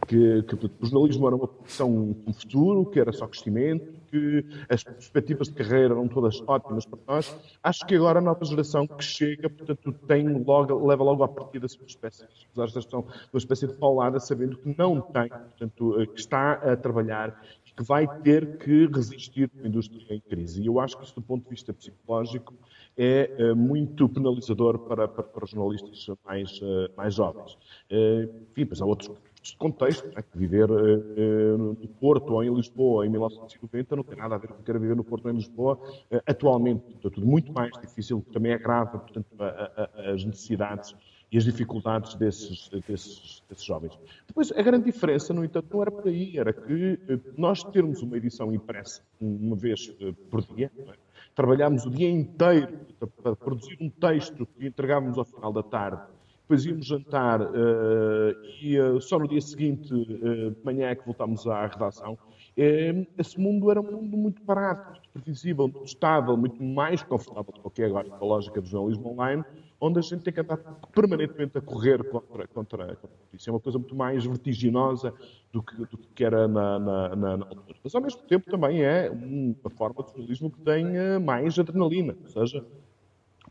que, 0.07 0.43
que 0.43 0.55
portanto, 0.55 0.82
o 0.82 0.86
jornalismo 0.86 1.28
era 1.28 1.36
uma 1.36 1.47
profissão 1.47 2.16
com 2.26 2.34
futuro, 2.34 2.86
que 2.86 2.99
era 2.99 3.11
só 3.11 3.28
crescimento, 3.28 4.03
que 4.14 4.45
as 4.70 4.84
perspectivas 4.84 5.47
de 5.47 5.55
carreira 5.55 5.95
eram 5.95 6.07
todas 6.07 6.39
ótimas 6.45 6.86
para 6.86 6.99
nós, 7.07 7.36
acho 7.64 7.86
que 7.88 7.95
agora 7.95 8.20
a 8.20 8.22
nova 8.22 8.45
geração 8.45 8.86
que 8.86 9.03
chega, 9.03 9.49
portanto, 9.49 9.91
tem 10.07 10.28
logo, 10.43 10.86
leva 10.86 11.03
logo 11.03 11.24
à 11.24 11.28
partida 11.28 11.66
uma 11.80 11.88
espécie, 11.88 12.24
uma 12.55 13.38
espécie 13.39 13.68
de 13.68 13.74
paulada, 13.74 14.20
sabendo 14.20 14.57
que 14.57 14.76
não 14.78 15.01
tem, 15.01 15.30
portanto, 15.30 15.99
eh, 15.99 16.05
que 16.05 16.20
está 16.20 16.53
a 16.53 16.78
trabalhar 16.78 17.41
que 17.76 17.84
vai 17.84 18.07
ter 18.21 18.57
que 18.57 18.86
resistir 18.88 19.49
à 19.63 19.67
indústria 19.67 20.05
em 20.09 20.19
crise. 20.19 20.61
E 20.61 20.67
eu 20.67 20.80
acho 20.80 20.97
que 20.97 21.03
isso, 21.03 21.15
do 21.15 21.21
ponto 21.21 21.43
de 21.43 21.49
vista 21.49 21.74
psicológico, 21.74 22.53
é 22.95 23.51
uh, 23.51 23.55
muito 23.55 24.07
penalizador 24.07 24.80
para, 24.80 25.07
para, 25.07 25.24
para, 25.24 25.45
jornalistas 25.45 26.07
mais, 26.26 26.61
uh, 26.61 26.89
mais 26.95 27.15
jovens. 27.15 27.53
Uh, 27.91 28.30
mas 28.69 28.82
há 28.82 28.86
outros 28.86 29.11
contextos, 29.57 30.13
né, 30.13 30.21
que 30.21 30.38
viver 30.38 30.69
no 30.69 31.76
Porto 31.99 32.32
ou 32.34 32.43
em 32.43 32.53
Lisboa 32.53 33.05
em 33.05 33.09
1990 33.09 33.93
não 33.93 34.03
tem 34.03 34.17
nada 34.17 34.36
a 34.36 34.38
ver 34.38 34.47
com 34.47 34.63
querer 34.63 34.80
viver 34.80 34.95
no 34.95 35.03
Porto 35.03 35.26
ou 35.26 35.32
em 35.32 35.36
Lisboa 35.36 35.78
atualmente. 36.26 36.82
É 37.03 37.09
tudo 37.09 37.28
muito 37.28 37.51
mais 37.51 37.74
difícil, 37.82 38.26
também 38.32 38.53
agrava, 38.53 38.99
portanto, 38.99 39.28
a, 39.38 39.89
a, 39.97 40.11
as 40.11 40.24
necessidades 40.24 40.95
e 41.34 41.38
as 41.38 41.46
dificuldades 41.46 42.14
desses, 42.14 42.70
desses, 42.88 43.44
desses, 43.50 43.66
jovens. 43.66 43.98
Depois, 44.28 44.52
a 44.52 44.62
grande 44.62 44.86
diferença, 44.86 45.34
no 45.34 45.44
entanto, 45.44 45.68
não 45.74 45.82
era 45.82 45.90
por 45.90 46.08
aí, 46.08 46.38
era 46.38 46.54
que 46.54 47.00
eh, 47.10 47.20
nós 47.36 47.64
termos 47.64 48.04
uma 48.04 48.16
edição 48.16 48.54
impressa 48.54 49.02
uma 49.20 49.56
vez 49.56 49.92
eh, 50.00 50.14
por 50.30 50.44
dia, 50.44 50.72
é? 50.78 50.94
trabalhámos 51.34 51.88
o 51.88 51.90
dia 51.90 52.08
inteiro 52.08 52.78
para 53.24 53.36
produzir 53.36 53.76
um 53.82 53.90
texto 53.90 54.46
que 54.46 54.68
entregávamos 54.68 55.18
ao 55.18 55.26
final 55.26 55.52
da 55.52 55.64
tarde, 55.64 56.04
depois 56.44 56.66
íamos 56.66 56.86
jantar 56.86 57.42
uh, 57.42 58.36
e 58.62 58.76
só 59.02 59.18
no 59.18 59.28
dia 59.28 59.42
seguinte, 59.42 59.90
de 59.90 60.56
manhã, 60.64 60.90
é 60.90 60.96
que 60.96 61.06
voltámos 61.06 61.48
à 61.48 61.66
redação. 61.66 62.18
esse 63.18 63.40
mundo 63.40 63.72
era 63.72 63.80
um 63.80 63.92
mundo 63.92 64.18
muito 64.18 64.44
barato, 64.44 64.92
muito 64.92 65.10
previsível, 65.10 65.70
muito 65.70 65.86
estável, 65.86 66.36
muito 66.36 66.62
mais 66.62 67.02
confortável 67.02 67.54
do 67.64 67.70
que 67.72 67.82
é 67.82 67.86
agora 67.86 68.08
a 68.12 68.24
lógica 68.24 68.62
do 68.62 68.68
jornalismo 68.68 69.14
online, 69.14 69.44
onde 69.86 70.00
a 70.00 70.02
gente 70.02 70.24
tem 70.24 70.34
que 70.34 70.40
andar 70.40 70.58
permanentemente 70.96 71.58
a 71.58 71.62
correr 71.62 72.02
contra, 72.06 72.48
contra, 72.48 72.96
contra 72.96 73.18
isso. 73.34 73.50
É 73.50 73.54
uma 73.54 73.60
coisa 73.60 73.78
muito 73.78 73.94
mais 73.94 74.24
vertiginosa 74.26 75.14
do 75.52 75.62
que, 75.62 75.76
do 75.76 75.98
que 76.16 76.24
era 76.24 76.48
na, 76.48 76.80
na, 76.80 77.16
na, 77.16 77.38
na, 77.38 77.46
altura. 77.46 77.78
Mas, 77.84 77.94
ao 77.94 78.02
mesmo 78.02 78.22
tempo, 78.22 78.50
também 78.50 78.82
é 78.82 79.12
uma 79.12 79.70
forma 79.72 80.02
de 80.04 80.12
jornalismo 80.12 80.50
que 80.50 80.62
tem 80.62 80.96
eh, 80.96 81.20
mais 81.20 81.60
adrenalina. 81.60 82.16
Ou 82.24 82.30
seja, 82.30 82.66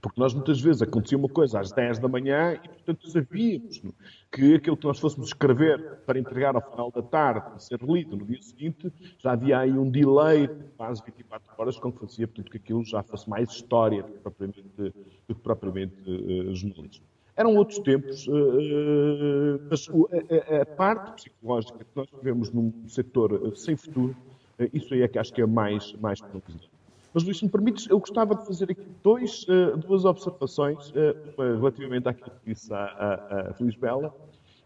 porque 0.02 0.20
nós 0.20 0.34
muitas 0.34 0.60
vezes 0.60 0.82
acontecia 0.82 1.16
uma 1.16 1.28
coisa 1.28 1.60
às 1.60 1.70
10 1.70 2.00
da 2.00 2.08
manhã 2.08 2.54
e, 2.54 2.68
portanto, 2.68 3.08
sabíamos 3.08 3.80
que 4.32 4.56
aquilo 4.56 4.76
que 4.76 4.84
nós 4.84 4.98
fôssemos 4.98 5.28
escrever 5.28 6.00
para 6.04 6.18
entregar 6.18 6.56
ao 6.56 6.70
final 6.70 6.90
da 6.90 7.00
tarde, 7.00 7.48
para 7.48 7.58
ser 7.60 7.80
lido 7.80 8.16
no 8.16 8.26
dia 8.26 8.42
seguinte, 8.42 8.92
já 9.18 9.32
havia 9.32 9.60
aí 9.60 9.70
um 9.70 9.88
delay 9.88 10.48
de 10.48 10.64
quase 10.76 11.00
24 11.06 11.46
horas, 11.56 11.78
com 11.78 11.92
que 11.92 12.00
fazia, 12.00 12.26
portanto, 12.26 12.50
que 12.50 12.56
aquilo 12.56 12.84
já 12.84 13.00
fosse 13.04 13.30
mais 13.30 13.48
história 13.50 14.02
do 14.02 14.10
que 14.10 14.18
propriamente, 14.18 14.62
do 15.28 15.34
que 15.36 15.40
propriamente 15.40 15.94
uh, 16.10 16.52
jornalismo. 16.52 17.06
Eram 17.36 17.54
outros 17.54 17.78
tempos, 17.78 18.26
uh, 18.26 19.62
mas 19.70 19.88
a, 20.60 20.66
parte 20.66 21.12
psicológica 21.12 21.78
que 21.78 21.90
nós 21.94 22.08
vivemos 22.10 22.50
num 22.50 22.72
setor 22.88 23.56
sem 23.56 23.76
futuro, 23.76 24.16
isso 24.72 24.92
aí 24.94 25.02
é 25.02 25.08
que 25.08 25.18
acho 25.18 25.32
que 25.32 25.40
é 25.40 25.46
mais, 25.46 25.92
mais 25.94 26.20
preocupante. 26.20 26.71
Mas, 27.14 27.24
Luís, 27.24 27.38
se 27.38 27.44
me 27.44 27.50
permites, 27.50 27.88
eu 27.90 27.98
gostava 27.98 28.34
de 28.34 28.46
fazer 28.46 28.70
aqui 28.70 28.86
dois, 29.02 29.44
uh, 29.44 29.76
duas 29.76 30.04
observações 30.04 30.90
uh, 30.90 31.36
relativamente 31.36 32.08
àquilo 32.08 32.30
que 32.30 32.54
disse 32.54 32.72
a, 32.72 32.78
a, 32.78 33.50
a 33.50 33.54
Feliz 33.54 33.74
Bela 33.76 34.14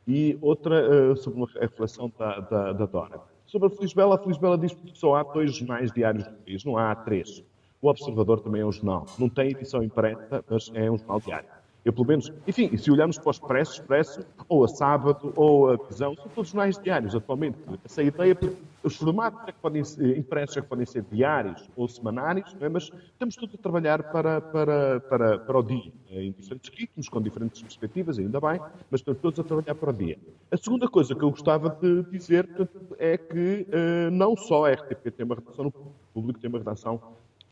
e 0.06 0.38
outra 0.40 1.12
uh, 1.12 1.16
sobre 1.16 1.38
uma 1.40 1.48
reflexão 1.60 2.12
da, 2.16 2.40
da, 2.40 2.72
da, 2.72 2.86
Dora. 2.86 3.20
Sobre 3.46 3.66
a 3.66 3.70
Feliz 3.70 3.92
Bela, 3.92 4.14
a 4.14 4.18
Feliz 4.18 4.38
Bela 4.38 4.56
diz 4.56 4.72
que 4.72 4.96
só 4.96 5.16
há 5.16 5.22
dois 5.24 5.56
jornais 5.56 5.90
diários 5.90 6.24
no 6.26 6.32
país, 6.34 6.64
não 6.64 6.78
há 6.78 6.94
três. 6.94 7.42
O 7.82 7.88
Observador 7.88 8.40
também 8.40 8.62
é 8.62 8.64
um 8.64 8.72
jornal. 8.72 9.06
Não 9.18 9.28
tem 9.28 9.50
edição 9.50 9.82
impressa, 9.82 10.44
mas 10.48 10.70
é 10.74 10.90
um 10.90 10.96
jornal 10.96 11.20
diário. 11.20 11.48
Eu, 11.86 11.92
pelo 11.92 12.08
menos, 12.08 12.32
enfim, 12.48 12.76
se 12.76 12.90
olharmos 12.90 13.16
para 13.16 13.28
o 13.28 13.30
Expresso, 13.30 13.74
Expresso, 13.74 14.26
ou 14.48 14.64
a 14.64 14.68
Sábado, 14.68 15.32
ou 15.36 15.70
a 15.70 15.76
Visão, 15.76 16.16
são 16.16 16.26
todos 16.34 16.50
jornais 16.50 16.76
diários 16.76 17.14
atualmente. 17.14 17.56
Essa 17.84 18.02
ideia, 18.02 18.36
os 18.82 18.96
formatos 18.96 19.40
é 19.46 19.52
que 19.52 19.58
podem 19.60 19.84
ser, 19.84 20.18
impressos 20.18 20.56
é 20.56 20.62
que 20.62 20.66
podem 20.66 20.84
ser 20.84 21.04
diários 21.12 21.70
ou 21.76 21.86
semanários, 21.86 22.56
é? 22.60 22.68
mas 22.68 22.90
estamos 23.12 23.36
todos 23.36 23.54
a 23.54 23.58
trabalhar 23.58 24.02
para, 24.10 24.40
para, 24.40 24.98
para, 24.98 25.38
para 25.38 25.58
o 25.60 25.62
dia, 25.62 25.92
em 26.10 26.32
diferentes 26.32 26.68
ritmos, 26.76 27.08
com 27.08 27.22
diferentes 27.22 27.62
perspectivas, 27.62 28.18
ainda 28.18 28.40
bem, 28.40 28.58
mas 28.90 29.00
estamos 29.00 29.20
todos 29.20 29.38
a 29.38 29.44
trabalhar 29.44 29.76
para 29.76 29.90
o 29.90 29.92
dia. 29.92 30.18
A 30.50 30.56
segunda 30.56 30.88
coisa 30.88 31.14
que 31.14 31.22
eu 31.22 31.30
gostava 31.30 31.70
de 31.70 32.02
dizer 32.10 32.48
portanto, 32.48 32.96
é 32.98 33.16
que 33.16 33.64
uh, 33.68 34.10
não 34.10 34.36
só 34.36 34.66
a 34.66 34.72
RTP 34.72 35.12
tem 35.16 35.24
uma 35.24 35.36
redação 35.36 35.66
no 35.66 35.72
público, 36.12 36.40
tem 36.40 36.50
uma 36.50 36.58
redação 36.58 37.00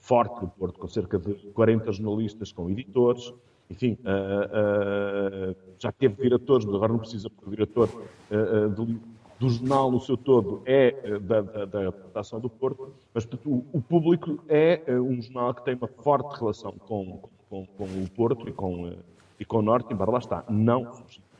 forte 0.05 0.42
no 0.42 0.48
Porto, 0.48 0.78
com 0.78 0.86
cerca 0.86 1.18
de 1.18 1.34
40 1.52 1.90
jornalistas, 1.92 2.52
com 2.52 2.68
editores, 2.68 3.32
enfim, 3.70 3.96
uh, 4.05 5.50
uh, 5.50 5.57
já 5.78 5.90
teve 5.90 6.22
diretores, 6.22 6.66
mas 6.66 6.74
agora 6.74 6.92
não 6.92 6.98
precisa, 6.98 7.30
porque 7.30 7.46
o 7.46 7.50
diretor 7.50 7.88
uh, 8.30 8.68
do, 8.68 9.00
do, 9.38 9.48
jornal 9.48 9.90
no 9.90 9.98
seu 9.98 10.18
todo 10.18 10.61
é 10.66 11.18
da, 11.20 11.40
da, 11.40 11.64
da, 11.64 12.38
do 12.38 12.50
Porto, 12.50 12.92
mas 13.14 13.24
portanto, 13.24 13.50
o, 13.50 13.64
o, 13.72 13.80
público 13.80 14.38
é 14.46 14.82
um 14.88 15.22
jornal 15.22 15.55
que 15.55 15.64
tem 15.64 15.74
uma 15.74 15.88
forte 15.88 16.38
relação 16.38 16.72
com, 16.72 17.22
com, 17.48 17.66
com 17.66 17.84
o 17.84 18.11
Porto 18.14 18.46
e 18.46 18.52
com, 18.52 18.92
e 19.40 19.44
com 19.46 19.59
o 19.59 19.62
Norte, 19.62 19.94
embora 19.94 20.11
lá 20.11 20.18
está, 20.18 20.44
não 20.50 20.92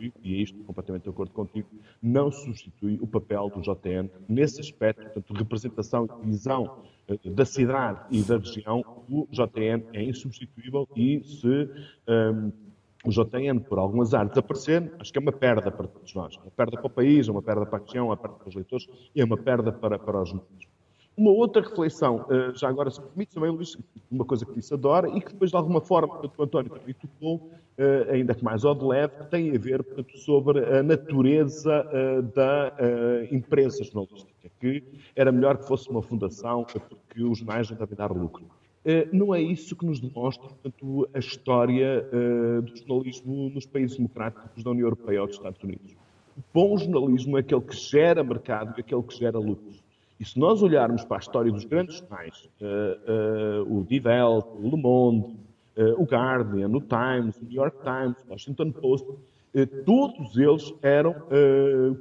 substitui, 0.05 0.13
e 0.23 0.35
é 0.35 0.43
isto 0.43 0.59
completamente 0.65 1.05
de 1.05 1.11
acordo 1.11 1.33
contigo, 1.33 1.69
não 2.03 2.31
substitui 2.31 2.99
o 3.01 3.07
papel 3.07 3.51
do 3.51 3.61
JN 3.61 4.09
nesse 4.29 4.61
aspecto, 4.61 5.03
portanto, 5.03 5.33
de 5.33 5.39
representação 5.39 6.09
e 6.23 6.27
visão 6.27 6.83
da 7.25 7.45
cidade 7.45 8.01
e 8.11 8.23
da 8.23 8.39
região, 8.39 8.83
o 9.09 9.27
JN 9.31 9.85
é 9.93 10.03
insubstituível 10.03 10.89
e 10.97 11.23
se 11.23 11.69
um, 12.09 12.53
o 13.05 13.11
JN, 13.11 13.61
por 13.61 13.79
algum 13.79 14.01
azar, 14.01 14.27
desaparecer, 14.27 14.91
acho 14.99 15.13
que 15.13 15.19
é 15.19 15.21
uma 15.21 15.33
perda 15.33 15.71
para 15.71 15.87
todos 15.87 16.15
nós. 16.15 16.37
Uma 16.37 16.51
perda 16.51 16.79
para 16.79 16.87
o 16.87 16.91
país, 16.91 17.29
uma 17.29 17.43
perda 17.43 17.67
para 17.67 17.79
a 17.79 17.85
região, 17.85 18.07
uma 18.07 18.17
perda 18.17 18.37
para 18.39 18.49
os 18.49 18.55
leitores 18.55 18.89
e 19.15 19.21
é 19.21 19.25
uma 19.25 19.37
perda 19.37 19.71
para, 19.71 19.99
para 19.99 20.23
os 20.23 20.33
números. 20.33 20.74
Uma 21.17 21.31
outra 21.31 21.63
reflexão, 21.63 22.27
eh, 22.29 22.53
já 22.57 22.69
agora 22.69 22.91
se 22.91 23.01
permite 23.01 23.35
também, 23.35 23.49
Luís, 23.49 23.77
uma 24.11 24.25
coisa 24.25 24.45
que 24.45 24.53
disse 24.53 24.75
adora 24.75 25.09
e 25.09 25.21
que 25.21 25.33
depois 25.33 25.51
de 25.53 25.57
alguma 25.57 25.81
forma 25.81 26.21
o 26.37 26.43
António 26.43 26.73
também 26.73 26.93
tocou, 26.95 27.51
eh, 27.79 28.09
ainda 28.11 28.35
que 28.35 28.43
mais 28.43 28.65
ao 28.65 28.75
de 28.75 28.85
leve, 28.85 29.25
tem 29.31 29.55
a 29.55 29.59
ver 29.59 29.85
portanto, 29.85 30.19
sobre 30.19 30.59
a 30.77 30.83
natureza 30.83 31.89
eh, 31.93 32.23
da 32.23 32.73
empresa 33.31 33.85
jornalística, 33.85 34.51
que 34.61 34.83
era 35.15 35.31
melhor 35.31 35.57
que 35.59 35.69
fosse 35.69 35.89
uma 35.89 36.03
fundação 36.03 36.65
porque 36.65 37.23
os 37.23 37.39
jornais 37.39 37.71
não 37.71 37.77
devem 37.77 37.97
dar 37.97 38.11
lucro. 38.11 38.47
Não 39.13 39.35
é 39.35 39.41
isso 39.41 39.75
que 39.75 39.87
nos 39.87 39.99
demonstra, 39.99 40.47
portanto, 40.47 41.09
a 41.15 41.19
história 41.19 42.07
do 42.63 42.77
jornalismo 42.77 43.49
nos 43.49 43.65
países 43.65 43.97
democráticos 43.97 44.63
da 44.63 44.71
União 44.71 44.85
Europeia 44.85 45.23
ou 45.23 45.27
dos 45.27 45.37
Estados 45.37 45.63
Unidos. 45.63 45.97
O 46.37 46.43
bom 46.53 46.77
jornalismo 46.77 47.39
é 47.39 47.41
aquele 47.41 47.63
que 47.63 47.75
gera 47.75 48.23
mercado 48.23 48.75
e 48.77 48.81
aquele 48.81 49.03
que 49.03 49.17
gera 49.17 49.39
lucros. 49.39 49.84
E 50.25 50.27
se 50.27 50.39
nós 50.39 50.63
olharmos 50.63 51.05
para 51.05 51.19
a 51.19 51.21
história 51.21 51.53
dos 51.53 51.67
grandes 51.67 51.99
jornais, 51.99 52.49
uh, 52.59 53.63
uh, 53.63 53.79
o 53.79 53.85
Die 53.85 54.01
Welt, 54.03 54.47
o 54.55 54.71
Le 54.71 54.77
Monde, 54.83 55.37
uh, 55.77 56.01
o 56.01 56.05
Guardian, 56.05 56.71
o 56.71 56.81
Times, 56.81 57.37
o 57.37 57.45
New 57.45 57.53
York 57.53 57.77
Times, 57.83 58.17
o 58.27 58.31
Washington 58.31 58.73
Post, 58.73 59.07
todos 59.85 60.37
eles 60.37 60.75
eram, 60.83 61.15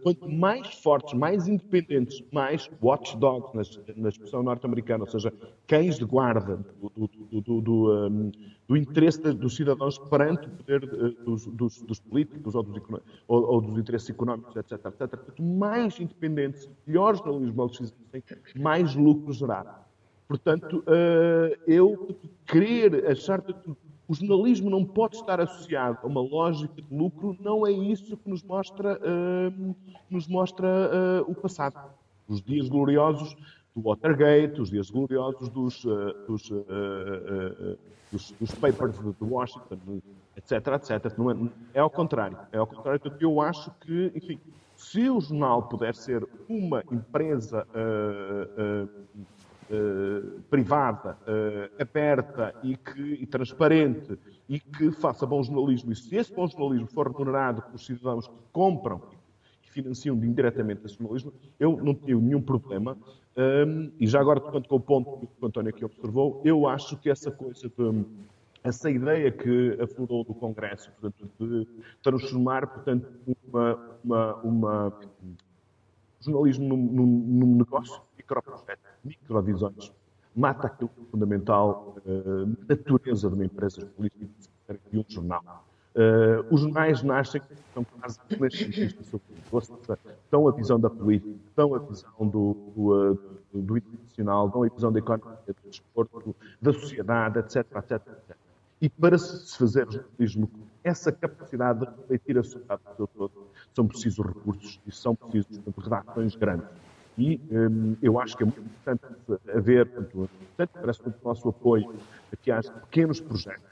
quanto 0.01 0.30
mais 0.30 0.68
fortes, 0.76 1.14
mais 1.14 1.47
independentes, 1.47 2.24
mais 2.32 2.70
watchdogs, 2.82 3.80
na, 3.95 4.10
expressão 4.10 4.41
norte-americana, 4.41 5.04
ou 5.04 5.10
seja, 5.10 5.32
cães 5.68 5.97
de 5.97 6.06
guarda 6.06 6.58
do, 6.95 7.10
do, 7.32 7.41
do, 7.41 7.62
do 7.62 8.32
do 8.68 8.78
interesse 8.78 9.20
dos 9.20 9.56
cidadãos 9.56 9.97
perante 9.97 10.47
o 10.47 10.51
poder 10.51 10.84
eh, 10.84 11.24
dos, 11.24 11.45
dos, 11.47 11.82
dos 11.82 11.99
políticos 11.99 12.56
ou 12.56 12.64
dos, 12.64 12.82
ou, 13.28 13.43
ou 13.43 13.62
dos, 13.62 13.78
interesses 13.78 14.10
económicos, 14.10 14.56
etc. 14.56 14.72
etc. 14.74 14.97
Portanto, 14.97 15.43
mais 15.43 15.99
independentes, 15.99 16.70
melhores 16.88 17.20
jornalismo 17.20 17.66
existem, 17.66 18.24
mais 18.56 18.95
lucro 18.95 19.34
gerar. 19.34 19.88
Portanto, 20.28 20.84
eh, 20.88 21.60
eu 21.68 22.16
querer 22.47 23.06
achar 23.08 23.41
que 23.41 23.54
o 24.08 24.14
jornalismo 24.14 24.70
não 24.70 24.84
pode 24.84 25.16
estar 25.16 25.39
associado 25.39 25.99
a 26.04 26.08
uma 26.08 26.22
lógica 26.22 26.82
de 26.82 26.95
lucro, 26.95 27.38
não 27.39 27.66
é 27.66 27.72
isso 27.72 28.18
que 28.18 28.30
nos 28.30 28.43
mostra, 28.43 28.99
uh, 28.99 29.76
nos 30.10 30.28
mostra 30.28 30.68
uh, 30.68 31.32
o 31.32 31.36
passado. 31.36 31.80
Os 32.28 32.41
dias 32.41 32.68
gloriosos 32.68 33.36
do 33.76 33.82
Watergate, 33.82 34.62
os 34.62 34.70
dias 34.70 34.89
gloriosos 34.89 35.49
dos, 35.49 35.84
uh, 35.86 36.14
dos, 36.28 36.49
uh, 36.49 36.56
uh, 36.56 37.78
dos, 38.12 38.32
dos, 38.39 38.51
papers 38.56 38.97
de 38.99 39.24
Washington, 39.24 40.01
etc, 40.38 40.68
etc. 40.68 41.18
Não 41.18 41.32
é, 41.32 41.36
é 41.74 41.80
ao 41.80 41.89
contrário. 41.89 42.38
É 42.51 42.58
ao 42.58 42.68
contrário, 42.68 43.01
eu 43.20 43.41
acho 43.41 43.72
que, 43.82 44.12
enfim, 44.16 44.39
se 44.76 45.10
o 45.10 45.20
jornal 45.22 45.64
puder 45.64 45.95
ser 45.95 46.28
uma 46.49 46.84
empresa 46.91 47.66
uh, 47.70 48.89
privada, 50.50 51.18
uh, 51.22 51.82
aberta 51.82 52.54
e, 52.64 52.76
que, 52.76 53.02
e 53.02 53.26
transparente 53.26 54.18
e 54.48 54.60
que 54.60 54.92
faça 54.92 55.26
bom 55.26 55.42
jornalismo. 55.42 55.92
E 55.92 55.96
se 55.96 56.16
esse 56.16 56.34
bom 56.34 56.48
jornalismo 56.48 56.88
for 56.88 57.12
remunerado 57.12 57.62
pelos 57.64 57.86
cidadãos 57.86 58.28
que 58.28 58.34
compram 58.52 59.02
e 59.64 59.70
financiam 59.70 60.16
indiretamente 60.16 60.86
esse 60.86 60.98
jornalismo, 60.98 61.34
eu 61.60 61.78
não 61.78 61.94
tenho 61.94 62.20
nenhum 62.20 62.42
problema. 62.42 62.98
Um, 63.36 63.92
e 64.00 64.06
já 64.06 64.20
agora, 64.20 64.40
quanto 64.40 64.70
com 64.70 64.76
o 64.76 64.80
ponto 64.80 65.28
que 65.28 65.44
o 65.44 65.48
António 65.48 65.70
aqui 65.70 65.84
observou, 65.84 66.42
eu 66.46 66.68
acho 66.68 66.98
que 66.98 67.10
essa 67.10 67.32
coisa 67.32 67.68
de 67.68 68.06
essa 68.64 68.90
ideia 68.90 69.30
que 69.30 69.78
aflorou 69.82 70.24
do 70.24 70.34
Congresso, 70.34 70.90
portanto, 70.92 71.30
de 71.38 71.68
transformar, 72.02 72.66
portanto, 72.66 73.08
uma, 73.46 73.98
uma, 74.04 74.36
uma 74.36 75.00
jornalismo 76.22 76.70
num, 76.70 76.78
num, 76.78 77.06
num 77.06 77.56
negócio, 77.58 78.02
microprojeto, 78.24 78.82
microvisões, 79.04 79.94
mata 80.36 80.68
aquilo 80.68 80.90
que 80.90 81.02
é 81.02 81.06
fundamental, 81.12 81.96
uh, 82.06 82.58
natureza 82.68 83.30
de 83.30 83.36
uma 83.36 83.46
empresa 83.46 83.86
política 83.86 84.80
e 84.92 84.98
um 84.98 85.06
jornal. 85.08 85.66
Uh, 85.96 86.42
os 86.50 86.62
jornais 86.62 87.04
nascem, 87.04 87.40
são 87.74 87.84
quase 87.84 88.20
renascentistas 88.28 89.06
sobre 89.06 89.28
dão 90.32 90.48
a 90.48 90.52
visão 90.52 90.80
da 90.80 90.90
política, 90.90 91.36
dão 91.56 91.76
a 91.76 91.80
visão 91.80 92.12
do, 92.20 92.58
do, 92.76 93.14
do, 93.54 93.62
do 93.62 93.78
internacional, 93.78 94.50
dão 94.50 94.64
a 94.64 94.68
visão 94.70 94.92
da 94.92 94.98
economia, 94.98 95.38
do 95.46 95.70
desporto, 95.70 96.36
da 96.60 96.74
sociedade, 96.74 97.38
etc, 97.38 97.58
etc, 97.58 97.92
etc. 97.92 98.38
E 98.82 98.90
para 98.90 99.18
se 99.20 99.56
fazer 99.58 99.88
jornalismo 99.90 100.48
com 100.48 100.60
essa 100.84 101.12
capacidade 101.12 101.82
de 101.82 101.86
refletir 101.86 102.40
a 102.40 102.44
sociedade 102.44 102.82
do 102.84 102.96
seu 102.96 103.08
todo, 103.08 103.48
são 103.74 103.88
precisos 103.88 104.26
recursos 104.26 104.82
e 104.88 104.92
são 104.92 105.16
precisos 105.16 105.62
redações 105.78 106.36
grandes. 106.36 106.68
E 107.18 107.39
hum, 107.51 107.95
eu 108.01 108.20
acho 108.20 108.36
que 108.36 108.43
é 108.43 108.45
muito 108.45 108.61
importante 108.61 109.01
haver, 109.53 109.86
portanto, 109.88 110.30
parece 110.74 111.01
muito 111.03 111.18
o 111.24 111.28
nosso 111.28 111.49
apoio 111.49 111.93
aqui 112.32 112.51
há 112.51 112.61
pequenos 112.61 113.22
projetos, 113.22 113.64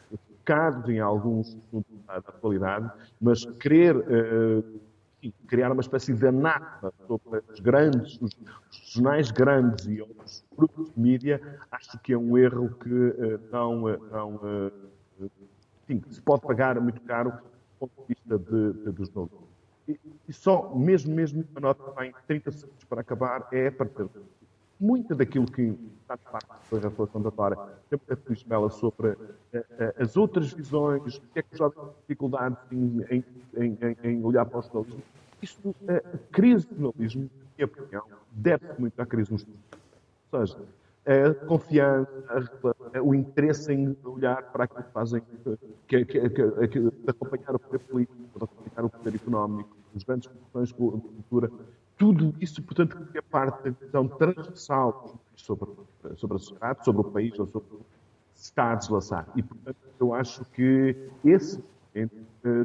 focados 0.41 0.89
em 0.89 0.99
alguns 0.99 1.57
da 2.07 2.15
atualidade, 2.17 2.91
mas 3.19 3.45
querer 3.59 3.95
uh, 3.97 4.81
criar 5.47 5.71
uma 5.71 5.81
espécie 5.81 6.13
de 6.13 6.27
anata 6.27 6.93
sobre 7.07 7.41
os 7.51 7.59
grandes, 7.59 8.19
os, 8.21 8.31
os 8.71 8.93
jornais 8.93 9.31
grandes 9.31 9.85
e 9.85 10.01
outros 10.01 10.43
grupos 10.57 10.91
de 10.93 10.99
mídia, 10.99 11.59
acho 11.71 11.97
que 11.99 12.13
é 12.13 12.17
um 12.17 12.37
erro 12.37 12.69
que 12.75 12.89
uh, 12.89 13.39
não, 13.51 13.81
não 14.11 14.35
uh, 14.35 14.71
enfim, 15.87 16.03
se 16.09 16.21
pode 16.21 16.41
pagar 16.41 16.79
muito 16.79 17.01
caro 17.01 17.31
do 17.31 17.87
ponto 17.87 18.01
de 18.01 18.15
vista 18.15 18.37
de, 18.37 18.73
de, 18.83 18.91
dos 18.91 19.09
números. 19.11 19.50
E, 20.27 20.33
só, 20.33 20.73
mesmo, 20.75 21.13
mesmo, 21.13 21.43
uma 21.51 21.61
nota 21.61 21.91
bem, 21.99 22.13
30 22.27 22.51
segundos 22.51 22.83
para 22.85 23.01
acabar, 23.01 23.47
é 23.51 23.69
para 23.69 23.87
ter 23.87 24.07
muita 24.79 25.13
daquilo 25.13 25.45
que 25.45 25.77
está 26.01 26.15
de 26.15 26.23
parte 26.23 26.47
da 26.71 26.89
reflexão 26.89 27.21
da 27.21 27.29
Dora, 27.29 27.79
sempre 27.89 28.13
a 28.13 28.17
Feliz 28.17 28.43
Mela 28.45 28.69
sobre 28.69 29.09
uh, 29.09 29.13
uh, 29.13 30.01
as 30.01 30.17
outras 30.17 30.51
visões, 30.51 31.17
o 31.17 31.21
que 31.21 31.39
é 31.39 31.41
que 31.43 31.53
os 31.53 31.57
jovens 31.59 31.75
têm 31.75 31.93
dificuldades 32.01 32.57
em, 32.71 33.05
em, 33.11 33.23
em, 33.55 33.97
em, 34.03 34.23
olhar 34.23 34.45
para 34.45 34.59
o 34.59 34.61
jornalismo. 34.63 35.03
Isto, 35.41 35.75
a 35.87 36.17
crise 36.31 36.67
do 36.67 36.75
jornalismo, 36.81 37.23
na 37.23 37.45
minha 37.57 37.65
opinião, 37.65 38.03
deve-se 38.31 38.81
muito 38.81 38.99
à 38.99 39.05
crise 39.05 39.31
nos 39.31 39.45
Ou 40.31 40.47
seja, 40.47 40.57
a 41.05 41.45
confiança, 41.45 42.09
a, 42.93 43.01
o 43.01 43.13
interesse 43.13 43.71
em 43.73 43.95
olhar 44.03 44.43
para 44.51 44.65
aquilo 44.65 44.83
que 44.83 44.91
fazem, 44.91 45.21
que, 45.87 46.05
que, 46.05 46.29
que, 46.29 46.67
que 46.67 46.79
de 46.79 46.91
acompanhar 47.07 47.55
o 47.55 47.59
poder 47.59 47.79
político, 47.79 48.17
de 48.37 48.43
acompanhar 48.43 48.85
o 48.85 48.89
poder 48.89 49.15
económico, 49.15 49.80
as 49.95 50.03
grandes 50.03 50.27
questões 50.27 50.69
de 50.69 50.73
cultura, 50.73 51.51
tudo 51.97 52.33
isso, 52.39 52.61
portanto, 52.63 52.97
que 53.11 53.17
é 53.17 53.21
parte 53.21 53.63
da 53.63 53.85
visão 53.85 54.07
transversal 54.07 55.19
sobre, 55.35 55.69
sobre 56.15 56.37
a 56.37 56.39
sociedade, 56.39 56.85
sobre 56.85 57.01
o 57.01 57.03
país, 57.05 57.37
ou 57.39 57.47
sobre 57.47 57.69
está 58.35 58.71
a 58.71 58.75
deslaçar. 58.75 59.27
E, 59.35 59.43
portanto, 59.43 59.77
eu 59.99 60.13
acho 60.13 60.43
que 60.45 60.95
esse 61.23 61.63
eh, 61.93 62.07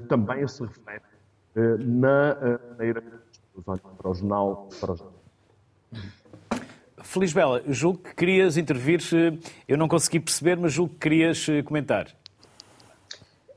também 0.09 0.47
se 0.49 0.63
reflete 0.63 1.05
eh, 1.55 1.77
na 1.79 2.59
maneira 2.71 3.03
pessoas 3.03 3.69
olham 3.69 3.95
para 3.97 4.11
o 4.11 4.15
jornal, 4.15 4.69
para 4.81 4.93
o 4.93 4.97
jornal. 4.97 5.17
Feliz 7.03 7.33
Bela, 7.33 7.63
julgo 7.69 7.99
que 7.99 8.15
querias 8.15 8.57
intervir, 8.57 9.01
eu 9.69 9.77
não 9.77 9.87
consegui 9.87 10.19
perceber, 10.19 10.57
mas 10.57 10.73
julgo 10.73 10.95
que 10.95 11.01
querias 11.01 11.47
eh, 11.49 11.63
comentar. 11.63 12.07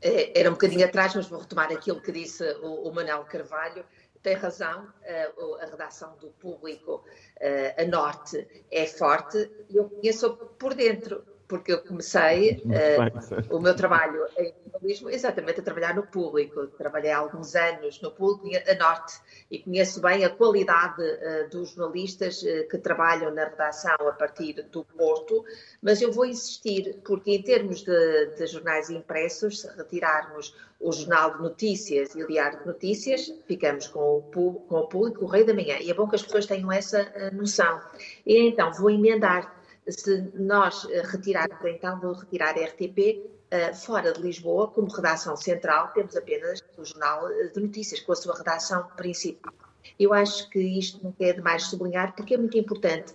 É, 0.02 0.40
era 0.40 0.50
um 0.50 0.54
bocadinho 0.54 0.86
atrás, 0.86 1.14
mas 1.16 1.28
vou 1.28 1.40
retomar 1.40 1.72
aquilo 1.72 2.02
que 2.02 2.12
disse 2.12 2.44
o, 2.62 2.92
Manuel 2.92 3.26
Carvalho. 3.26 3.86
Tem 4.22 4.34
razão, 4.34 4.92
eh, 5.04 5.32
a, 5.62 5.66
redação 5.66 6.18
do 6.18 6.28
público 6.32 7.06
eh, 7.40 7.74
a 7.82 7.86
norte 7.86 8.46
é 8.70 8.86
forte 8.86 9.50
eu 9.74 9.90
conheço 9.90 10.36
por 10.60 10.74
dentro 10.74 11.24
porque 11.50 11.74
eu 11.74 11.80
comecei 11.80 12.62
uh, 12.64 13.56
o 13.56 13.60
meu 13.60 13.76
trabalho 13.76 14.24
em 14.38 14.54
jornalismo 14.72 15.10
exatamente 15.10 15.60
a 15.60 15.64
trabalhar 15.64 15.96
no 15.96 16.04
público. 16.04 16.68
Trabalhei 16.68 17.12
há 17.12 17.18
alguns 17.18 17.56
anos 17.56 18.00
no 18.02 18.12
público, 18.12 18.56
a 18.70 18.76
Norte, 18.76 19.20
e 19.50 19.58
conheço 19.58 20.00
bem 20.00 20.24
a 20.24 20.30
qualidade 20.30 21.02
uh, 21.02 21.50
dos 21.50 21.72
jornalistas 21.72 22.44
uh, 22.44 22.68
que 22.70 22.78
trabalham 22.78 23.34
na 23.34 23.46
redação 23.46 23.96
a 24.08 24.12
partir 24.12 24.62
do 24.72 24.86
Porto, 24.86 25.44
mas 25.82 26.04
eu 26.04 26.12
vou 26.12 26.26
insistir, 26.26 27.00
porque 27.04 27.32
em 27.32 27.42
termos 27.42 27.82
de, 27.82 28.28
de 28.38 28.46
jornais 28.46 28.92
impressos, 28.92 29.62
se 29.62 29.76
retirarmos 29.76 30.56
o 30.80 30.92
Jornal 30.92 31.36
de 31.36 31.42
Notícias 31.42 32.14
e 32.16 32.24
o 32.24 32.28
Diário 32.28 32.60
de 32.60 32.68
Notícias, 32.68 33.34
ficamos 33.48 33.88
com 33.88 34.18
o, 34.18 34.22
com 34.22 34.76
o 34.76 34.88
público, 34.88 35.26
o 35.26 35.28
Rei 35.28 35.44
da 35.44 35.54
Manhã. 35.54 35.78
E 35.82 35.90
é 35.90 35.94
bom 35.96 36.08
que 36.08 36.16
as 36.16 36.22
pessoas 36.22 36.46
tenham 36.46 36.72
essa 36.72 37.12
noção. 37.34 37.82
E 38.26 38.48
então 38.48 38.72
vou 38.72 38.90
emendar 38.90 39.59
se 39.92 40.32
nós 40.34 40.88
eh, 40.90 41.02
retirarmos, 41.06 41.58
então, 41.66 42.00
vou 42.00 42.14
retirar 42.14 42.56
a 42.58 42.66
RTP 42.66 43.22
eh, 43.52 43.74
fora 43.74 44.12
de 44.14 44.22
Lisboa, 44.22 44.68
como 44.68 44.88
redação 44.88 45.36
central, 45.36 45.90
temos 45.94 46.16
apenas 46.16 46.64
o 46.78 46.86
Jornal 46.86 47.30
eh, 47.30 47.48
de 47.48 47.60
Notícias, 47.60 48.00
com 48.00 48.12
a 48.12 48.16
sua 48.16 48.38
redação 48.38 48.88
principal. 48.96 49.54
Eu 50.00 50.14
acho 50.14 50.50
que 50.50 50.60
isto 50.60 51.00
não 51.04 51.14
é 51.20 51.34
demais 51.34 51.64
sublinhar, 51.64 52.16
porque 52.16 52.34
é 52.34 52.38
muito 52.38 52.58
importante 52.58 53.14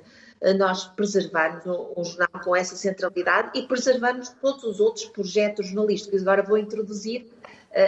nós 0.58 0.84
preservarmos 0.88 1.64
um, 1.64 2.04
jornal 2.04 2.42
com 2.42 2.54
essa 2.54 2.76
centralidade 2.76 3.58
e 3.58 3.66
preservarmos 3.66 4.28
todos 4.28 4.64
os 4.64 4.80
outros 4.80 5.06
projetos 5.06 5.68
jornalísticos. 5.68 6.20
Agora 6.20 6.42
vou 6.42 6.58
introduzir 6.58 7.26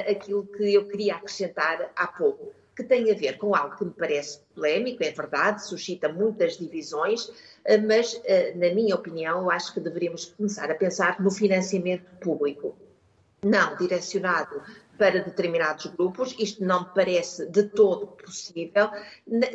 aquilo 0.09 0.47
que 0.47 0.73
eu 0.73 0.87
queria 0.87 1.17
acrescentar 1.17 1.93
há 1.95 2.07
pouco 2.07 2.55
que 2.77 2.85
tem 2.85 3.11
a 3.11 3.15
ver 3.15 3.39
com 3.39 3.55
algo 3.55 3.75
que 3.75 3.85
me 3.87 3.91
parece 3.91 4.41
polémico, 4.55 5.03
é 5.03 5.11
verdade, 5.11 5.67
suscita 5.67 6.11
muitas 6.11 6.59
divisões, 6.59 7.33
eh, 7.65 7.79
mas, 7.79 8.21
eh, 8.25 8.53
na 8.55 8.75
minha 8.75 8.95
opinião, 8.95 9.49
acho 9.51 9.73
que 9.73 9.81
deveríamos 9.81 10.27
começar 10.27 10.71
a 10.71 10.75
pensar 10.75 11.19
no 11.19 11.31
financiamento 11.31 12.05
público. 12.21 12.77
Não 13.43 13.77
direcionado 13.77 14.61
para 14.99 15.23
determinados 15.23 15.87
grupos, 15.87 16.35
isto 16.39 16.65
não 16.65 16.81
me 16.81 16.91
parece 16.95 17.47
de 17.47 17.65
todo 17.65 18.07
possível. 18.07 18.91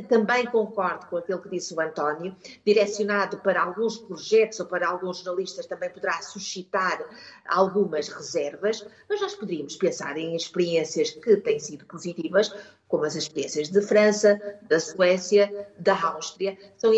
Também 0.08 0.46
concordo 0.46 1.08
com 1.08 1.18
aquilo 1.18 1.42
que 1.42 1.50
disse 1.50 1.74
o 1.74 1.82
António, 1.82 2.36
direcionado 2.66 3.38
para 3.38 3.62
alguns 3.62 3.98
projetos 3.98 4.60
ou 4.60 4.66
para 4.68 4.88
alguns 4.88 5.18
jornalistas 5.18 5.66
também 5.66 5.90
poderá 5.90 6.22
suscitar 6.22 7.04
algumas 7.46 8.08
reservas, 8.08 8.86
mas 9.10 9.22
nós 9.22 9.34
poderíamos 9.34 9.76
pensar 9.76 10.18
em 10.18 10.36
experiências 10.36 11.12
que 11.12 11.38
têm 11.38 11.60
sido 11.60 11.86
positivas, 11.86 12.54
como 12.92 13.06
as 13.06 13.16
experiências 13.16 13.70
de 13.70 13.82
França, 13.82 14.40
da 14.64 14.78
Suécia, 14.78 15.70
da 15.80 15.98
Áustria, 15.98 16.58
são, 16.76 16.92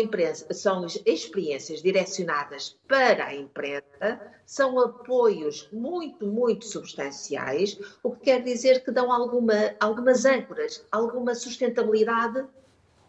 são 0.50 0.86
experiências 1.06 1.80
direcionadas 1.80 2.76
para 2.88 3.26
a 3.26 3.34
imprensa, 3.34 4.20
são 4.44 4.80
apoios 4.80 5.68
muito, 5.72 6.26
muito 6.26 6.64
substanciais, 6.64 7.78
o 8.02 8.10
que 8.10 8.24
quer 8.24 8.42
dizer 8.42 8.82
que 8.82 8.90
dão 8.90 9.12
alguma, 9.12 9.76
algumas 9.78 10.24
âncoras, 10.24 10.84
alguma 10.90 11.32
sustentabilidade 11.32 12.44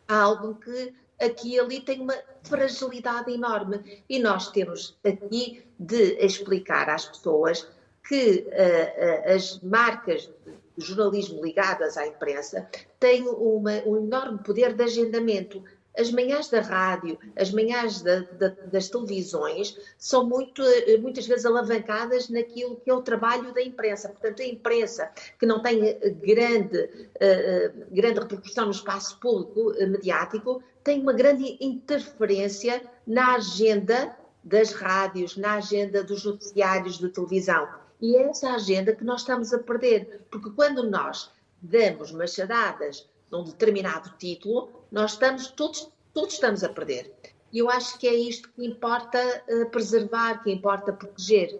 a 0.08 0.22
algo 0.22 0.54
que 0.54 0.94
aqui 1.20 1.56
e 1.56 1.60
ali 1.60 1.82
tem 1.82 2.02
uma 2.02 2.16
fragilidade 2.44 3.32
enorme. 3.32 4.04
E 4.08 4.20
nós 4.20 4.52
temos 4.52 4.96
aqui 5.04 5.66
de 5.80 6.24
explicar 6.24 6.88
às 6.88 7.06
pessoas 7.06 7.68
que 8.08 8.48
uh, 8.48 9.32
uh, 9.32 9.36
as 9.36 9.60
marcas 9.62 10.30
jornalismo 10.78 11.44
ligadas 11.44 11.98
à 11.98 12.08
imprensa 12.08 12.68
têm 13.00 13.28
uma, 13.28 13.72
um 13.86 13.98
enorme 13.98 14.40
poder 14.44 14.74
de 14.74 14.84
agendamento. 14.84 15.64
As 15.98 16.12
manhãs 16.12 16.50
da 16.50 16.60
rádio, 16.60 17.18
as 17.38 17.52
manhãs 17.52 18.02
da, 18.02 18.20
da, 18.20 18.50
das 18.50 18.90
televisões 18.90 19.78
são 19.98 20.28
muito, 20.28 20.62
muitas 21.00 21.26
vezes 21.26 21.46
alavancadas 21.46 22.28
naquilo 22.28 22.76
que 22.76 22.90
é 22.90 22.94
o 22.94 23.02
trabalho 23.02 23.54
da 23.54 23.62
imprensa. 23.62 24.10
Portanto, 24.10 24.42
a 24.42 24.46
imprensa, 24.46 25.10
que 25.40 25.46
não 25.46 25.62
tem 25.62 25.80
grande, 26.22 26.78
uh, 26.78 27.86
grande 27.92 28.20
repercussão 28.20 28.66
no 28.66 28.72
espaço 28.72 29.18
público 29.22 29.72
mediático, 29.88 30.62
tem 30.84 31.00
uma 31.00 31.14
grande 31.14 31.58
interferência 31.62 32.82
na 33.08 33.36
agenda 33.36 34.18
das 34.44 34.74
rádios, 34.74 35.38
na 35.38 35.54
agenda 35.54 36.04
dos 36.04 36.26
noticiários 36.26 37.00
de 37.00 37.10
televisão. 37.10 37.85
E 38.06 38.16
é 38.18 38.30
essa 38.30 38.52
agenda 38.54 38.96
que 38.96 39.04
nós 39.04 39.22
estamos 39.22 39.52
a 39.52 39.58
perder, 39.58 40.28
porque 40.30 40.52
quando 40.52 40.88
nós 40.88 41.32
damos 41.60 42.12
machadadas 42.12 43.10
num 43.32 43.44
determinado 43.44 44.14
título, 44.20 44.70
nós 44.92 45.14
estamos 45.14 45.48
todos, 45.48 45.90
todos 46.14 46.36
estamos 46.36 46.64
a 46.64 46.70
perder. 46.70 47.12
E 47.52 47.58
eu 47.58 47.68
acho 47.68 47.98
que 47.98 48.08
é 48.08 48.14
isto 48.14 48.48
que 48.52 48.64
importa 48.64 49.18
uh, 49.50 49.72
preservar, 49.72 50.44
que 50.44 50.52
importa 50.52 50.94
proteger. 50.94 51.60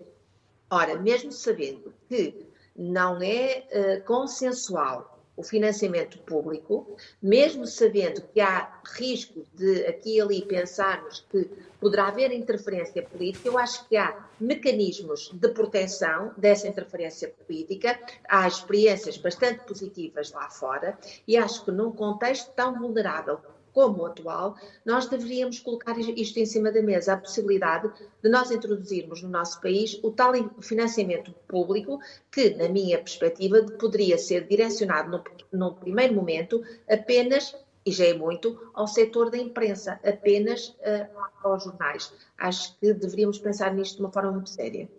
Ora, 0.70 1.00
mesmo 1.00 1.32
sabendo 1.32 1.92
que 2.08 2.46
não 2.76 3.20
é 3.24 3.66
uh, 3.72 4.06
consensual 4.06 5.15
o 5.38 5.44
financiamento 5.44 6.18
público, 6.20 6.96
mesmo 7.22 7.68
sabendo 7.68 8.22
que 8.34 8.40
há 8.40 8.82
risco 8.98 9.46
de 9.54 9.86
aqui 9.86 10.18
e 10.18 10.22
ali 10.22 10.42
pensarmos 10.46 11.26
que 11.30 11.50
poderá 11.80 12.08
haver 12.08 12.32
interferência 12.32 13.04
política, 13.04 13.48
eu 13.48 13.58
acho 13.58 13.88
que 13.88 13.98
há 13.98 14.28
mecanismos 14.40 15.30
de 15.34 15.50
proteção 15.50 16.32
dessa 16.38 16.68
interferência 16.68 17.30
política, 17.30 18.00
há 18.28 18.48
experiências 18.48 19.18
bastante 19.18 19.66
positivas 19.66 20.32
lá 20.32 20.50
fora 20.50 20.98
e 21.28 21.36
acho 21.38 21.66
que 21.66 21.72
num 21.72 21.92
contexto 21.92 22.52
tão 22.54 22.80
vulnerável 22.80 23.40
como 23.76 24.04
o 24.04 24.06
atual, 24.06 24.56
nós 24.86 25.06
deveríamos 25.08 25.60
colocar 25.60 26.00
isto 26.00 26.40
em 26.40 26.46
cima 26.46 26.72
da 26.72 26.82
mesa, 26.82 27.12
a 27.12 27.18
possibilidade 27.18 27.92
de 28.24 28.30
nós 28.30 28.50
introduzirmos 28.50 29.22
no 29.22 29.28
nosso 29.28 29.60
país 29.60 30.00
o 30.02 30.12
tal 30.12 30.32
financiamento 30.62 31.34
público 31.46 32.00
que, 32.32 32.52
na 32.52 32.70
minha 32.70 32.98
perspectiva, 32.98 33.62
poderia 33.78 34.18
ser 34.18 34.48
direcionado 34.48 35.12
no, 35.12 35.24
no 35.52 35.74
primeiro 35.74 36.14
momento 36.14 36.64
apenas 36.90 37.54
e 37.86 37.92
já 37.92 38.06
é 38.06 38.14
muito, 38.14 38.72
ao 38.74 38.88
setor 38.88 39.30
da 39.30 39.38
imprensa, 39.38 40.00
apenas 40.04 40.70
uh, 40.70 41.08
aos 41.44 41.66
jornais. 41.66 42.12
Acho 42.38 42.76
que 42.80 42.94
deveríamos 42.94 43.38
pensar 43.38 43.74
nisto 43.76 43.98
de 43.98 44.02
uma 44.02 44.12
forma 44.12 44.32
muito 44.32 44.50
séria. 44.50 44.90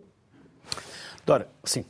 Dora, 1.25 1.49
sim. 1.65 1.83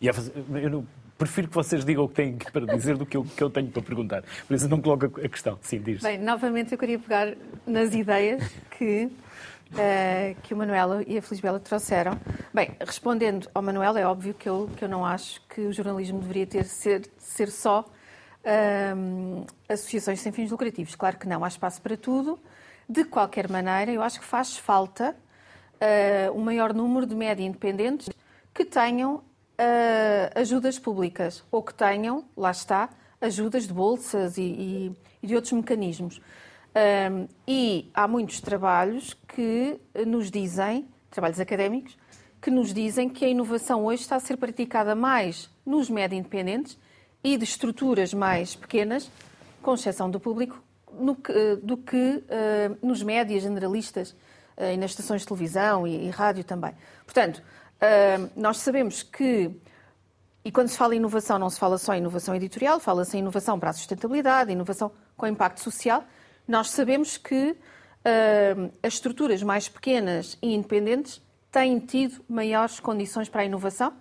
Eu 0.00 0.86
prefiro 1.18 1.48
que 1.48 1.54
vocês 1.54 1.84
digam 1.84 2.04
o 2.04 2.08
que 2.08 2.14
têm 2.14 2.36
para 2.36 2.64
dizer 2.64 2.96
do 2.96 3.04
que 3.04 3.16
eu, 3.16 3.24
que 3.24 3.42
eu 3.42 3.50
tenho 3.50 3.68
para 3.68 3.82
perguntar. 3.82 4.22
Por 4.46 4.54
isso 4.54 4.68
não 4.68 4.80
coloco 4.80 5.06
a 5.20 5.28
questão. 5.28 5.58
Sim, 5.60 5.80
diz. 5.80 6.00
Bem, 6.00 6.16
novamente 6.16 6.72
eu 6.72 6.78
queria 6.78 6.98
pegar 6.98 7.34
nas 7.66 7.92
ideias 7.92 8.48
que, 8.78 9.06
uh, 9.72 10.40
que 10.42 10.54
o 10.54 10.56
Manuela 10.56 11.02
e 11.06 11.18
a 11.18 11.22
Felisbela 11.22 11.58
trouxeram. 11.58 12.18
Bem, 12.54 12.70
respondendo 12.80 13.50
ao 13.52 13.60
Manuela, 13.60 13.98
é 13.98 14.06
óbvio 14.06 14.32
que 14.32 14.48
eu, 14.48 14.70
que 14.76 14.84
eu 14.84 14.88
não 14.88 15.04
acho 15.04 15.42
que 15.48 15.62
o 15.62 15.72
jornalismo 15.72 16.20
deveria 16.20 16.46
ter 16.46 16.64
ser, 16.64 17.10
ser 17.18 17.50
só 17.50 17.80
uh, 17.80 19.46
associações 19.68 20.20
sem 20.20 20.30
fins 20.30 20.52
lucrativos. 20.52 20.94
Claro 20.94 21.18
que 21.18 21.26
não, 21.26 21.44
há 21.44 21.48
espaço 21.48 21.82
para 21.82 21.96
tudo. 21.96 22.38
De 22.88 23.04
qualquer 23.04 23.50
maneira, 23.50 23.90
eu 23.90 24.02
acho 24.02 24.20
que 24.20 24.24
faz 24.24 24.56
falta 24.56 25.16
uh, 25.74 26.38
um 26.38 26.42
maior 26.44 26.72
número 26.72 27.04
de 27.04 27.14
média 27.16 27.44
independentes 27.44 28.08
que 28.54 28.64
tenham 28.64 29.22
uh, 29.58 30.40
ajudas 30.40 30.78
públicas 30.78 31.44
ou 31.50 31.62
que 31.62 31.74
tenham, 31.74 32.24
lá 32.36 32.50
está, 32.50 32.88
ajudas 33.20 33.66
de 33.66 33.72
bolsas 33.72 34.38
e, 34.38 34.94
e, 35.22 35.26
de 35.26 35.34
outros 35.34 35.52
mecanismos. 35.52 36.20
Um, 37.10 37.26
e 37.46 37.90
há 37.92 38.06
muitos 38.06 38.40
trabalhos 38.40 39.14
que 39.26 39.80
nos 40.06 40.30
dizem, 40.30 40.86
trabalhos 41.10 41.40
académicos, 41.40 41.98
que 42.40 42.50
nos 42.50 42.72
dizem 42.72 43.08
que 43.08 43.24
a 43.24 43.28
inovação 43.28 43.84
hoje 43.84 44.02
está 44.02 44.16
a 44.16 44.20
ser 44.20 44.36
praticada 44.36 44.94
mais 44.94 45.50
nos 45.66 45.90
média 45.90 46.16
independentes 46.16 46.78
e 47.22 47.36
de 47.36 47.44
estruturas 47.44 48.14
mais 48.14 48.54
pequenas, 48.54 49.10
com 49.60 49.74
exceção 49.74 50.08
do 50.08 50.20
público, 50.20 50.62
no, 50.92 51.16
do 51.62 51.76
que 51.76 51.96
uh, 51.96 52.86
nos 52.86 53.02
médias 53.02 53.42
generalistas 53.42 54.12
uh, 54.56 54.72
e 54.72 54.76
nas 54.76 54.92
estações 54.92 55.22
de 55.22 55.26
televisão 55.26 55.86
e, 55.86 56.06
e 56.06 56.10
rádio 56.10 56.44
também. 56.44 56.72
Portanto, 57.04 57.42
Uh, 57.78 58.30
nós 58.34 58.58
sabemos 58.58 59.02
que, 59.02 59.50
e 60.44 60.50
quando 60.50 60.68
se 60.68 60.76
fala 60.76 60.94
em 60.94 60.98
inovação, 60.98 61.38
não 61.38 61.48
se 61.48 61.58
fala 61.58 61.78
só 61.78 61.94
em 61.94 61.98
inovação 61.98 62.34
editorial, 62.34 62.80
fala-se 62.80 63.16
em 63.16 63.20
inovação 63.20 63.58
para 63.58 63.70
a 63.70 63.72
sustentabilidade, 63.72 64.52
inovação 64.52 64.90
com 65.16 65.26
impacto 65.26 65.60
social. 65.60 66.04
Nós 66.46 66.70
sabemos 66.70 67.16
que 67.16 67.50
uh, 67.52 68.72
as 68.82 68.94
estruturas 68.94 69.42
mais 69.42 69.68
pequenas 69.68 70.36
e 70.42 70.54
independentes 70.54 71.22
têm 71.52 71.78
tido 71.78 72.24
maiores 72.28 72.80
condições 72.80 73.28
para 73.28 73.42
a 73.42 73.44
inovação 73.44 73.92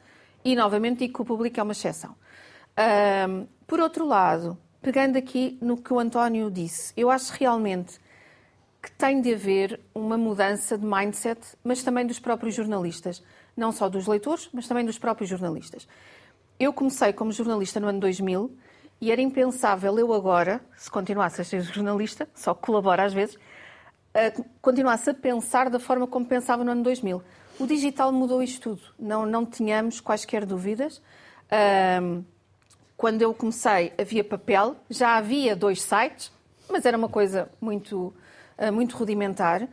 e, 0.44 0.56
novamente, 0.56 1.00
digo 1.00 1.14
que 1.14 1.22
o 1.22 1.26
público 1.26 1.60
é 1.60 1.64
uma 1.64 1.74
exceção. 1.74 2.12
Uh, 2.12 3.48
por 3.68 3.80
outro 3.80 4.06
lado, 4.06 4.58
pegando 4.82 5.18
aqui 5.18 5.58
no 5.62 5.78
que 5.78 5.94
o 5.94 6.00
António 6.00 6.50
disse, 6.50 6.94
eu 6.96 7.12
acho 7.12 7.34
realmente 7.34 8.00
que 8.82 8.92
tem 8.92 9.20
de 9.20 9.34
haver 9.34 9.80
uma 9.94 10.18
mudança 10.18 10.78
de 10.78 10.86
mindset, 10.86 11.42
mas 11.64 11.84
também 11.84 12.06
dos 12.06 12.20
próprios 12.20 12.56
jornalistas 12.56 13.22
não 13.58 13.72
só 13.72 13.90
dos 13.90 14.08
leitores, 14.08 14.48
mas 14.54 14.68
também 14.68 14.86
dos 14.86 15.00
próprios 15.00 15.30
jornalistas. 15.30 15.88
Eu 16.60 16.72
comecei 16.72 17.12
como 17.12 17.32
jornalista 17.32 17.80
no 17.80 17.88
ano 17.88 18.00
2000 18.00 18.56
e 19.02 19.12
era 19.12 19.22
impensável 19.22 19.98
eu 20.00 20.14
agora, 20.14 20.62
se 20.78 20.90
continuasse 20.90 21.42
a 21.42 21.44
ser 21.44 21.62
jornalista, 21.62 22.28
só 22.34 22.54
que 22.54 22.62
colabora 22.62 23.04
às 23.04 23.14
vezes, 23.14 23.38
continuasse 24.62 25.10
a 25.10 25.14
pensar 25.14 25.70
da 25.70 25.80
forma 25.80 26.08
como 26.08 26.26
pensava 26.26 26.64
no 26.64 26.72
ano 26.72 26.84
2000. 26.84 27.22
O 27.60 27.66
digital 27.66 28.12
mudou 28.12 28.42
isto 28.42 28.62
tudo, 28.62 28.82
não, 28.98 29.26
não 29.26 29.46
tínhamos 29.46 30.00
quaisquer 30.00 30.46
dúvidas. 30.46 31.02
quando 32.96 33.22
eu 33.22 33.34
comecei 33.34 33.94
havia 33.98 34.24
papel, 34.24 34.76
já 34.90 35.18
havia 35.18 35.56
dois 35.56 35.82
sites, 35.82 36.32
mas 36.70 36.86
era 36.86 36.98
uma 36.98 37.10
coisa 37.10 37.50
muito, 37.62 38.14
ah, 38.58 38.72
muito 38.72 38.96
rudimentar. 38.98 39.68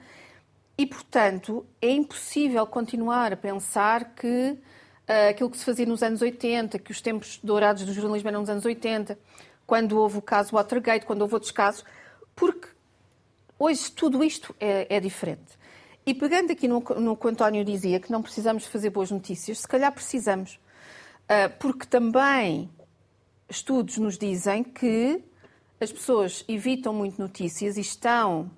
E, 0.77 0.87
portanto, 0.87 1.65
é 1.81 1.91
impossível 1.91 2.67
continuar 2.67 3.33
a 3.33 3.37
pensar 3.37 4.15
que 4.15 4.51
uh, 5.09 5.31
aquilo 5.31 5.51
que 5.51 5.59
se 5.59 5.65
fazia 5.65 5.87
nos 5.87 6.03
anos 6.03 6.21
80, 6.21 6.79
que 6.79 6.91
os 6.91 7.01
tempos 7.01 7.39
dourados 7.43 7.85
do 7.85 7.93
jornalismo 7.93 8.29
eram 8.29 8.41
nos 8.41 8.51
anos 8.51 8.65
80, 8.65 9.19
quando 9.67 9.99
houve 9.99 10.19
o 10.19 10.23
caso 10.23 10.53
Watergate, 10.53 11.07
quando 11.07 11.23
houve 11.23 11.35
outros 11.35 11.53
casos, 11.53 11.85
porque 12.35 12.69
hoje 13.59 13.91
tudo 13.93 14.23
isto 14.25 14.55
é, 14.59 14.97
é 14.97 15.01
diferente. 15.01 15.59
E 16.05 16.13
pegando 16.13 16.51
aqui 16.51 16.69
no, 16.69 16.81
no 16.81 17.17
que 17.17 17.27
o 17.27 17.31
António 17.31 17.65
dizia, 17.65 18.01
que 18.01 18.13
não 18.13 18.21
precisamos 18.21 18.67
fazer 18.67 18.91
boas 18.91 19.11
notícias, 19.11 19.61
se 19.61 19.69
calhar 19.69 19.91
precisamos. 19.93 20.59
Uh, 21.25 21.49
porque 21.59 21.87
também 21.87 22.69
estudos 23.49 23.97
nos 23.97 24.19
dizem 24.19 24.63
que 24.63 25.23
as 25.81 25.91
pessoas 25.91 26.45
evitam 26.47 26.93
muito 26.93 27.21
notícias 27.21 27.77
e 27.77 27.81
estão 27.81 28.51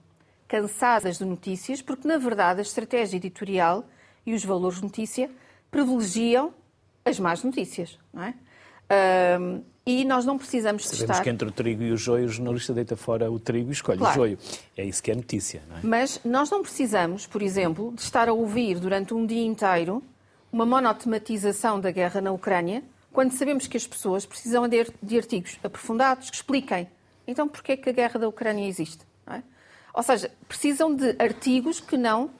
cansadas 0.48 1.18
de 1.18 1.24
notícias, 1.24 1.82
porque, 1.82 2.06
na 2.06 2.18
verdade, 2.18 2.60
a 2.60 2.62
estratégia 2.62 3.16
editorial 3.16 3.84
e 4.24 4.34
os 4.34 4.44
valores 4.44 4.78
de 4.78 4.84
notícia 4.84 5.30
privilegiam 5.70 6.52
as 7.04 7.18
más 7.18 7.42
notícias, 7.42 7.98
não 8.12 8.22
é? 8.24 8.34
Um, 9.38 9.62
e 9.84 10.04
nós 10.04 10.24
não 10.24 10.36
precisamos 10.36 10.84
Sabemos 10.84 11.10
estar... 11.10 11.22
que 11.22 11.30
entre 11.30 11.48
o 11.48 11.52
trigo 11.52 11.82
e 11.82 11.92
o 11.92 11.96
joio, 11.96 12.26
o 12.26 12.28
jornalista 12.28 12.72
deita 12.72 12.96
fora 12.96 13.30
o 13.30 13.38
trigo 13.38 13.70
e 13.70 13.72
escolhe 13.72 13.98
claro. 13.98 14.12
o 14.12 14.16
joio. 14.16 14.38
É 14.76 14.84
isso 14.84 15.00
que 15.00 15.12
é 15.12 15.14
notícia, 15.14 15.62
não 15.68 15.76
é? 15.76 15.80
Mas 15.84 16.20
nós 16.24 16.50
não 16.50 16.60
precisamos, 16.62 17.24
por 17.24 17.40
exemplo, 17.40 17.92
de 17.94 18.02
estar 18.02 18.28
a 18.28 18.32
ouvir 18.32 18.80
durante 18.80 19.14
um 19.14 19.24
dia 19.24 19.44
inteiro 19.44 20.02
uma 20.52 20.66
monotematização 20.66 21.80
da 21.80 21.92
guerra 21.92 22.20
na 22.20 22.32
Ucrânia, 22.32 22.82
quando 23.12 23.32
sabemos 23.32 23.66
que 23.66 23.76
as 23.76 23.86
pessoas 23.86 24.26
precisam 24.26 24.68
de 24.68 25.16
artigos 25.16 25.58
aprofundados 25.62 26.30
que 26.30 26.36
expliquem. 26.36 26.88
Então, 27.26 27.46
porquê 27.46 27.72
é 27.72 27.76
que 27.76 27.88
a 27.88 27.92
guerra 27.92 28.18
da 28.18 28.28
Ucrânia 28.28 28.66
existe? 28.66 29.04
Ou 29.96 30.02
seja, 30.02 30.30
precisam 30.46 30.94
de 30.94 31.16
artigos 31.18 31.80
que 31.80 31.96
não 31.96 32.30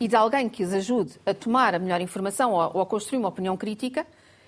e 0.00 0.08
de 0.08 0.16
alguém 0.16 0.48
que 0.48 0.64
os 0.64 0.72
ajude 0.72 1.20
a 1.26 1.34
tomar 1.34 1.74
a 1.74 1.78
melhor 1.78 2.00
informação 2.00 2.52
ou 2.52 2.80
a 2.80 2.86
construir 2.86 3.18
uma 3.18 3.28
opinião 3.28 3.58
crítica 3.58 4.06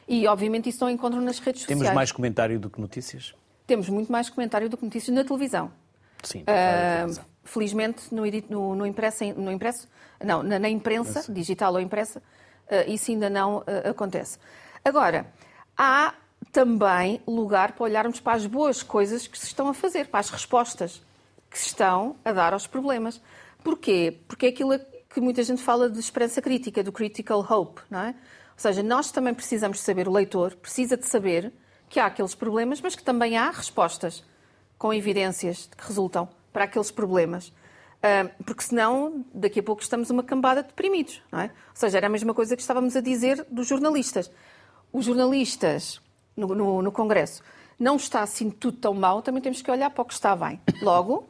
e, 0.09 0.26
obviamente, 0.26 0.70
isso 0.70 0.82
não 0.82 0.91
encontram 0.91 1.20
nas 1.20 1.38
redes 1.38 1.66
Temos 1.66 1.80
sociais. 1.80 1.88
Temos 1.88 1.95
mais 1.95 2.11
comentário 2.11 2.59
do 2.59 2.70
que 2.70 2.80
notícias? 2.80 3.34
Temos 3.66 3.91
muito 3.91 4.11
mais 4.11 4.30
comentário 4.30 4.70
do 4.70 4.76
que 4.78 4.84
notícias 4.84 5.14
na 5.14 5.22
televisão. 5.22 5.70
Sim, 6.22 6.43
uh. 6.43 7.20
Felizmente, 7.45 8.03
no, 8.12 8.22
no, 8.49 8.74
no, 8.74 8.86
impresso, 8.86 9.24
no 9.34 9.53
impresso, 9.53 9.86
não, 10.24 10.43
na, 10.43 10.59
na 10.59 10.68
imprensa, 10.68 11.30
digital 11.30 11.74
ou 11.74 11.80
impressa, 11.80 12.20
uh, 12.20 12.91
isso 12.91 13.11
ainda 13.11 13.28
não 13.28 13.59
uh, 13.59 13.91
acontece. 13.91 14.38
Agora, 14.82 15.26
há 15.76 16.14
também 16.51 17.20
lugar 17.26 17.72
para 17.72 17.84
olharmos 17.84 18.18
para 18.18 18.32
as 18.32 18.47
boas 18.47 18.82
coisas 18.82 19.26
que 19.26 19.38
se 19.38 19.47
estão 19.47 19.68
a 19.68 19.74
fazer, 19.74 20.09
para 20.09 20.20
as 20.20 20.30
respostas 20.30 21.03
que 21.51 21.57
estão 21.57 22.16
a 22.24 22.32
dar 22.32 22.53
aos 22.53 22.66
problemas. 22.66 23.20
Porquê? 23.64 24.20
Porque 24.28 24.46
é 24.46 24.48
aquilo 24.51 24.78
que 25.12 25.20
muita 25.20 25.42
gente 25.42 25.61
fala 25.62 25.90
de 25.90 25.98
esperança 25.98 26.40
crítica, 26.40 26.82
do 26.82 26.92
critical 26.92 27.40
hope, 27.40 27.80
não 27.90 28.01
é? 28.01 28.09
Ou 28.09 28.14
seja, 28.57 28.82
nós 28.82 29.11
também 29.11 29.34
precisamos 29.34 29.80
saber, 29.80 30.07
o 30.07 30.12
leitor 30.12 30.55
precisa 30.57 30.96
de 30.96 31.07
saber 31.07 31.53
que 31.88 31.98
há 31.98 32.07
aqueles 32.07 32.34
problemas, 32.34 32.80
mas 32.80 32.94
que 32.94 33.03
também 33.03 33.36
há 33.36 33.51
respostas 33.51 34.22
com 34.78 34.94
evidências 34.94 35.68
que 35.76 35.86
resultam 35.86 36.28
para 36.53 36.64
aqueles 36.64 36.90
problemas. 36.90 37.53
Porque 38.46 38.62
senão, 38.62 39.24
daqui 39.34 39.61
a 39.61 39.62
pouco 39.62 39.82
estamos 39.82 40.09
uma 40.11 40.22
cambada 40.22 40.62
de 40.62 40.68
deprimidos, 40.68 41.20
não 41.32 41.40
é? 41.40 41.44
Ou 41.44 41.74
seja, 41.74 41.98
era 41.98 42.07
a 42.07 42.11
mesma 42.11 42.32
coisa 42.32 42.55
que 42.55 42.62
estávamos 42.62 42.94
a 42.96 43.01
dizer 43.01 43.44
dos 43.51 43.66
jornalistas. 43.66 44.30
Os 44.92 45.05
jornalistas 45.05 46.01
no, 46.36 46.48
no, 46.55 46.82
no 46.82 46.92
Congresso 46.92 47.42
não 47.78 47.96
está 47.96 48.22
assim 48.22 48.51
tudo 48.51 48.78
tão 48.78 48.94
mal, 48.94 49.20
também 49.22 49.42
temos 49.42 49.61
que 49.62 49.70
olhar 49.70 49.90
para 49.90 50.03
o 50.03 50.05
que 50.05 50.14
está 50.14 50.36
bem. 50.36 50.61
Logo, 50.82 51.28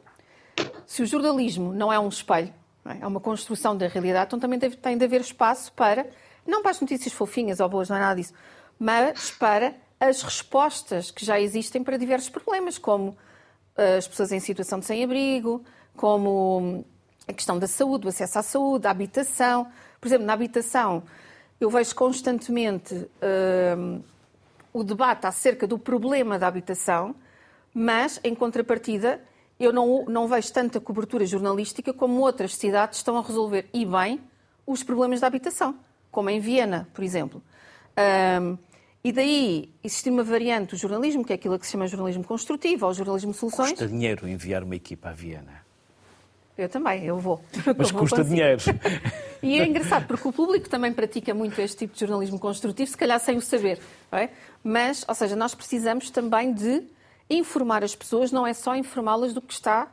se 0.91 1.01
o 1.01 1.05
jornalismo 1.05 1.71
não 1.71 1.91
é 1.91 1.97
um 1.97 2.09
espelho, 2.09 2.53
é? 2.85 2.97
é 2.99 3.07
uma 3.07 3.21
construção 3.21 3.77
da 3.77 3.87
realidade, 3.87 4.25
então 4.27 4.37
também 4.37 4.59
deve, 4.59 4.75
tem 4.75 4.97
de 4.97 5.05
haver 5.05 5.21
espaço 5.21 5.71
para, 5.71 6.05
não 6.45 6.61
para 6.61 6.71
as 6.71 6.81
notícias 6.81 7.13
fofinhas 7.13 7.61
ou 7.61 7.69
boas, 7.69 7.87
não 7.87 7.95
é 7.95 7.99
nada 8.01 8.15
disso, 8.15 8.33
mas 8.77 9.31
para 9.31 9.73
as 9.97 10.21
respostas 10.21 11.09
que 11.09 11.25
já 11.25 11.39
existem 11.39 11.81
para 11.81 11.95
diversos 11.95 12.27
problemas, 12.27 12.77
como 12.77 13.11
uh, 13.11 13.97
as 13.97 14.05
pessoas 14.05 14.33
em 14.33 14.41
situação 14.41 14.79
de 14.79 14.85
sem-abrigo, 14.85 15.63
como 15.95 16.83
a 17.25 17.31
questão 17.31 17.57
da 17.57 17.67
saúde, 17.67 18.07
o 18.07 18.09
acesso 18.09 18.39
à 18.39 18.43
saúde, 18.43 18.85
a 18.85 18.91
habitação. 18.91 19.71
Por 20.01 20.09
exemplo, 20.09 20.27
na 20.27 20.33
habitação, 20.33 21.03
eu 21.57 21.69
vejo 21.69 21.95
constantemente 21.95 22.95
uh, 22.95 24.03
o 24.73 24.83
debate 24.83 25.25
acerca 25.25 25.65
do 25.65 25.79
problema 25.79 26.37
da 26.37 26.47
habitação, 26.47 27.15
mas, 27.73 28.19
em 28.25 28.35
contrapartida, 28.35 29.21
eu 29.63 29.71
não, 29.71 30.05
não 30.05 30.27
vejo 30.27 30.51
tanta 30.51 30.79
cobertura 30.79 31.25
jornalística 31.25 31.93
como 31.93 32.21
outras 32.21 32.55
cidades 32.55 32.97
estão 32.97 33.17
a 33.17 33.21
resolver, 33.21 33.67
e 33.73 33.85
bem, 33.85 34.19
os 34.65 34.83
problemas 34.83 35.19
da 35.19 35.27
habitação, 35.27 35.75
como 36.09 36.29
em 36.29 36.39
Viena, 36.39 36.87
por 36.93 37.03
exemplo. 37.03 37.41
Um, 38.41 38.57
e 39.03 39.11
daí 39.11 39.73
existir 39.83 40.11
uma 40.11 40.23
variante 40.23 40.71
do 40.71 40.77
jornalismo, 40.77 41.25
que 41.25 41.33
é 41.33 41.35
aquilo 41.35 41.57
que 41.57 41.65
se 41.65 41.71
chama 41.71 41.87
jornalismo 41.87 42.23
construtivo 42.23 42.85
ou 42.85 42.93
jornalismo 42.93 43.31
de 43.31 43.37
soluções. 43.37 43.71
Custa 43.71 43.87
dinheiro 43.87 44.27
enviar 44.27 44.63
uma 44.63 44.75
equipa 44.75 45.09
à 45.09 45.11
Viena. 45.11 45.61
Eu 46.57 46.69
também, 46.69 47.05
eu 47.05 47.17
vou. 47.17 47.41
Mas 47.77 47.89
eu 47.89 47.97
custa 47.97 48.23
dinheiro. 48.23 48.61
E 49.43 49.59
é 49.59 49.65
engraçado, 49.65 50.05
porque 50.05 50.27
o 50.27 50.31
público 50.31 50.69
também 50.69 50.93
pratica 50.93 51.33
muito 51.33 51.59
este 51.59 51.75
tipo 51.75 51.95
de 51.95 52.01
jornalismo 52.01 52.37
construtivo, 52.37 52.91
se 52.91 52.95
calhar 52.95 53.19
sem 53.19 53.37
o 53.37 53.41
saber. 53.41 53.79
É? 54.11 54.29
Mas, 54.63 55.03
ou 55.07 55.15
seja, 55.15 55.35
nós 55.35 55.55
precisamos 55.55 56.11
também 56.11 56.53
de 56.53 56.83
informar 57.31 57.83
as 57.83 57.95
pessoas, 57.95 58.31
não 58.31 58.45
é 58.45 58.53
só 58.53 58.75
informá-las 58.75 59.33
do 59.33 59.41
que 59.41 59.53
está 59.53 59.91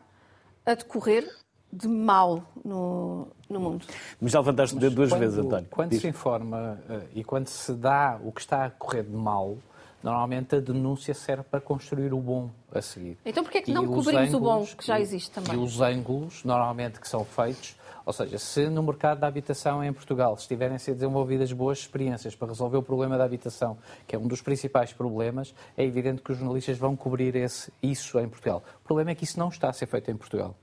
a 0.67 0.75
decorrer 0.75 1.29
de 1.73 1.87
mal 1.87 2.43
no, 2.65 3.29
no 3.49 3.61
mundo. 3.61 3.87
Mas 4.21 4.33
já 4.33 4.41
levantaste 4.41 4.77
o 4.77 4.79
dedo 4.79 4.97
duas 4.97 5.11
quando, 5.11 5.21
vezes, 5.21 5.39
António. 5.39 5.67
Quando 5.71 5.91
Diz. 5.91 6.01
se 6.01 6.09
informa 6.09 6.81
uh, 6.89 7.03
e 7.15 7.23
quando 7.23 7.49
se 7.49 7.73
dá 7.73 8.19
o 8.23 8.33
que 8.33 8.41
está 8.41 8.65
a 8.65 8.71
correr 8.71 9.05
de 9.05 9.17
mal, 9.17 9.57
normalmente 10.03 10.57
a 10.57 10.61
denúncia 10.61 11.15
serve 11.15 11.43
para 11.45 11.61
construir 11.61 12.13
o 12.13 12.19
bom 12.19 12.51
a 12.73 12.81
seguir. 12.81 13.19
Então 13.25 13.43
porquê 13.43 13.59
é 13.59 13.63
que 13.63 13.73
não 13.73 13.87
cobrimos 13.87 14.29
ângulos, 14.29 14.35
o 14.35 14.41
bom 14.41 14.67
que 14.77 14.87
já 14.87 15.01
existe 15.01 15.31
também? 15.31 15.55
E 15.55 15.59
os 15.59 15.81
ângulos, 15.81 16.45
normalmente, 16.45 17.01
que 17.01 17.09
são 17.09 17.25
feitos, 17.25 17.77
ou 18.09 18.13
seja, 18.15 18.39
se 18.39 18.71
no 18.71 18.83
mercado 18.83 19.21
da 19.21 19.27
habitação 19.27 19.85
em 19.85 19.93
Portugal 19.93 20.33
estiverem 20.33 20.77
a 20.77 20.79
ser 20.79 20.95
desenvolvidas 20.95 21.53
boas 21.53 21.81
experiências 21.81 22.35
para 22.35 22.49
resolver 22.49 22.79
o 22.79 22.83
problema 22.83 23.19
da 23.19 23.25
habitação, 23.25 23.77
que 24.07 24.17
é 24.17 24.19
um 24.19 24.27
dos 24.27 24.41
principais 24.41 24.95
problemas, 24.95 25.55
é 25.77 25.85
evidente 25.85 26.23
que 26.23 26.33
os 26.33 26.39
jornalistas 26.39 26.79
vão 26.79 26.97
cobrir 26.97 27.37
esse, 27.37 27.71
isso 27.83 28.19
em 28.19 28.27
Portugal. 28.27 28.63
O 28.83 28.85
problema 28.87 29.11
é 29.11 29.15
que 29.15 29.25
isso 29.25 29.39
não 29.39 29.51
está 29.51 29.69
a 29.69 29.75
ser 29.75 29.85
feito 29.85 30.11
em 30.11 30.17
Portugal. 30.17 30.57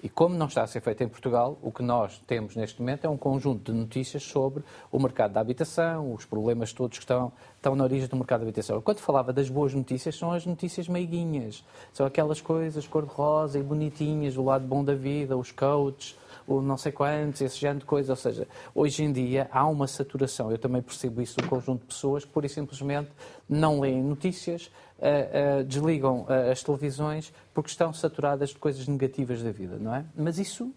E 0.00 0.08
como 0.08 0.36
não 0.36 0.46
está 0.46 0.62
a 0.62 0.68
ser 0.68 0.80
feito 0.80 1.02
em 1.02 1.08
Portugal, 1.08 1.58
o 1.60 1.72
que 1.72 1.82
nós 1.82 2.22
temos 2.28 2.54
neste 2.54 2.80
momento 2.80 3.04
é 3.04 3.08
um 3.08 3.16
conjunto 3.16 3.72
de 3.72 3.76
notícias 3.76 4.22
sobre 4.22 4.62
o 4.92 5.00
mercado 5.00 5.32
da 5.32 5.40
habitação, 5.40 6.14
os 6.14 6.24
problemas 6.24 6.72
todos 6.72 6.96
que 6.96 7.02
estão, 7.02 7.32
estão 7.56 7.74
na 7.74 7.82
origem 7.82 8.06
do 8.06 8.14
mercado 8.14 8.42
da 8.42 8.46
habitação. 8.46 8.80
Quando 8.80 9.00
falava 9.00 9.32
das 9.32 9.50
boas 9.50 9.74
notícias, 9.74 10.14
são 10.14 10.30
as 10.30 10.46
notícias 10.46 10.86
meiguinhas. 10.86 11.64
São 11.92 12.06
aquelas 12.06 12.40
coisas 12.40 12.86
cor-de-rosa 12.86 13.58
e 13.58 13.64
bonitinhas, 13.64 14.36
o 14.36 14.44
lado 14.44 14.64
bom 14.64 14.84
da 14.84 14.94
vida, 14.94 15.36
os 15.36 15.50
coaches, 15.50 16.14
o 16.48 16.62
não 16.62 16.76
sei 16.76 16.90
quantos, 16.90 17.40
esse 17.40 17.58
género 17.58 17.80
de 17.80 17.84
coisas. 17.84 18.10
Ou 18.10 18.16
seja, 18.16 18.48
hoje 18.74 19.04
em 19.04 19.12
dia 19.12 19.48
há 19.52 19.66
uma 19.66 19.86
saturação. 19.86 20.50
Eu 20.50 20.58
também 20.58 20.82
percebo 20.82 21.20
isso 21.20 21.36
do 21.36 21.46
conjunto 21.46 21.82
de 21.82 21.86
pessoas 21.86 22.24
que, 22.24 22.30
pura 22.30 22.46
e 22.46 22.48
simplesmente, 22.48 23.10
não 23.48 23.80
leem 23.80 24.02
notícias, 24.02 24.70
uh, 24.98 25.60
uh, 25.60 25.64
desligam 25.64 26.22
uh, 26.22 26.50
as 26.50 26.62
televisões 26.62 27.32
porque 27.52 27.70
estão 27.70 27.92
saturadas 27.92 28.50
de 28.50 28.56
coisas 28.56 28.88
negativas 28.88 29.42
da 29.42 29.50
vida, 29.50 29.76
não 29.78 29.94
é? 29.94 30.04
Mas 30.16 30.38
isso 30.38 30.72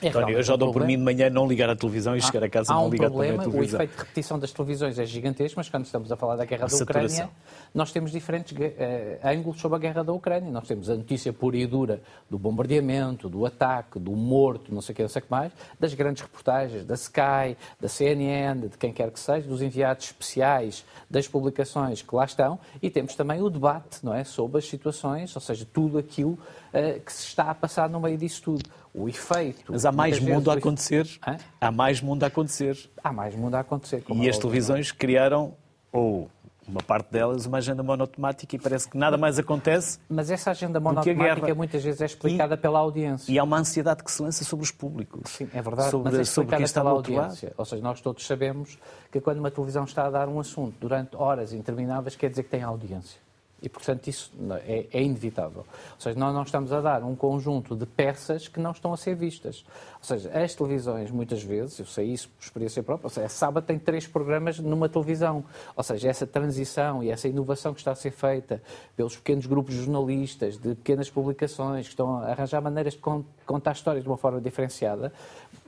é 0.00 0.08
António, 0.08 0.36
eu 0.36 0.42
já 0.42 0.56
dou 0.56 0.70
um 0.70 0.72
por 0.72 0.84
mim 0.84 0.96
de 0.96 1.02
manhã 1.02 1.28
não 1.28 1.46
ligar 1.46 1.68
a 1.68 1.76
televisão 1.76 2.14
e 2.14 2.18
há, 2.18 2.22
chegar 2.22 2.44
a 2.44 2.48
casa 2.48 2.72
e 2.72 2.74
não 2.74 2.86
um 2.86 2.90
ligar 2.90 3.10
problema, 3.10 3.32
também 3.34 3.48
a 3.48 3.50
televisão. 3.50 3.80
O 3.80 3.82
efeito 3.82 3.92
de 3.92 3.98
repetição 3.98 4.38
das 4.38 4.52
televisões 4.52 4.98
é 4.98 5.04
gigantesco, 5.04 5.58
mas 5.58 5.68
quando 5.68 5.84
estamos 5.84 6.10
a 6.10 6.16
falar 6.16 6.36
da 6.36 6.44
guerra 6.44 6.64
a 6.64 6.68
da 6.68 6.76
saturação. 6.76 7.26
Ucrânia, 7.26 7.30
nós 7.74 7.92
temos 7.92 8.12
diferentes 8.12 8.56
uh, 8.56 9.26
ângulos 9.26 9.60
sobre 9.60 9.76
a 9.76 9.78
guerra 9.78 10.02
da 10.02 10.12
Ucrânia. 10.12 10.50
Nós 10.50 10.66
temos 10.66 10.88
a 10.88 10.94
notícia 10.94 11.32
pura 11.32 11.56
e 11.56 11.66
dura 11.66 12.00
do 12.30 12.38
bombardeamento, 12.38 13.28
do 13.28 13.44
ataque, 13.44 13.98
do 13.98 14.12
morto, 14.12 14.72
não 14.74 14.80
sei 14.80 14.92
o 14.92 14.96
que, 14.96 15.02
não 15.02 15.08
sei 15.08 15.20
o 15.20 15.24
que 15.24 15.30
mais, 15.30 15.52
das 15.78 15.94
grandes 15.94 16.22
reportagens 16.22 16.84
da 16.84 16.94
Sky, 16.94 17.56
da 17.80 17.88
CNN, 17.88 18.68
de 18.68 18.78
quem 18.78 18.92
quer 18.92 19.10
que 19.10 19.20
seja, 19.20 19.46
dos 19.46 19.62
enviados 19.62 20.06
especiais, 20.06 20.84
das 21.10 21.26
publicações 21.28 22.02
que 22.02 22.14
lá 22.14 22.24
estão, 22.24 22.58
e 22.80 22.90
temos 22.90 23.14
também 23.14 23.40
o 23.42 23.50
debate 23.50 24.04
não 24.04 24.14
é, 24.14 24.24
sobre 24.24 24.58
as 24.58 24.66
situações, 24.66 25.34
ou 25.34 25.40
seja, 25.42 25.66
tudo 25.72 25.98
aquilo 25.98 26.38
uh, 26.72 27.00
que 27.00 27.12
se 27.12 27.26
está 27.26 27.50
a 27.50 27.54
passar 27.54 27.88
no 27.88 28.00
meio 28.00 28.16
disso 28.18 28.42
tudo 28.42 28.70
o 28.94 29.08
efeito. 29.08 29.72
Mas 29.72 29.84
há 29.86 29.92
mais 29.92 30.20
mundo 30.20 30.50
a 30.50 30.54
acontecer. 30.54 31.08
Hã? 31.26 31.36
Há 31.60 31.70
mais 31.70 32.00
mundo 32.00 32.24
a 32.24 32.26
acontecer. 32.26 32.90
Há 33.02 33.12
mais 33.12 33.34
mundo 33.34 33.54
a 33.54 33.60
acontecer. 33.60 34.04
e 34.10 34.28
as 34.28 34.38
televisões 34.38 34.92
criaram, 34.92 35.54
ou 35.90 36.30
uma 36.66 36.82
parte 36.82 37.10
delas, 37.10 37.46
uma 37.46 37.58
agenda 37.58 37.82
monotemática 37.82 38.54
e 38.54 38.58
parece 38.58 38.88
que 38.88 38.96
nada 38.96 39.16
mais 39.16 39.38
acontece. 39.38 39.98
Mas 40.08 40.30
essa 40.30 40.50
agenda 40.50 40.78
monotemática 40.78 41.54
muitas 41.54 41.82
vezes 41.82 42.00
é 42.00 42.06
explicada 42.06 42.54
e, 42.54 42.58
pela 42.58 42.78
audiência. 42.78 43.32
E 43.32 43.38
há 43.38 43.44
uma 43.44 43.58
ansiedade 43.58 44.04
que 44.04 44.10
se 44.10 44.22
lança 44.22 44.44
sobre 44.44 44.64
os 44.64 44.70
públicos. 44.70 45.30
Sim, 45.30 45.48
é 45.52 45.60
verdade. 45.60 45.90
Sobre, 45.90 46.12
mas 46.12 46.20
é 46.20 46.24
sobre 46.24 46.56
quem 46.56 46.64
está 46.64 46.80
pela 46.80 46.92
audiência. 46.92 47.52
Ou 47.56 47.64
seja, 47.64 47.82
nós 47.82 48.00
todos 48.00 48.24
sabemos 48.26 48.78
que 49.10 49.20
quando 49.20 49.38
uma 49.38 49.50
televisão 49.50 49.84
está 49.84 50.06
a 50.06 50.10
dar 50.10 50.28
um 50.28 50.38
assunto 50.38 50.76
durante 50.80 51.16
horas 51.16 51.52
intermináveis, 51.52 52.14
quer 52.14 52.30
dizer 52.30 52.44
que 52.44 52.50
tem 52.50 52.62
audiência. 52.62 53.20
E, 53.62 53.68
portanto, 53.68 54.08
isso 54.08 54.32
é, 54.66 54.86
é, 54.92 55.02
inevitável. 55.02 55.64
Ou 55.94 56.00
seja, 56.00 56.18
nós 56.18 56.34
não 56.34 56.42
estamos 56.42 56.72
a 56.72 56.80
dar 56.80 57.04
um 57.04 57.14
conjunto 57.14 57.76
de 57.76 57.86
peças 57.86 58.48
que 58.48 58.58
não 58.58 58.72
estão 58.72 58.92
a 58.92 58.96
ser 58.96 59.14
vistas. 59.14 59.64
Ou 60.02 60.06
seja, 60.08 60.30
as 60.36 60.52
televisões, 60.52 61.12
muitas 61.12 61.44
vezes, 61.44 61.78
eu 61.78 61.86
sei 61.86 62.06
isso 62.06 62.28
por 62.30 62.42
experiência 62.42 62.82
própria, 62.82 63.06
ou 63.06 63.10
seja, 63.10 63.26
a 63.26 63.28
sábado 63.28 63.64
tem 63.64 63.78
três 63.78 64.04
programas 64.04 64.58
numa 64.58 64.88
televisão. 64.88 65.44
Ou 65.76 65.82
seja, 65.84 66.08
essa 66.08 66.26
transição 66.26 67.04
e 67.04 67.08
essa 67.08 67.28
inovação 67.28 67.72
que 67.72 67.78
está 67.78 67.92
a 67.92 67.94
ser 67.94 68.10
feita 68.10 68.60
pelos 68.96 69.14
pequenos 69.14 69.46
grupos 69.46 69.76
de 69.76 69.84
jornalistas, 69.84 70.58
de 70.58 70.74
pequenas 70.74 71.08
publicações, 71.08 71.86
que 71.86 71.92
estão 71.92 72.16
a 72.16 72.32
arranjar 72.32 72.60
maneiras 72.60 72.94
de 72.94 73.00
contar 73.46 73.72
histórias 73.72 74.02
de 74.02 74.10
uma 74.10 74.16
forma 74.16 74.40
diferenciada, 74.40 75.12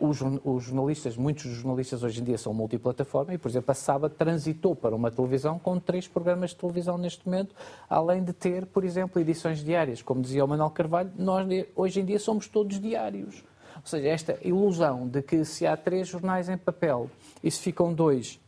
os, 0.00 0.16
jornalistas, 0.16 1.16
muitos 1.16 1.44
jornalistas 1.44 2.02
hoje 2.02 2.20
em 2.20 2.24
dia 2.24 2.36
são 2.36 2.52
multiplataforma 2.52 3.32
e, 3.34 3.38
por 3.38 3.48
exemplo, 3.48 3.70
a 3.70 3.74
sábado 3.74 4.16
transitou 4.18 4.74
para 4.74 4.96
uma 4.96 5.12
televisão 5.12 5.60
com 5.60 5.78
três 5.78 6.08
programas 6.08 6.50
de 6.50 6.56
televisão 6.56 6.98
neste 6.98 7.24
momento, 7.24 7.54
além 7.88 8.24
de 8.24 8.32
ter, 8.32 8.66
por 8.66 8.84
exemplo, 8.84 9.22
edições 9.22 9.62
diárias. 9.62 10.02
Como 10.02 10.20
dizia 10.20 10.44
o 10.44 10.48
Manuel 10.48 10.70
Carvalho, 10.70 11.12
nós 11.16 11.46
hoje 11.76 12.00
em 12.00 12.04
dia 12.04 12.18
somos 12.18 12.48
todos 12.48 12.80
diários. 12.80 13.44
Ou 13.84 13.88
seja, 13.88 14.08
esta 14.08 14.38
ilusão 14.42 15.06
de 15.06 15.20
que 15.20 15.44
se 15.44 15.66
há 15.66 15.76
três 15.76 16.08
jornais 16.08 16.48
em 16.48 16.56
papel 16.56 17.10
e 17.42 17.50
se 17.50 17.60
ficam 17.60 17.92
dois 17.92 18.40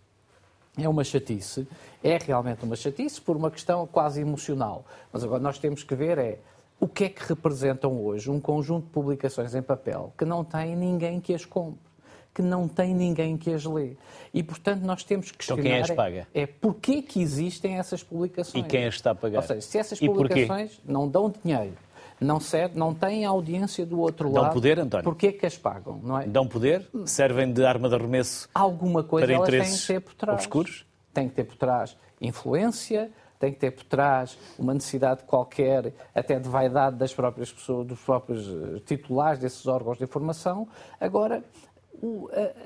é 0.79 0.89
uma 0.89 1.05
chatice, 1.05 1.69
é 2.03 2.17
realmente 2.19 2.65
uma 2.65 2.75
chatice 2.75 3.21
por 3.21 3.37
uma 3.37 3.51
questão 3.51 3.87
quase 3.87 4.21
emocional. 4.21 4.85
Mas 5.13 5.23
agora 5.25 5.43
nós 5.43 5.59
temos 5.59 5.83
que 5.83 5.95
ver 5.95 6.19
é 6.19 6.39
o 6.81 6.89
que 6.89 7.05
é 7.05 7.09
que 7.11 7.23
representam 7.23 8.03
hoje 8.03 8.31
um 8.31 8.41
conjunto 8.41 8.87
de 8.87 8.91
publicações 8.91 9.55
em 9.55 9.63
papel 9.63 10.13
que 10.17 10.25
não 10.25 10.43
tem 10.43 10.75
ninguém 10.75 11.21
que 11.21 11.35
as 11.35 11.45
compre, 11.45 11.81
que 12.35 12.43
não 12.43 12.67
tem 12.67 12.95
ninguém 12.95 13.37
que 13.37 13.53
as 13.53 13.65
lê. 13.65 13.97
E, 14.33 14.43
portanto, 14.43 14.83
nós 14.83 15.03
temos 15.03 15.31
que 15.31 15.39
questionar... 15.39 15.61
Então 15.61 15.73
quem 15.73 15.83
as 15.83 15.91
paga? 15.91 16.29
É, 16.35 16.43
é 16.43 16.47
porquê 16.47 17.03
que 17.03 17.21
existem 17.21 17.79
essas 17.79 18.03
publicações. 18.03 18.65
E 18.65 18.69
quem 18.69 18.87
as 18.87 18.95
está 18.95 19.11
a 19.11 19.15
pagar? 19.15 19.39
Ou 19.39 19.47
seja, 19.47 19.61
se 19.63 19.79
essas 19.79 19.99
publicações 19.99 20.81
não 20.85 21.09
dão 21.09 21.33
dinheiro, 21.43 21.75
não, 22.21 22.41
serve, 22.41 22.79
não 22.79 22.95
têm 22.95 23.25
audiência 23.25 23.85
do 23.85 24.01
outro 24.01 24.29
Dão 24.29 24.43
lado. 24.43 24.45
Dão 24.45 24.55
poder, 24.55 24.79
António? 24.79 25.05
Porquê 25.05 25.33
que 25.33 25.47
as 25.47 25.57
pagam? 25.57 26.01
Não 26.03 26.19
é? 26.19 26.27
Dão 26.27 26.47
poder? 26.47 26.89
Servem 27.05 27.53
de 27.53 27.65
arma 27.65 27.89
de 27.89 27.95
arremesso 27.95 28.49
Alguma 28.55 29.03
coisa 29.03 29.27
para 29.27 29.35
elas 29.35 29.49
têm 29.49 29.77
que 29.77 29.87
ter 29.87 30.01
por 30.01 30.15
trás. 30.15 30.39
obscuros? 30.39 30.87
Tem 31.13 31.29
que 31.29 31.35
ter 31.35 31.45
por 31.45 31.57
trás 31.57 31.97
influência, 32.21 33.11
tem 33.39 33.53
que 33.53 33.59
ter 33.59 33.71
por 33.71 33.85
trás 33.85 34.39
uma 34.59 34.73
necessidade 34.73 35.25
qualquer, 35.25 35.93
até 36.15 36.39
de 36.39 36.49
vaidade 36.49 36.97
das 36.97 37.13
próprias 37.13 37.53
pessoas, 37.53 37.87
dos 37.87 38.01
próprios 38.01 38.49
eh, 38.49 38.81
titulares 38.87 39.39
desses 39.39 39.67
órgãos 39.67 39.99
de 39.99 40.05
informação. 40.05 40.67
Agora, 40.99 41.45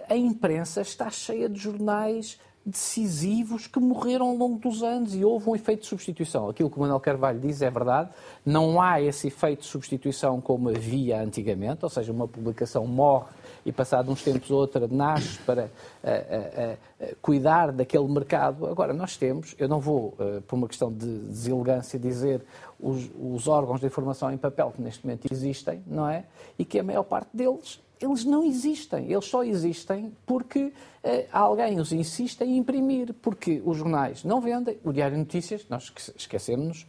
a 0.09 0.17
imprensa 0.17 0.81
está 0.81 1.11
cheia 1.11 1.49
de 1.49 1.59
jornais 1.59 2.39
decisivos 2.65 3.67
que 3.67 3.81
morreram 3.81 4.29
ao 4.29 4.37
longo 4.37 4.59
dos 4.59 4.83
anos 4.83 5.15
e 5.15 5.25
houve 5.25 5.49
um 5.49 5.57
efeito 5.57 5.81
de 5.81 5.87
substituição. 5.87 6.49
Aquilo 6.49 6.71
que 6.71 6.77
o 6.77 6.81
Manuel 6.81 7.01
Carvalho 7.01 7.41
diz 7.41 7.63
é 7.63 7.71
verdade, 7.71 8.11
não 8.45 8.81
há 8.81 9.01
esse 9.01 9.29
efeito 9.29 9.61
de 9.61 9.67
substituição 9.67 10.41
como 10.41 10.69
havia 10.69 11.23
antigamente, 11.23 11.85
ou 11.85 11.89
seja, 11.89 12.13
uma 12.13 12.29
publicação 12.29 12.87
morre 12.87 13.31
e 13.65 13.73
passado 13.73 14.11
uns 14.11 14.23
tempos 14.23 14.51
outra 14.51 14.87
nasce 14.89 15.39
para 15.39 15.65
uh, 15.65 15.67
uh, 15.67 16.73
uh, 17.05 17.17
cuidar 17.23 17.73
daquele 17.73 18.07
mercado. 18.09 18.67
Agora, 18.67 18.93
nós 18.93 19.17
temos, 19.17 19.55
eu 19.59 19.69
não 19.69 19.81
vou, 19.81 20.17
por 20.47 20.57
uma 20.57 20.69
questão 20.69 20.93
de 20.93 21.07
deselegância, 21.07 21.99
dizer 21.99 22.43
os, 22.79 23.11
os 23.19 23.49
órgãos 23.49 23.81
de 23.81 23.87
informação 23.87 24.31
em 24.31 24.37
papel 24.37 24.73
que 24.75 24.83
neste 24.83 25.05
momento 25.05 25.27
existem, 25.31 25.83
não 25.87 26.09
é? 26.09 26.25
E 26.59 26.65
que 26.65 26.79
a 26.79 26.83
maior 26.83 27.05
parte 27.05 27.29
deles 27.33 27.81
eles 28.01 28.25
não 28.25 28.43
existem. 28.45 29.11
Eles 29.11 29.27
só 29.27 29.45
existem 29.45 30.13
porque 30.25 30.73
eh, 31.05 31.27
alguém 31.31 31.79
os 31.79 31.93
insiste 31.93 32.43
em 32.43 32.57
imprimir, 32.57 33.15
porque 33.21 33.63
os 33.65 33.77
jornais 33.77 34.25
não 34.25 34.41
vendem. 34.41 34.79
O 34.83 34.93
Diário 34.93 35.17
de 35.17 35.21
Notícias, 35.21 35.67
nós 35.69 35.93
esquecemos-nos, 36.17 36.87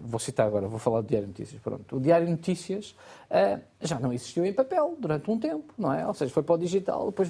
vou 0.00 0.18
citar 0.18 0.46
agora, 0.46 0.66
vou 0.66 0.78
falar 0.78 1.02
do 1.02 1.06
Diário 1.06 1.28
de 1.28 1.32
Notícias, 1.32 1.60
pronto. 1.62 1.96
O 1.96 2.00
Diário 2.00 2.26
de 2.26 2.32
Notícias, 2.32 2.96
eh, 3.30 3.60
já 3.80 4.00
não 4.00 4.12
existiu 4.12 4.44
em 4.44 4.52
papel 4.52 4.96
durante 4.98 5.30
um 5.30 5.38
tempo, 5.38 5.72
não 5.78 5.92
é? 5.92 6.04
Ou 6.06 6.12
seja, 6.12 6.32
foi 6.32 6.42
para 6.42 6.56
o 6.56 6.58
digital, 6.58 7.06
depois 7.06 7.28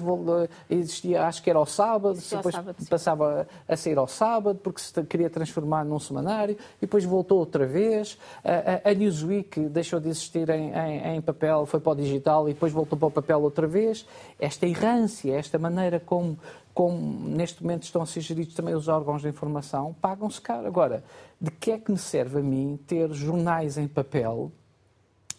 existia, 0.69 1.25
acho 1.25 1.43
que 1.43 1.49
era 1.49 1.59
ao 1.59 1.65
sábado, 1.65 2.13
Existia 2.13 2.37
ao 2.37 2.43
depois 2.43 2.55
sábado, 2.55 2.85
passava 2.89 3.47
a 3.67 3.77
sair 3.77 3.97
ao 3.97 4.07
sábado, 4.07 4.59
porque 4.63 4.81
se 4.81 5.03
queria 5.03 5.29
transformar 5.29 5.85
num 5.85 5.99
semanário, 5.99 6.57
e 6.77 6.81
depois 6.81 7.05
voltou 7.05 7.37
outra 7.37 7.67
vez. 7.67 8.17
A, 8.43 8.89
a, 8.89 8.91
a 8.91 8.93
Newsweek 8.95 9.69
deixou 9.69 9.99
de 9.99 10.09
existir 10.09 10.49
em, 10.49 10.71
em, 10.73 11.17
em, 11.17 11.21
papel, 11.21 11.67
foi 11.67 11.79
para 11.79 11.91
o 11.91 11.95
digital 11.95 12.49
e 12.49 12.53
depois 12.53 12.73
voltou 12.73 12.97
para 12.97 13.07
o 13.07 13.11
papel 13.11 13.41
outra 13.41 13.67
vez. 13.67 14.07
Esta 14.39 14.65
errância, 14.65 15.35
esta 15.35 15.59
maneira 15.59 15.99
como, 15.99 16.37
como 16.73 17.27
neste 17.29 17.61
momento 17.61 17.83
estão 17.83 18.01
a 18.01 18.05
ser 18.05 18.21
geridos 18.21 18.53
também 18.53 18.73
os 18.73 18.87
órgãos 18.87 19.21
de 19.21 19.27
informação, 19.27 19.95
pagam-se 20.01 20.39
caro. 20.39 20.67
Agora, 20.67 21.03
de 21.39 21.51
que 21.51 21.71
é 21.71 21.77
que 21.77 21.91
me 21.91 21.97
serve 21.97 22.39
a 22.39 22.41
mim 22.41 22.79
ter 22.87 23.11
jornais 23.13 23.77
em 23.77 23.87
papel 23.87 24.51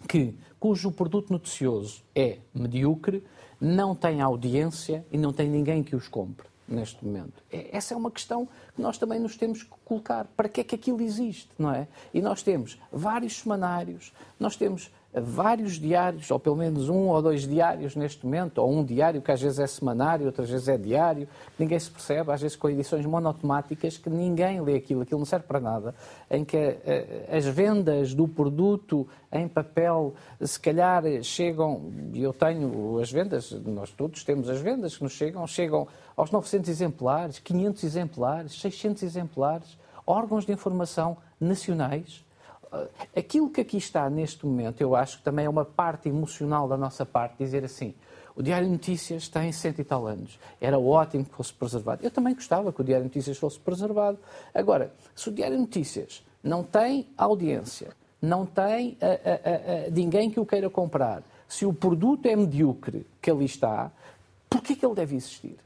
que, 0.09 0.35
cujo 0.59 0.91
produto 0.91 1.31
noticioso 1.31 2.03
é 2.15 2.39
medíocre, 2.55 3.25
não 3.61 3.95
tem 3.95 4.21
audiência 4.21 5.05
e 5.11 5.19
não 5.19 5.33
tem 5.33 5.49
ninguém 5.49 5.83
que 5.83 5.95
os 5.95 6.09
compre 6.09 6.49
neste 6.67 7.05
momento. 7.05 7.43
Essa 7.51 7.95
é 7.95 7.97
uma 7.97 8.11
questão 8.11 8.49
que 8.75 8.81
nós 8.81 8.97
também 8.97 9.19
nos 9.19 9.37
temos 9.37 9.63
que 9.63 9.71
colocar. 9.85 10.27
Para 10.37 10.49
que 10.49 10.61
é 10.61 10.65
que 10.65 10.75
aquilo 10.77 11.03
existe, 11.03 11.51
não 11.59 11.73
é? 11.73 11.89
E 12.15 12.23
nós 12.23 12.43
temos 12.43 12.79
vários 12.93 13.41
semanários, 13.41 14.13
nós 14.39 14.57
temos 14.57 14.91
vários 15.13 15.73
diários, 15.73 16.31
ou 16.31 16.39
pelo 16.39 16.55
menos 16.55 16.89
um 16.89 17.09
ou 17.09 17.21
dois 17.21 17.47
diários 17.47 17.97
neste 17.97 18.25
momento, 18.25 18.59
ou 18.59 18.73
um 18.73 18.85
diário 18.85 19.21
que 19.21 19.33
às 19.33 19.41
vezes 19.41 19.59
é 19.59 19.67
semanário, 19.67 20.27
outras 20.27 20.49
vezes 20.49 20.69
é 20.69 20.79
diário, 20.79 21.29
ninguém 21.59 21.79
se 21.79 21.91
percebe, 21.91 22.31
às 22.31 22.41
vezes 22.41 22.57
com 22.57 22.69
edições 22.69 23.05
monotemáticas 23.05 23.99
que 23.99 24.09
ninguém 24.09 24.61
lê 24.61 24.77
aquilo, 24.77 25.03
aquilo 25.03 25.19
não 25.19 25.27
serve 25.27 25.47
para 25.47 25.59
nada, 25.59 25.95
em 26.31 26.45
que 26.45 26.57
uh, 26.57 27.37
as 27.37 27.45
vendas 27.47 28.15
do 28.15 28.29
produto 28.29 29.07
em 29.33 29.49
papel 29.49 30.15
se 30.41 30.61
calhar 30.61 31.03
chegam, 31.23 31.91
e 32.13 32.23
eu 32.23 32.33
tenho 32.33 32.99
as 33.01 33.11
vendas, 33.11 33.51
nós 33.51 33.91
todos 33.91 34.23
temos 34.23 34.49
as 34.49 34.61
vendas 34.61 34.97
que 34.97 35.03
nos 35.03 35.13
chegam, 35.13 35.45
chegam 35.47 35.89
aos 36.17 36.31
900 36.31 36.71
exemplares, 36.71 37.39
500 37.41 37.83
exemplares, 37.83 38.61
600 38.61 39.03
exemplares, 39.03 39.79
órgãos 40.07 40.47
de 40.47 40.53
informação 40.53 41.17
nacionais, 41.41 42.25
aquilo 43.17 43.51
que 43.51 43.61
aqui 43.61 43.77
está 43.77 44.09
neste 44.09 44.47
momento, 44.47 44.81
eu 44.81 44.95
acho 44.95 45.19
que 45.19 45.25
também 45.25 45.45
é 45.45 45.49
uma 45.49 45.65
parte 45.65 46.09
emocional 46.09 46.69
da 46.69 46.77
nossa 46.77 47.05
parte, 47.05 47.37
dizer 47.39 47.65
assim, 47.65 47.95
o 48.37 48.43
Diário 48.43 48.67
de 48.67 48.73
Notícias 48.73 49.29
tem 49.29 49.53
cento 49.53 49.81
e 49.81 49.85
tal 49.85 50.07
anos. 50.07 50.39
Era 50.61 50.79
ótimo 50.79 51.25
que 51.25 51.35
fosse 51.35 51.53
preservado. 51.53 52.03
Eu 52.03 52.11
também 52.11 52.35
gostava 52.35 52.73
que 52.73 52.81
o 52.81 52.85
Diário 52.85 53.05
de 53.05 53.09
Notícias 53.09 53.37
fosse 53.37 53.59
preservado. 53.59 54.19
Agora, 54.55 54.93
se 55.15 55.29
o 55.29 55.33
Diário 55.33 55.57
de 55.57 55.63
Notícias 55.63 56.25
não 56.43 56.63
tem 56.63 57.09
audiência, 57.19 57.91
não 58.23 58.47
tem 58.47 58.97
a, 59.01 59.07
a, 59.07 59.87
a, 59.87 59.91
ninguém 59.91 60.31
que 60.31 60.41
o 60.41 60.47
queira 60.47 60.71
comprar, 60.71 61.23
se 61.49 61.67
o 61.67 61.73
produto 61.73 62.27
é 62.27 62.37
medíocre 62.37 63.07
que 63.21 63.31
ali 63.31 63.45
está, 63.45 63.91
por 64.49 64.63
que 64.63 64.85
ele 64.85 64.95
deve 64.95 65.17
existir? 65.17 65.57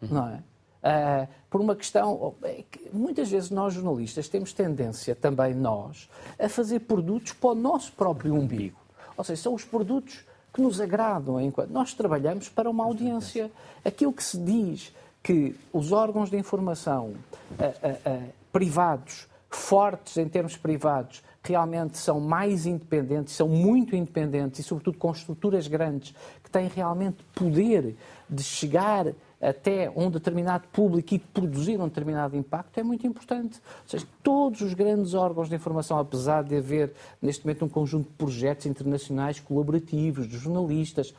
Não 0.00 0.28
é? 0.28 0.42
Uh, 0.84 1.26
por 1.48 1.62
uma 1.62 1.74
questão. 1.74 2.34
É 2.42 2.62
muitas 2.92 3.30
vezes 3.30 3.48
nós, 3.48 3.72
jornalistas, 3.72 4.28
temos 4.28 4.52
tendência, 4.52 5.14
também 5.14 5.54
nós, 5.54 6.10
a 6.38 6.46
fazer 6.46 6.80
produtos 6.80 7.32
para 7.32 7.50
o 7.50 7.54
nosso 7.54 7.92
próprio 7.92 8.34
umbigo. 8.34 8.76
Ou 9.16 9.24
seja, 9.24 9.42
são 9.42 9.54
os 9.54 9.64
produtos 9.64 10.24
que 10.52 10.60
nos 10.60 10.80
agradam 10.80 11.40
enquanto 11.40 11.70
nós 11.70 11.94
trabalhamos 11.94 12.48
para 12.48 12.68
uma 12.68 12.84
audiência. 12.84 13.50
Aquilo 13.84 14.12
que 14.12 14.22
se 14.22 14.38
diz 14.38 14.92
que 15.22 15.56
os 15.72 15.90
órgãos 15.90 16.28
de 16.28 16.36
informação 16.36 17.14
uh, 17.58 18.10
uh, 18.10 18.32
privados, 18.52 19.26
fortes 19.48 20.18
em 20.18 20.28
termos 20.28 20.56
privados, 20.56 21.22
realmente 21.42 21.98
são 21.98 22.20
mais 22.20 22.66
independentes, 22.66 23.34
são 23.34 23.48
muito 23.48 23.96
independentes 23.96 24.60
e, 24.60 24.62
sobretudo, 24.62 24.98
com 24.98 25.10
estruturas 25.10 25.66
grandes 25.66 26.14
que 26.42 26.50
têm 26.50 26.68
realmente 26.68 27.22
poder 27.34 27.96
de 28.28 28.42
chegar 28.42 29.06
até 29.44 29.92
um 29.94 30.10
determinado 30.10 30.66
público 30.68 31.14
e 31.14 31.18
produzir 31.18 31.78
um 31.80 31.88
determinado 31.88 32.36
impacto 32.36 32.78
é 32.78 32.82
muito 32.82 33.06
importante. 33.06 33.60
Ou 33.82 33.88
seja, 33.88 34.06
todos 34.22 34.60
os 34.62 34.74
grandes 34.74 35.14
órgãos 35.14 35.48
de 35.48 35.54
informação, 35.54 35.98
apesar 35.98 36.42
de 36.42 36.56
haver 36.56 36.92
neste 37.20 37.44
momento 37.44 37.64
um 37.64 37.68
conjunto 37.68 38.08
de 38.08 38.14
projetos 38.14 38.66
internacionais 38.66 39.38
colaborativos, 39.40 40.26
de 40.26 40.36
jornalistas, 40.38 41.14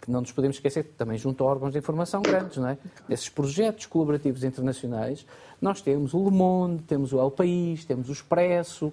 que 0.00 0.10
não 0.10 0.22
nos 0.22 0.32
podemos 0.32 0.56
esquecer, 0.56 0.84
também 0.96 1.18
junto 1.18 1.44
a 1.44 1.46
órgãos 1.46 1.72
de 1.72 1.78
informação 1.78 2.22
grandes, 2.22 2.56
não 2.56 2.68
é? 2.68 2.78
Esses 3.08 3.28
projetos 3.28 3.86
colaborativos 3.86 4.42
internacionais, 4.42 5.26
nós 5.60 5.82
temos 5.82 6.14
o 6.14 6.24
Le 6.24 6.30
Monde, 6.30 6.82
temos 6.84 7.12
o 7.12 7.20
El 7.20 7.30
País, 7.30 7.84
temos 7.84 8.08
o 8.08 8.12
Expresso, 8.12 8.92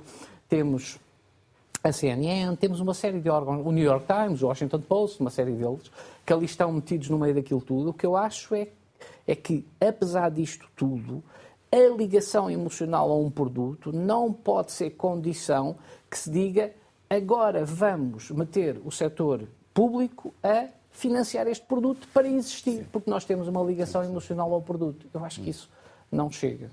temos 0.49 0.99
a 1.83 1.91
CNN, 1.91 2.55
temos 2.55 2.79
uma 2.79 2.93
série 2.93 3.19
de 3.19 3.29
órgãos, 3.29 3.65
o 3.65 3.71
New 3.71 3.83
York 3.83 4.05
Times, 4.05 4.41
o 4.41 4.47
Washington 4.47 4.81
Post, 4.81 5.21
uma 5.21 5.29
série 5.29 5.51
deles, 5.51 5.91
que 6.25 6.33
ali 6.33 6.45
estão 6.45 6.71
metidos 6.71 7.09
no 7.09 7.17
meio 7.17 7.35
daquilo 7.35 7.61
tudo. 7.61 7.91
O 7.91 7.93
que 7.93 8.05
eu 8.05 8.15
acho 8.15 8.55
é, 8.55 8.67
é 9.25 9.35
que, 9.35 9.65
apesar 9.79 10.29
disto 10.29 10.67
tudo, 10.75 11.23
a 11.71 11.95
ligação 11.97 12.49
emocional 12.49 13.11
a 13.11 13.17
um 13.17 13.29
produto 13.29 13.91
não 13.91 14.31
pode 14.31 14.71
ser 14.71 14.91
condição 14.91 15.75
que 16.09 16.17
se 16.17 16.29
diga 16.29 16.71
agora 17.09 17.63
vamos 17.65 18.31
meter 18.31 18.79
o 18.83 18.91
setor 18.91 19.47
público 19.73 20.33
a 20.43 20.67
financiar 20.91 21.47
este 21.47 21.65
produto 21.65 22.07
para 22.13 22.27
existir, 22.27 22.79
Sim. 22.79 22.85
porque 22.91 23.09
nós 23.09 23.23
temos 23.23 23.47
uma 23.47 23.61
ligação 23.61 24.03
emocional 24.03 24.51
ao 24.53 24.61
produto. 24.61 25.05
Eu 25.13 25.23
acho 25.23 25.41
que 25.41 25.49
isso 25.49 25.69
não 26.11 26.31
chega. 26.31 26.71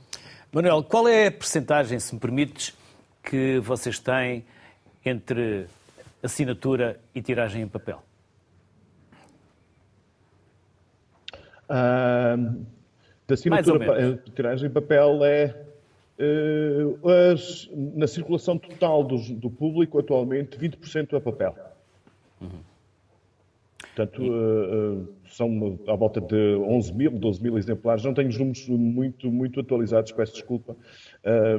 Manuel, 0.50 0.82
qual 0.82 1.07
é 1.07 1.26
a 1.26 1.32
percentagem, 1.32 1.98
se 1.98 2.14
me 2.14 2.20
permites, 2.20 2.74
que 3.22 3.59
vocês 3.61 3.98
têm 3.98 4.44
entre 5.05 5.66
assinatura 6.22 6.98
e 7.14 7.20
tiragem 7.20 7.62
em 7.62 7.68
papel? 7.68 8.02
Uh, 11.64 12.64
da 13.26 13.34
assinatura, 13.34 14.22
tiragem 14.34 14.68
em 14.68 14.72
papel 14.72 15.24
é 15.24 15.64
uh, 16.18 17.09
as, 17.32 17.68
na 17.72 18.07
circulação 18.07 18.59
total 18.59 19.02
do, 19.02 19.18
do, 19.34 19.50
público 19.50 19.98
atualmente 19.98 20.59
20% 20.59 21.14
é 21.14 21.20
papel. 21.20 21.57
Uhum. 22.40 22.61
Portanto, 23.78 24.22
uh, 24.22 25.09
são 25.37 25.78
à 25.89 25.97
volta 25.97 26.20
de 26.20 26.57
11 26.57 26.95
mil, 26.95 27.11
12 27.11 27.43
mil 27.43 27.59
exemplares. 27.59 28.05
Não 28.05 28.14
tenho 28.14 28.28
os 28.28 28.39
números 28.39 28.68
muito, 28.68 29.30
muito 29.30 29.61
atualizados, 29.61 30.12
peço 30.12 30.35
desculpa, 30.35 30.76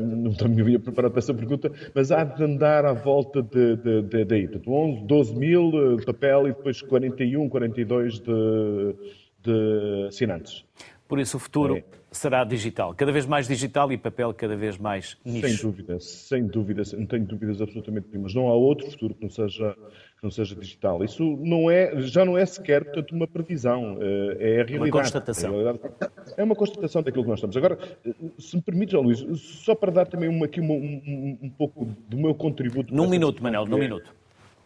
não 0.01 0.31
tinha 0.31 0.79
preparado 0.79 1.11
para 1.11 1.19
essa 1.19 1.33
pergunta, 1.33 1.71
mas 1.93 2.11
há 2.11 2.23
de 2.23 2.43
andar 2.43 2.85
à 2.85 2.93
volta 2.93 3.41
de, 3.41 3.75
de, 3.75 4.01
de, 4.03 4.25
de, 4.25 4.47
de 4.47 4.69
11, 4.69 5.03
12 5.03 5.35
mil 5.35 5.97
de 5.97 6.05
papel 6.05 6.47
e 6.47 6.53
depois 6.53 6.81
41, 6.81 7.49
42 7.49 8.19
de, 8.19 8.95
de 9.43 10.07
assinantes. 10.07 10.65
Por 11.07 11.19
isso 11.19 11.37
o 11.37 11.39
futuro 11.39 11.77
é. 11.77 11.83
será 12.11 12.43
digital, 12.43 12.95
cada 12.95 13.11
vez 13.11 13.25
mais 13.27 13.47
digital 13.47 13.91
e 13.91 13.97
papel 13.97 14.33
cada 14.33 14.55
vez 14.55 14.77
mais 14.77 15.17
nicho. 15.23 15.47
Sem 15.47 15.57
dúvida, 15.57 15.99
sem 15.99 16.47
dúvida, 16.47 16.81
não 16.97 17.05
tenho 17.05 17.25
dúvidas 17.25 17.61
absolutamente 17.61 18.07
nenhumas. 18.11 18.33
Não 18.33 18.47
há 18.47 18.53
outro 18.55 18.89
futuro 18.89 19.13
que 19.13 19.21
não 19.21 19.29
seja 19.29 19.75
que 20.17 20.23
não 20.23 20.31
seja 20.31 20.55
digital. 20.55 21.03
Isso 21.03 21.23
não 21.37 21.69
é, 21.69 22.01
já 22.01 22.23
não 22.23 22.37
é 22.37 22.45
sequer, 22.45 22.83
portanto, 22.85 23.11
uma 23.13 23.27
previsão, 23.27 23.97
eh, 24.01 24.37
é 24.39 24.61
a 24.61 24.65
realidade. 24.65 24.75
Uma 24.75 24.91
constatação. 24.91 25.53
É 26.37 26.43
uma 26.43 26.55
constatação 26.55 27.03
daquilo 27.03 27.23
que 27.23 27.29
nós 27.29 27.39
estamos. 27.39 27.57
Agora, 27.57 27.77
eh, 28.05 28.13
se 28.39 28.55
me 28.55 28.61
permite, 28.61 28.93
João 28.93 29.03
Luís, 29.03 29.25
só 29.37 29.75
para 29.75 29.91
dar 29.91 30.07
também 30.07 30.29
uma, 30.29 30.45
aqui 30.45 30.61
um, 30.61 30.71
um, 30.71 31.37
um 31.43 31.49
pouco 31.49 31.85
do 32.07 32.17
meu 32.17 32.33
contributo. 32.33 32.93
Num 32.93 33.09
minuto, 33.09 33.43
Manel, 33.43 33.65
num 33.65 33.77
é, 33.77 33.81
minuto. 33.81 34.13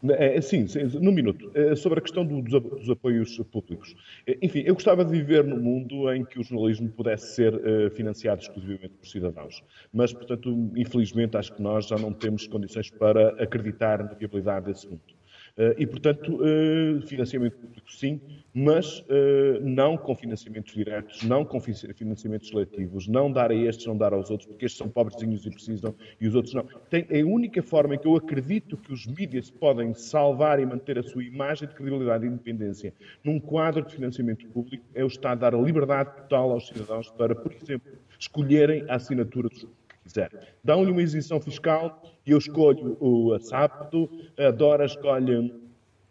É, 0.08 0.40
sim, 0.40 0.66
sim, 0.66 0.84
num 1.02 1.12
minuto. 1.12 1.52
É, 1.54 1.76
sobre 1.76 2.00
a 2.00 2.02
questão 2.02 2.26
do, 2.26 2.42
dos, 2.42 2.90
apoios 2.90 3.38
públicos. 3.52 3.96
É, 4.26 4.38
enfim, 4.42 4.64
eu 4.66 4.74
gostava 4.74 5.04
de 5.04 5.12
viver 5.12 5.44
num 5.44 5.60
mundo 5.60 6.14
em 6.14 6.24
que 6.24 6.40
o 6.40 6.44
jornalismo 6.44 6.90
pudesse 6.90 7.36
ser 7.36 7.54
uh, 7.54 7.90
financiado 7.92 8.42
exclusivamente 8.42 8.94
por 8.94 9.08
cidadãos. 9.08 9.62
Mas, 9.92 10.14
portanto, 10.14 10.72
infelizmente, 10.76 11.36
acho 11.36 11.54
que 11.54 11.62
nós 11.62 11.88
já 11.88 11.98
não 11.98 12.14
temos 12.14 12.48
condições 12.48 12.90
para 12.90 13.30
acreditar 13.44 14.00
na 14.00 14.14
viabilidade 14.14 14.68
desse 14.68 14.88
mundo. 14.88 15.19
Eh, 15.60 15.76
e, 15.80 15.86
portanto, 15.86 16.40
eh, 16.42 17.06
financiamento 17.06 17.58
público 17.58 17.92
sim, 17.92 18.22
mas 18.54 19.04
eh, 19.10 19.60
não 19.62 19.98
com 19.98 20.16
financiamentos 20.16 20.74
diretos, 20.74 21.22
não 21.24 21.44
com 21.44 21.60
financiamentos 21.60 22.48
seletivos, 22.48 23.10
não 23.10 23.30
dar 23.30 23.52
a 23.52 23.54
estes, 23.54 23.86
não 23.86 23.98
dar 23.98 24.14
aos 24.14 24.30
outros, 24.30 24.48
porque 24.48 24.66
estes 24.66 24.78
são 24.78 24.88
pobrezinhos 24.88 25.46
e 25.46 25.50
precisam 25.50 25.94
e 26.22 26.30
os 26.30 26.34
outros 26.34 26.54
não. 26.54 26.66
Tem, 26.90 27.06
é 27.10 27.20
a 27.20 27.26
única 27.26 27.62
forma 27.62 27.96
em 27.96 28.00
que 28.00 28.08
eu 28.08 28.16
acredito 28.16 28.78
que 28.78 28.94
os 28.94 29.06
mídias 29.06 29.52
podem 29.52 29.94
salvar 29.94 30.62
e 30.62 30.66
manter 30.66 30.98
a 30.98 31.04
sua 31.04 31.26
imagem 31.26 31.68
de 31.68 31.76
credibilidade 31.76 32.26
e 32.26 32.30
independência 32.30 32.94
num 33.22 33.38
quadro 33.38 33.86
de 33.86 33.94
financiamento 33.94 34.48
público 34.48 34.86
é 34.96 35.04
o 35.04 35.08
Estado 35.08 35.40
dar 35.40 35.54
a 35.54 35.58
liberdade 35.58 36.16
total 36.16 36.52
aos 36.52 36.68
cidadãos 36.70 37.10
para, 37.12 37.36
por 37.36 37.52
exemplo, 37.52 37.92
escolherem 38.18 38.86
a 38.88 38.96
assinatura 38.96 39.50
dos 39.50 39.68
quiser. 40.10 40.30
Dão-lhe 40.64 40.92
uma 40.92 41.02
isenção 41.02 41.40
fiscal 41.40 42.02
e 42.26 42.32
eu 42.32 42.38
escolho 42.38 42.98
o 43.00 43.38
sábado, 43.40 44.10
a 44.38 44.52
Dora 44.52 44.86
escolhe 44.86 45.52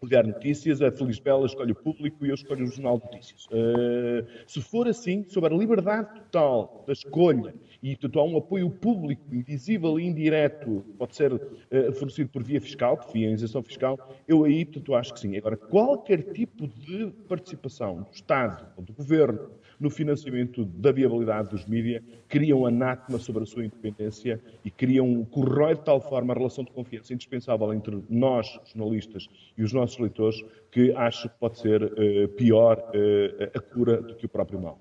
Diário 0.06 0.30
Notícias, 0.30 0.80
a 0.80 0.92
Feliz 0.92 1.18
Bela 1.18 1.46
escolhe 1.46 1.72
o 1.72 1.74
público 1.74 2.24
e 2.24 2.28
eu 2.28 2.34
escolho 2.34 2.64
o 2.64 2.68
Jornal 2.68 2.98
de 2.98 3.04
Notícias. 3.06 3.46
Uh, 3.46 4.24
se 4.46 4.60
for 4.62 4.86
assim, 4.86 5.24
sobre 5.28 5.52
a 5.52 5.56
liberdade 5.56 6.14
total 6.14 6.84
da 6.86 6.92
escolha 6.92 7.52
e 7.82 7.96
portanto, 7.96 8.20
há 8.20 8.24
um 8.24 8.36
apoio 8.36 8.70
público, 8.70 9.22
invisível 9.32 9.98
e 9.98 10.06
indireto, 10.06 10.84
pode 10.96 11.16
ser 11.16 11.32
uh, 11.32 11.92
fornecido 11.94 12.30
por 12.30 12.42
via 12.44 12.60
fiscal, 12.60 12.96
por 12.96 13.12
via 13.12 13.30
isenção 13.30 13.62
fiscal, 13.62 13.98
eu 14.28 14.44
aí 14.44 14.64
portanto, 14.64 14.94
acho 14.94 15.14
que 15.14 15.20
sim. 15.20 15.36
Agora, 15.36 15.56
qualquer 15.56 16.32
tipo 16.32 16.68
de 16.68 17.12
participação 17.28 18.02
do 18.02 18.12
Estado 18.12 18.66
ou 18.76 18.84
do 18.84 18.92
Governo 18.92 19.50
no 19.80 19.90
financiamento 19.90 20.64
da 20.64 20.90
viabilidade 20.90 21.50
dos 21.50 21.64
mídias, 21.66 22.02
criam 22.28 22.66
anátema 22.66 23.18
sobre 23.18 23.44
a 23.44 23.46
sua 23.46 23.64
independência 23.64 24.40
e 24.64 24.70
criam, 24.70 25.24
corrói 25.24 25.74
de 25.74 25.82
tal 25.82 26.00
forma 26.00 26.32
a 26.32 26.36
relação 26.36 26.64
de 26.64 26.70
confiança 26.70 27.14
indispensável 27.14 27.72
entre 27.72 28.02
nós, 28.08 28.58
jornalistas, 28.72 29.28
e 29.56 29.62
os 29.62 29.72
nossos 29.72 29.98
leitores, 29.98 30.44
que 30.70 30.92
acho 30.92 31.28
que 31.28 31.36
pode 31.38 31.58
ser 31.58 31.82
uh, 31.82 32.28
pior 32.36 32.78
uh, 32.78 33.56
a 33.56 33.60
cura 33.60 34.02
do 34.02 34.14
que 34.14 34.26
o 34.26 34.28
próprio 34.28 34.60
mal. 34.60 34.78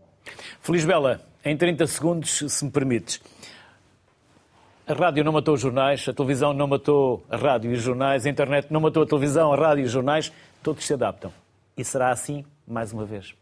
Feliz 0.62 0.84
Bela, 0.84 1.22
em 1.46 1.56
30 1.56 1.88
segundos, 1.88 2.44
se 2.48 2.66
me 2.66 2.72
permites. 2.72 3.22
A 4.88 4.94
rádio 4.94 5.24
não 5.24 5.34
matou 5.34 5.54
os 5.54 5.62
jornais, 5.62 6.08
a 6.08 6.14
televisão 6.14 6.54
não 6.54 6.66
matou 6.66 7.24
a 7.30 7.36
rádio 7.36 7.72
e 7.72 7.76
os 7.76 7.82
jornais, 7.82 8.26
a 8.26 8.30
internet 8.30 8.72
não 8.72 8.80
matou 8.80 9.04
a 9.04 9.06
televisão, 9.06 9.52
a 9.52 9.56
rádio 9.56 9.84
e 9.84 9.86
os 9.86 9.92
jornais, 9.92 10.32
todos 10.64 10.86
se 10.86 10.94
adaptam. 10.94 11.32
E 11.78 11.84
será 11.84 12.10
assim 12.10 12.46
mais 12.66 12.94
uma 12.94 13.06
vez. 13.06 13.36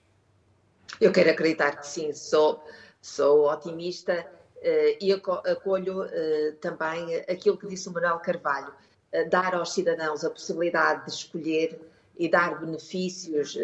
Eu 0.99 1.11
quero 1.11 1.29
acreditar 1.29 1.75
que 1.77 1.87
sim, 1.87 2.13
sou, 2.13 2.63
sou 3.01 3.51
otimista 3.51 4.25
uh, 4.57 4.97
e 4.99 5.11
acolho 5.11 6.03
uh, 6.03 6.53
também 6.61 7.15
aquilo 7.29 7.57
que 7.57 7.67
disse 7.67 7.89
o 7.89 7.93
Manuel 7.93 8.19
Carvalho, 8.19 8.69
uh, 9.13 9.29
dar 9.29 9.55
aos 9.55 9.73
cidadãos 9.73 10.23
a 10.23 10.29
possibilidade 10.29 11.05
de 11.05 11.11
escolher 11.11 11.79
e 12.17 12.29
dar 12.29 12.57
benefícios, 12.61 13.57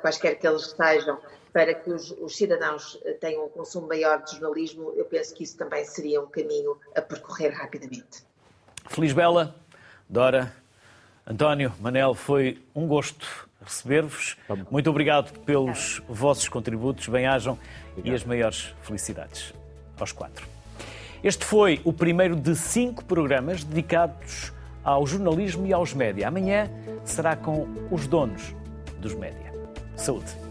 quaisquer 0.00 0.38
que 0.38 0.46
eles 0.46 0.76
sejam, 0.76 1.18
para 1.52 1.74
que 1.74 1.90
os, 1.90 2.12
os, 2.12 2.36
cidadãos 2.36 3.02
tenham 3.18 3.46
um 3.46 3.48
consumo 3.48 3.88
maior 3.88 4.22
de 4.22 4.30
jornalismo, 4.30 4.92
eu 4.94 5.04
penso 5.04 5.34
que 5.34 5.42
isso 5.42 5.56
também 5.56 5.84
seria 5.84 6.20
um 6.20 6.28
caminho 6.28 6.78
a 6.94 7.02
percorrer 7.02 7.48
rapidamente. 7.48 8.22
Feliz 8.86 9.12
Bela, 9.12 9.56
Dora, 10.08 10.54
António, 11.26 11.74
Manel, 11.80 12.14
foi 12.14 12.62
um 12.72 12.86
gosto 12.86 13.47
receber-vos. 13.62 14.36
Muito 14.70 14.88
obrigado 14.90 15.38
pelos 15.40 16.02
vossos 16.08 16.48
contributos. 16.48 17.08
Bem-ajam 17.08 17.58
e 18.02 18.10
as 18.12 18.24
maiores 18.24 18.74
felicidades 18.82 19.52
aos 19.98 20.12
quatro. 20.12 20.46
Este 21.22 21.44
foi 21.44 21.80
o 21.84 21.92
primeiro 21.92 22.36
de 22.36 22.54
cinco 22.54 23.04
programas 23.04 23.64
dedicados 23.64 24.52
ao 24.84 25.06
jornalismo 25.06 25.66
e 25.66 25.72
aos 25.72 25.92
média. 25.92 26.28
Amanhã 26.28 26.70
será 27.04 27.34
com 27.36 27.66
os 27.90 28.06
donos 28.06 28.54
dos 29.00 29.14
média. 29.14 29.52
Saúde! 29.96 30.47